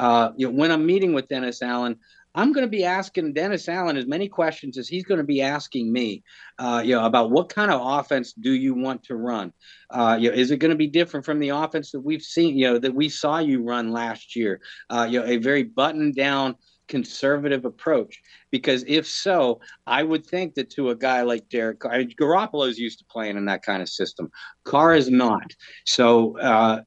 [0.00, 1.96] uh, you know, when I'm meeting with Dennis Allen,
[2.34, 5.42] I'm going to be asking Dennis Allen as many questions as he's going to be
[5.42, 6.22] asking me,
[6.58, 9.52] uh, you know, about what kind of offense do you want to run?
[9.90, 12.56] Uh, you know, is it going to be different from the offense that we've seen,
[12.56, 14.62] you know, that we saw you run last year?
[14.88, 16.54] Uh, you know, a very buttoned down,
[16.88, 18.20] conservative approach?
[18.50, 22.14] Because if so, I would think that to a guy like Derek Carr, I mean,
[22.76, 24.30] used to playing in that kind of system.
[24.64, 25.52] Carr is not.
[25.84, 26.82] So uh,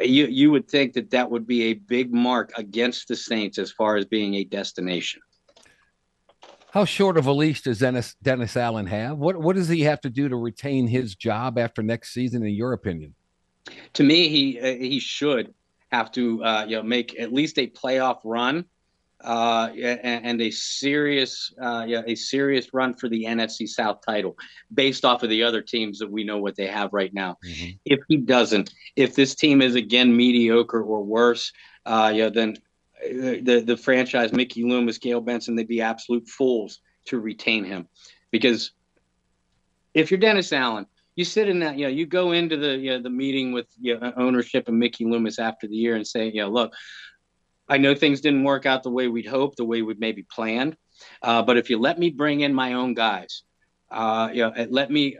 [0.00, 3.70] you you would think that that would be a big mark against the Saints as
[3.70, 5.20] far as being a destination.
[6.72, 9.18] How short of a leash does Dennis Dennis Allen have?
[9.18, 12.54] What what does he have to do to retain his job after next season, in
[12.54, 13.14] your opinion?
[13.94, 15.52] To me, he uh, he should
[15.90, 18.64] have to uh, you know make at least a playoff run
[19.22, 24.36] uh, and, and, a serious, uh, yeah, a serious run for the NFC South title,
[24.72, 27.36] based off of the other teams that we know what they have right now.
[27.44, 27.70] Mm-hmm.
[27.84, 31.52] If he doesn't, if this team is again mediocre or worse,
[31.84, 32.56] uh, yeah, then
[33.04, 37.88] uh, the the franchise, Mickey Loomis, Gayle Benson, they'd be absolute fools to retain him,
[38.30, 38.72] because
[39.92, 40.86] if you're Dennis Allen,
[41.16, 43.66] you sit in that, you know, you go into the you know, the meeting with
[43.78, 46.72] you know, ownership and Mickey Loomis after the year and say, you know, look,
[47.70, 50.76] I know things didn't work out the way we'd hoped, the way we'd maybe planned.
[51.22, 53.44] Uh, but if you let me bring in my own guys,
[53.90, 55.16] uh, you know, let me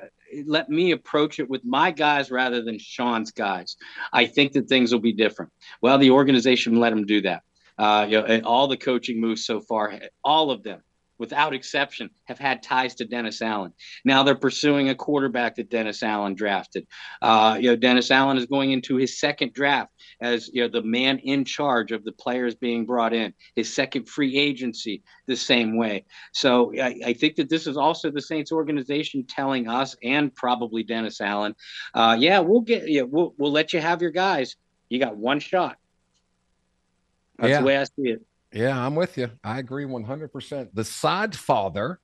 [0.46, 3.76] let me approach it with my guys rather than Sean's guys.
[4.12, 5.50] I think that things will be different.
[5.80, 7.42] Well, the organization let him do that.
[7.78, 10.82] Uh, you know, all the coaching moves so far, all of them
[11.20, 13.72] without exception, have had ties to Dennis Allen.
[14.06, 16.86] Now they're pursuing a quarterback that Dennis Allen drafted.
[17.20, 20.82] Uh, you know, Dennis Allen is going into his second draft as you know the
[20.82, 23.34] man in charge of the players being brought in.
[23.54, 26.06] His second free agency the same way.
[26.32, 30.82] So I, I think that this is also the Saints organization telling us and probably
[30.82, 31.54] Dennis Allen,
[31.94, 34.56] uh, yeah, we'll get yeah, we'll we'll let you have your guys.
[34.88, 35.76] You got one shot.
[37.38, 37.60] That's yeah.
[37.60, 38.22] the way I see it.
[38.52, 39.30] Yeah, I'm with you.
[39.44, 40.70] I agree 100%.
[40.74, 42.00] The Sod father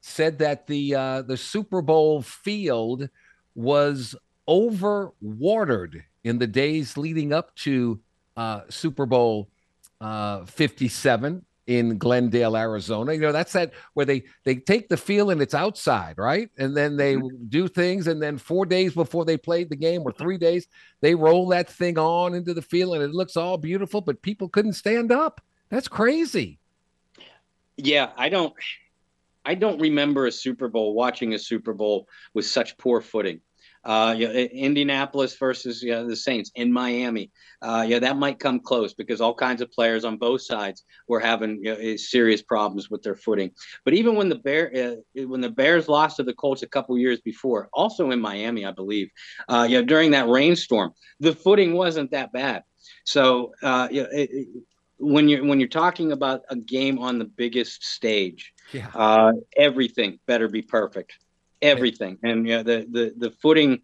[0.00, 3.08] said that the uh, the Super Bowl field
[3.54, 4.14] was
[4.48, 8.00] overwatered in the days leading up to
[8.36, 9.48] uh, Super Bowl
[10.00, 13.12] uh, 57 in Glendale, Arizona.
[13.12, 16.50] You know, that's that where they they take the field and it's outside, right?
[16.58, 17.46] And then they mm-hmm.
[17.48, 20.68] do things, and then four days before they played the game, or three days,
[21.00, 24.48] they roll that thing on into the field, and it looks all beautiful, but people
[24.48, 25.40] couldn't stand up.
[25.68, 26.58] That's crazy.
[27.76, 28.54] Yeah, I don't.
[29.44, 33.40] I don't remember a Super Bowl watching a Super Bowl with such poor footing.
[33.84, 37.30] Uh, yeah, Indianapolis versus the Saints in Miami.
[37.62, 41.20] Uh, yeah, that might come close because all kinds of players on both sides were
[41.20, 43.52] having you know, serious problems with their footing.
[43.84, 46.98] But even when the Bear uh, when the Bears lost to the Colts a couple
[46.98, 49.08] years before, also in Miami, I believe,
[49.48, 52.64] uh, yeah, during that rainstorm, the footing wasn't that bad.
[53.04, 54.06] So uh, yeah,
[54.98, 58.88] when you're when you're talking about a game on the biggest stage, yeah.
[58.94, 61.18] uh, everything better be perfect
[61.62, 63.80] everything and yeah the the the footing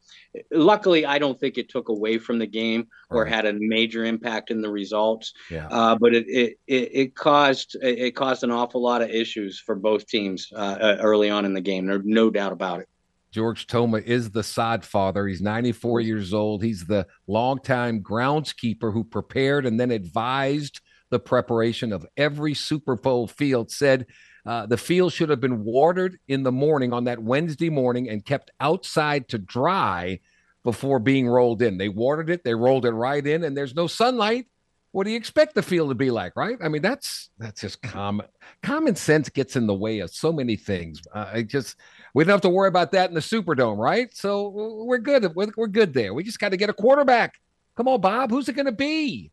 [0.51, 3.33] luckily i don't think it took away from the game or right.
[3.33, 5.67] had a major impact in the results yeah.
[5.69, 9.75] uh, but it, it it it caused it caused an awful lot of issues for
[9.75, 12.89] both teams uh, uh early on in the game there's no doubt about it
[13.31, 15.27] George Toma is the sod father.
[15.27, 16.63] He's 94 years old.
[16.63, 20.83] He's the longtime groundskeeper who prepared and then advised
[21.13, 23.71] the preparation of every Super Bowl field.
[23.71, 24.07] Said
[24.45, 28.25] uh, the field should have been watered in the morning on that Wednesday morning and
[28.25, 30.19] kept outside to dry
[30.65, 31.79] before being rolled in.
[31.79, 34.47] They watered it, they rolled it right in, and there's no sunlight.
[34.93, 36.59] What do you expect the field to be like, right?
[36.63, 38.27] I mean, that's that's just common
[38.63, 41.01] common sense gets in the way of so many things.
[41.15, 41.77] Uh, I just
[42.15, 44.15] we don't have to worry about that in the Superdome, right?
[44.15, 45.35] So we're good.
[45.35, 46.15] We're, we're good there.
[46.15, 47.35] We just got to get a quarterback.
[47.77, 48.31] Come on, Bob.
[48.31, 49.31] Who's it going to be?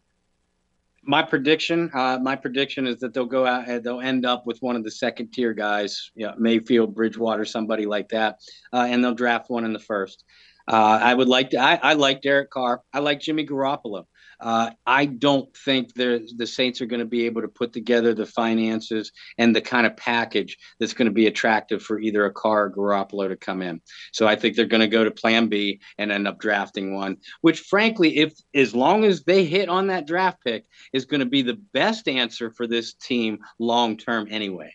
[1.09, 4.59] My prediction, uh, my prediction is that they'll go out and they'll end up with
[4.61, 8.37] one of the second tier guys, you know, Mayfield, Bridgewater, somebody like that,
[8.71, 10.23] uh, and they'll draft one in the first.
[10.67, 11.57] Uh, I would like to.
[11.57, 12.83] I, I like Derek Carr.
[12.93, 14.05] I like Jimmy Garoppolo.
[14.39, 18.25] Uh, I don't think the Saints are going to be able to put together the
[18.25, 22.65] finances and the kind of package that's going to be attractive for either a Carr
[22.65, 23.81] or Garoppolo to come in.
[24.13, 27.17] So I think they're going to go to Plan B and end up drafting one,
[27.41, 31.25] which frankly, if as long as they hit on that draft pick, is going to
[31.25, 34.73] be the best answer for this team long term anyway.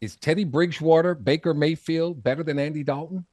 [0.00, 3.26] Is Teddy Bridgewater, Baker Mayfield better than Andy Dalton?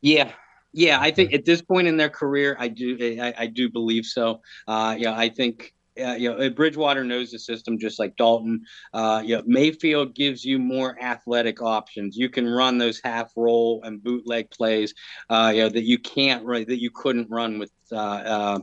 [0.00, 0.32] Yeah,
[0.74, 4.04] yeah, I think at this point in their career, I do I, I do believe
[4.04, 4.42] so.
[4.66, 8.64] Uh, yeah, I think uh, you know, Bridgewater knows the system just like Dalton.
[8.92, 12.16] Uh, you know, Mayfield gives you more athletic options.
[12.16, 14.94] You can run those half roll and bootleg plays,
[15.30, 17.72] uh, you know, that you can't run, that you couldn't run with.
[17.92, 18.58] Uh, uh,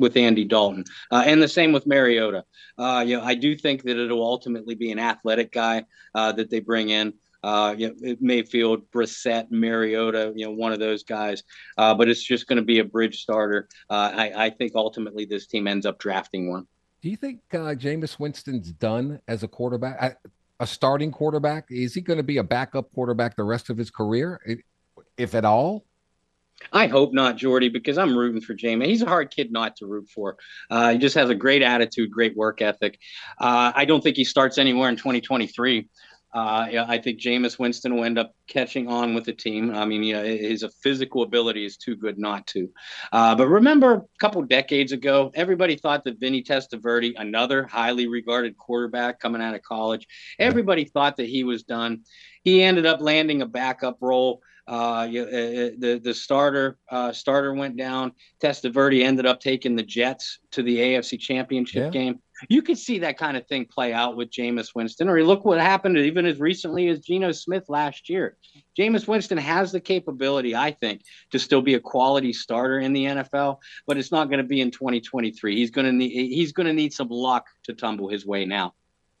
[0.00, 2.44] with Andy Dalton, uh, and the same with Mariota.
[2.78, 5.82] Uh, you know, I do think that it'll ultimately be an athletic guy
[6.14, 10.78] uh, that they bring in uh, you know, Mayfield, Brissett, Mariota, you know, one of
[10.78, 11.42] those guys.
[11.76, 13.68] Uh, but it's just going to be a bridge starter.
[13.88, 16.66] Uh, I, I, think ultimately this team ends up drafting one.
[17.00, 20.18] Do you think uh, Jameis Winston's done as a quarterback,
[20.58, 21.66] a starting quarterback?
[21.70, 24.40] Is he going to be a backup quarterback the rest of his career,
[25.16, 25.84] if at all?
[26.72, 28.86] I hope not, Jordy, because I'm rooting for Jameis.
[28.86, 30.36] He's a hard kid not to root for.
[30.70, 32.98] Uh, he just has a great attitude, great work ethic.
[33.38, 35.88] Uh, I don't think he starts anywhere in 2023.
[36.32, 39.74] Uh, yeah, I think Jameis Winston will end up catching on with the team.
[39.74, 42.68] I mean, yeah, his physical ability is too good not to.
[43.12, 48.58] Uh, but remember, a couple decades ago, everybody thought that Vinny Testaverde, another highly regarded
[48.58, 50.06] quarterback coming out of college,
[50.38, 52.02] everybody thought that he was done.
[52.42, 54.42] He ended up landing a backup role.
[54.68, 58.12] Uh, uh, uh, the the starter uh, starter went down.
[58.42, 62.00] Testaverde ended up taking the Jets to the AFC Championship yeah.
[62.00, 62.20] game.
[62.48, 65.60] You could see that kind of thing play out with Jameis Winston, or look what
[65.60, 68.36] happened even as recently as Geno Smith last year.
[68.78, 71.02] Jameis Winston has the capability, I think,
[71.32, 74.60] to still be a quality starter in the NFL, but it's not going to be
[74.60, 75.56] in 2023.
[75.56, 78.74] He's going to need he's going to need some luck to tumble his way now.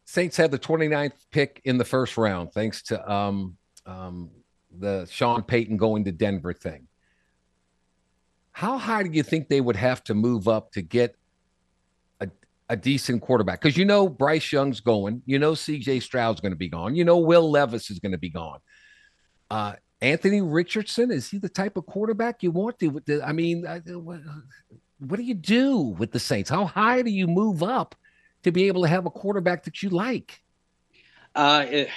[0.04, 4.30] Saints had the 29th pick in the first round, thanks to um, um,
[4.78, 6.86] the Sean Payton going to Denver thing.
[8.52, 11.14] How high do you think they would have to move up to get
[12.68, 13.60] a, decent quarterback?
[13.60, 17.04] Because you know Bryce Young's going, you know CJ Stroud's going to be gone, you
[17.04, 18.60] know Will Levis is going to be gone.
[19.50, 23.00] Uh, Anthony Richardson is he the type of quarterback you want to?
[23.24, 24.20] I mean, uh, what,
[24.98, 26.50] what do you do with the Saints?
[26.50, 27.94] How high do you move up
[28.44, 30.40] to be able to have a quarterback that you like?
[31.34, 31.88] Uh, it,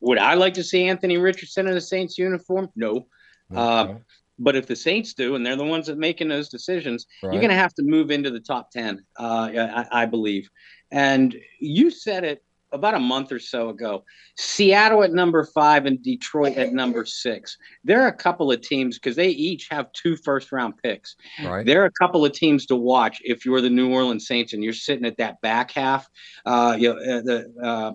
[0.00, 2.70] would I like to see Anthony Richardson in a Saints uniform?
[2.74, 3.06] No.
[3.52, 3.60] Okay.
[3.60, 3.94] Uh,
[4.38, 7.32] but if the Saints do, and they're the ones that making those decisions, right.
[7.32, 10.48] you're going to have to move into the top ten, uh, I, I, believe.
[10.90, 12.42] And you said it
[12.72, 14.04] about a month or so ago.
[14.36, 17.56] Seattle at number five and Detroit at number six.
[17.84, 21.16] There are a couple of teams because they each have two first round picks.
[21.44, 21.64] Right.
[21.64, 24.62] There are a couple of teams to watch if you're the New Orleans Saints and
[24.62, 26.08] you're sitting at that back half.
[26.44, 27.92] Uh, you know, uh, the uh,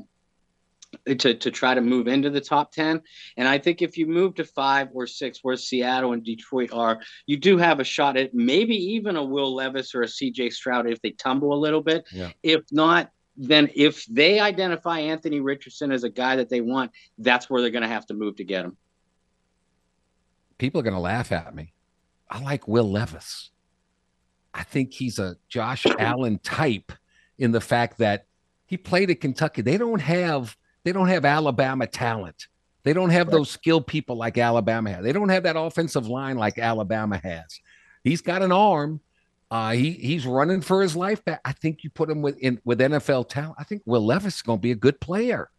[1.06, 3.02] to, to try to move into the top 10.
[3.38, 7.00] And I think if you move to five or six, where Seattle and Detroit are,
[7.26, 10.90] you do have a shot at maybe even a Will Levis or a CJ Stroud
[10.90, 12.08] if they tumble a little bit.
[12.12, 12.32] Yeah.
[12.44, 17.50] If not, then if they identify Anthony Richardson as a guy that they want, that's
[17.50, 18.78] where they're going to have to move to get him.
[20.58, 21.74] People are going to laugh at me.
[22.30, 23.50] I like Will Levis.
[24.54, 26.92] I think he's a Josh Allen type
[27.38, 28.28] in the fact that
[28.66, 29.62] he played at Kentucky.
[29.62, 32.48] They don't have they don't have Alabama talent.
[32.84, 33.34] They don't have right.
[33.34, 35.04] those skilled people like Alabama has.
[35.04, 37.60] They don't have that offensive line like Alabama has.
[38.04, 39.00] He's got an arm.
[39.52, 41.42] Uh, he he's running for his life back.
[41.44, 43.56] I think you put him with in, with NFL talent.
[43.60, 45.50] I think Will Levis is going to be a good player.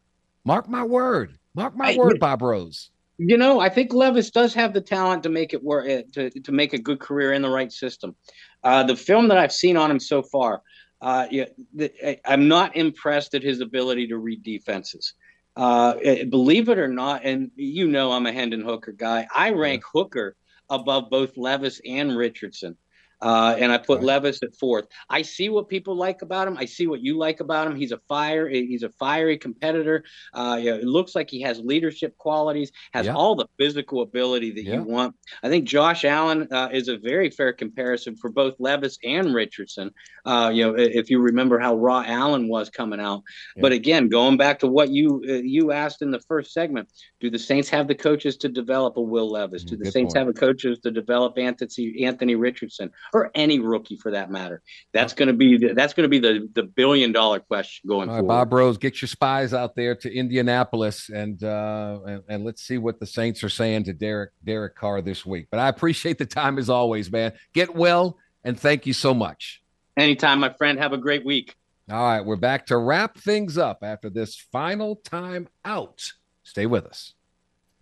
[0.44, 1.38] Mark my word.
[1.54, 2.90] Mark my I, word, Bob Rose.
[3.18, 6.30] You know, I think Levis does have the talent to make it work eh, to
[6.30, 8.16] to make a good career in the right system.
[8.64, 10.62] Uh, the film that I've seen on him so far,
[11.02, 15.14] uh, yeah, the, I'm not impressed at his ability to read defenses.
[15.56, 19.26] Uh, eh, believe it or not, and you know I'm a Hendon Hooker guy.
[19.34, 19.82] I rank.
[19.92, 20.36] Hooker
[20.70, 22.76] above both Levis and Richardson.
[23.22, 24.06] Uh, and I put right.
[24.06, 24.86] Levis at fourth.
[25.08, 26.56] I see what people like about him.
[26.58, 27.76] I see what you like about him.
[27.76, 28.48] He's a fire.
[28.48, 30.04] He's a fiery competitor.
[30.34, 32.72] Uh, you know, it looks like he has leadership qualities.
[32.92, 33.14] Has yeah.
[33.14, 34.74] all the physical ability that yeah.
[34.74, 35.14] you want.
[35.42, 39.92] I think Josh Allen uh, is a very fair comparison for both Levis and Richardson.
[40.24, 43.22] Uh, you know, if you remember how raw Allen was coming out.
[43.56, 43.62] Yeah.
[43.62, 46.88] But again, going back to what you uh, you asked in the first segment,
[47.20, 49.64] do the Saints have the coaches to develop a Will Levis?
[49.64, 50.26] Do the Good Saints point.
[50.26, 52.90] have the coaches to develop Anthony Anthony Richardson?
[53.12, 54.62] Or any rookie for that matter.
[54.92, 58.08] That's going to be the, that's going to be the the billion dollar question going
[58.08, 58.28] All right, forward.
[58.28, 62.78] Bob Rose, get your spies out there to Indianapolis and, uh, and and let's see
[62.78, 65.48] what the Saints are saying to Derek Derek Carr this week.
[65.50, 67.32] But I appreciate the time as always, man.
[67.52, 69.62] Get well and thank you so much.
[69.96, 70.78] Anytime, my friend.
[70.78, 71.54] Have a great week.
[71.90, 76.12] All right, we're back to wrap things up after this final time out.
[76.44, 77.14] Stay with us.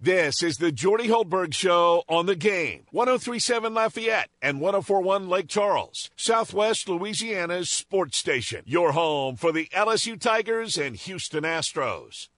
[0.02, 2.85] This is the Jordy Hultberg Show on the game.
[2.90, 8.62] 1037 Lafayette and 1041 Lake Charles, Southwest Louisiana's sports station.
[8.64, 12.28] Your home for the LSU Tigers and Houston Astros.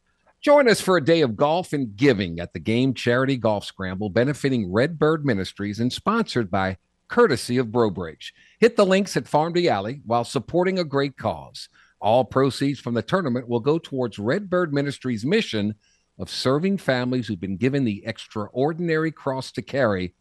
[0.41, 4.11] Join us for a day of golf and giving at the Game Charity Golf Scramble,
[4.11, 8.33] benefiting Redbird Ministries and sponsored by courtesy of Brobridge.
[8.59, 11.69] Hit the links at Farm d'Allie while supporting a great cause.
[12.01, 15.77] All proceeds from the tournament will go towards Redbird Ministries' mission–
[16.19, 20.15] of serving families who've been given the extraordinary cross to carry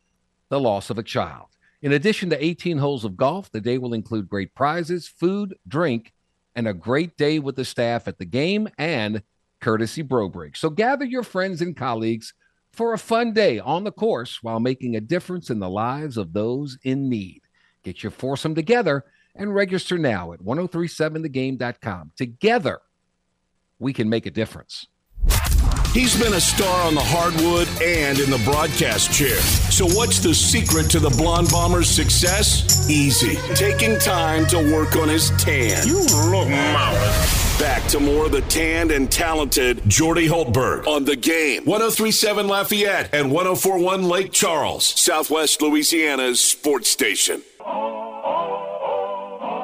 [0.49, 1.47] the loss of a child.
[1.81, 6.13] In addition to 18 holes of golf, the day will include great prizes, food, drink,
[6.55, 9.23] and a great day with the staff at the game and
[9.59, 10.57] courtesy Brobridge.
[10.57, 12.33] So gather your friends and colleagues
[12.71, 16.33] for a fun day on the course while making a difference in the lives of
[16.33, 17.41] those in need.
[17.83, 19.05] Get your foursome together
[19.35, 22.11] and register now at 1037thegame.com.
[22.15, 22.79] Together,
[23.79, 24.87] we can make a difference.
[25.93, 29.35] He's been a star on the hardwood and in the broadcast chair.
[29.69, 32.89] So, what's the secret to the Blonde Bomber's success?
[32.89, 33.35] Easy.
[33.55, 35.85] Taking time to work on his tan.
[35.85, 35.99] You
[36.31, 37.59] look marvelous.
[37.59, 41.65] Back to more of the tanned and talented Jordy Hultberg on the game.
[41.65, 47.41] 1037 Lafayette and 1041 Lake Charles, Southwest Louisiana's sports station.
[47.59, 48.60] Oh,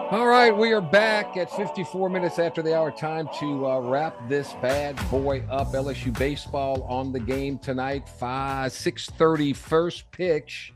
[0.09, 2.91] All right, we are back at 54 minutes after the hour.
[2.91, 5.73] Time to uh, wrap this bad boy up.
[5.73, 8.07] LSU baseball on the game tonight.
[8.07, 10.73] Five six thirty first pitch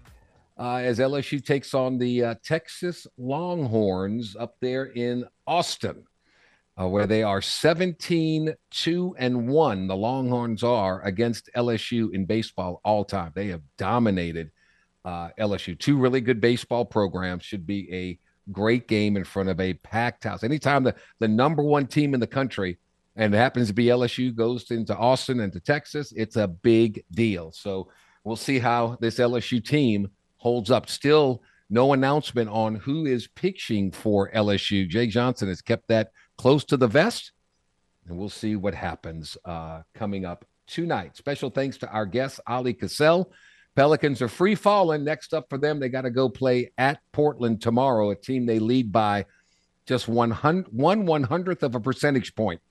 [0.60, 6.04] uh, as LSU takes on the uh, Texas Longhorns up there in Austin,
[6.78, 9.88] uh, where they are 17 2 and 1.
[9.88, 13.32] The Longhorns are against LSU in baseball all time.
[13.34, 14.52] They have dominated
[15.06, 15.80] uh, LSU.
[15.80, 18.20] Two really good baseball programs should be a
[18.52, 20.44] great game in front of a packed house.
[20.44, 22.78] Anytime the, the number one team in the country,
[23.16, 27.04] and it happens to be LSU, goes into Austin and to Texas, it's a big
[27.12, 27.52] deal.
[27.52, 27.90] So
[28.24, 30.90] we'll see how this LSU team holds up.
[30.90, 34.88] Still, no announcement on who is pitching for LSU.
[34.88, 37.32] Jay Johnson has kept that close to the vest,
[38.08, 41.16] and we'll see what happens uh, coming up tonight.
[41.16, 43.28] Special thanks to our guest, Oleh Kosel
[43.76, 45.04] Pelicans are free falling.
[45.04, 48.60] Next up for them, they got to go play at Portland tomorrow, a team they
[48.60, 49.26] lead by
[49.86, 52.62] just one one one hundredth of a percentage point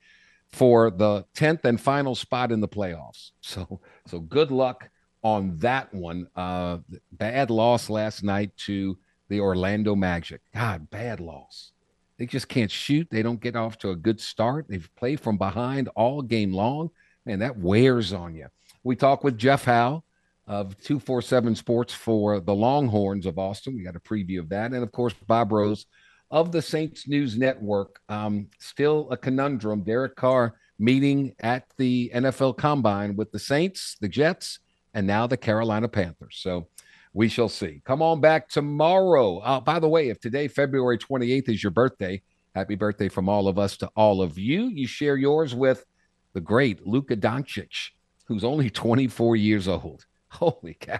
[0.51, 3.31] for the tenth and final spot in the playoffs.
[3.41, 4.89] So, so good luck
[5.23, 6.27] on that one.
[6.35, 6.77] Uh,
[7.11, 8.97] bad loss last night to
[9.29, 10.41] the Orlando Magic.
[10.53, 11.71] God, bad loss.
[12.17, 13.07] They just can't shoot.
[13.09, 14.67] They don't get off to a good start.
[14.69, 16.91] They've played from behind all game long.
[17.25, 18.47] Man, that wears on you.
[18.83, 20.03] We talk with Jeff Howe
[20.51, 23.73] of 247 Sports for the Longhorns of Austin.
[23.73, 24.73] We got a preview of that.
[24.73, 25.85] And of course, Bob Rose
[26.29, 28.01] of the Saints News Network.
[28.09, 29.83] Um, still a conundrum.
[29.83, 34.59] Derek Carr meeting at the NFL Combine with the Saints, the Jets,
[34.93, 36.39] and now the Carolina Panthers.
[36.41, 36.67] So
[37.13, 37.81] we shall see.
[37.85, 39.37] Come on back tomorrow.
[39.37, 42.21] Uh, by the way, if today, February 28th, is your birthday,
[42.53, 44.63] Happy birthday from all of us to all of you.
[44.63, 45.85] You share yours with
[46.33, 47.91] the great Luka Doncic,
[48.25, 50.05] who's only 24 years old.
[50.39, 50.99] Holy cow.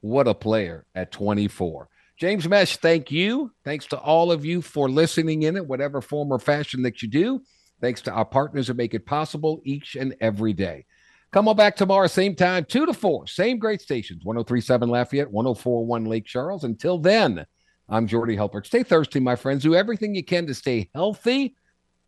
[0.00, 1.88] What a player at 24.
[2.18, 3.52] James Mesh, thank you.
[3.64, 7.08] Thanks to all of you for listening in it, whatever form or fashion that you
[7.08, 7.42] do.
[7.80, 10.86] Thanks to our partners that make it possible each and every day.
[11.32, 16.04] Come on back tomorrow, same time, 2 to 4, same great stations 1037 Lafayette, 1041
[16.04, 16.64] Lake Charles.
[16.64, 17.46] Until then,
[17.88, 18.66] I'm Jordy Hultberg.
[18.66, 19.62] Stay thirsty, my friends.
[19.62, 21.56] Do everything you can to stay healthy.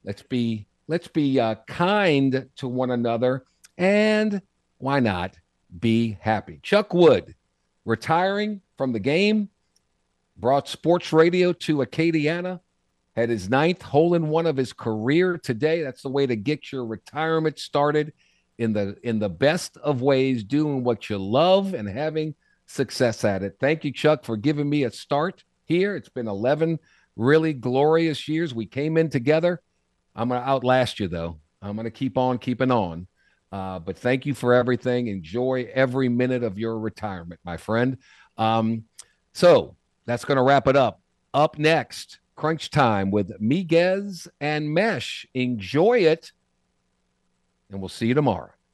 [0.05, 3.45] Let's be let's be uh, kind to one another,
[3.78, 4.43] and
[4.78, 5.36] why not
[5.78, 6.60] be happy?
[6.62, 7.34] Chuck Wood,
[7.84, 9.48] retiring from the game,
[10.36, 12.60] brought sports radio to Acadiana,
[13.16, 15.82] had his ninth hole in one of his career today.
[15.82, 18.12] That's the way to get your retirement started
[18.59, 22.34] in the in the best of ways, doing what you love and having
[22.66, 23.56] success at it.
[23.60, 25.96] Thank you, Chuck, for giving me a start here.
[25.96, 26.78] It's been 11
[27.16, 28.55] really glorious years.
[28.55, 29.60] We came in together.
[30.14, 31.38] I'm going to outlast you, though.
[31.62, 33.06] I'm going to keep on keeping on.
[33.55, 35.06] Uh, but thank you for everything.
[35.06, 37.98] Enjoy every minute of your retirement, my friend.
[38.36, 38.82] Um,
[39.32, 39.76] so
[40.06, 41.01] that's going to wrap it up.
[41.32, 45.24] Up next, crunch time with Miguez and Mesh.
[45.35, 46.32] Enjoy it
[47.70, 48.55] and we'll see you tomorrow.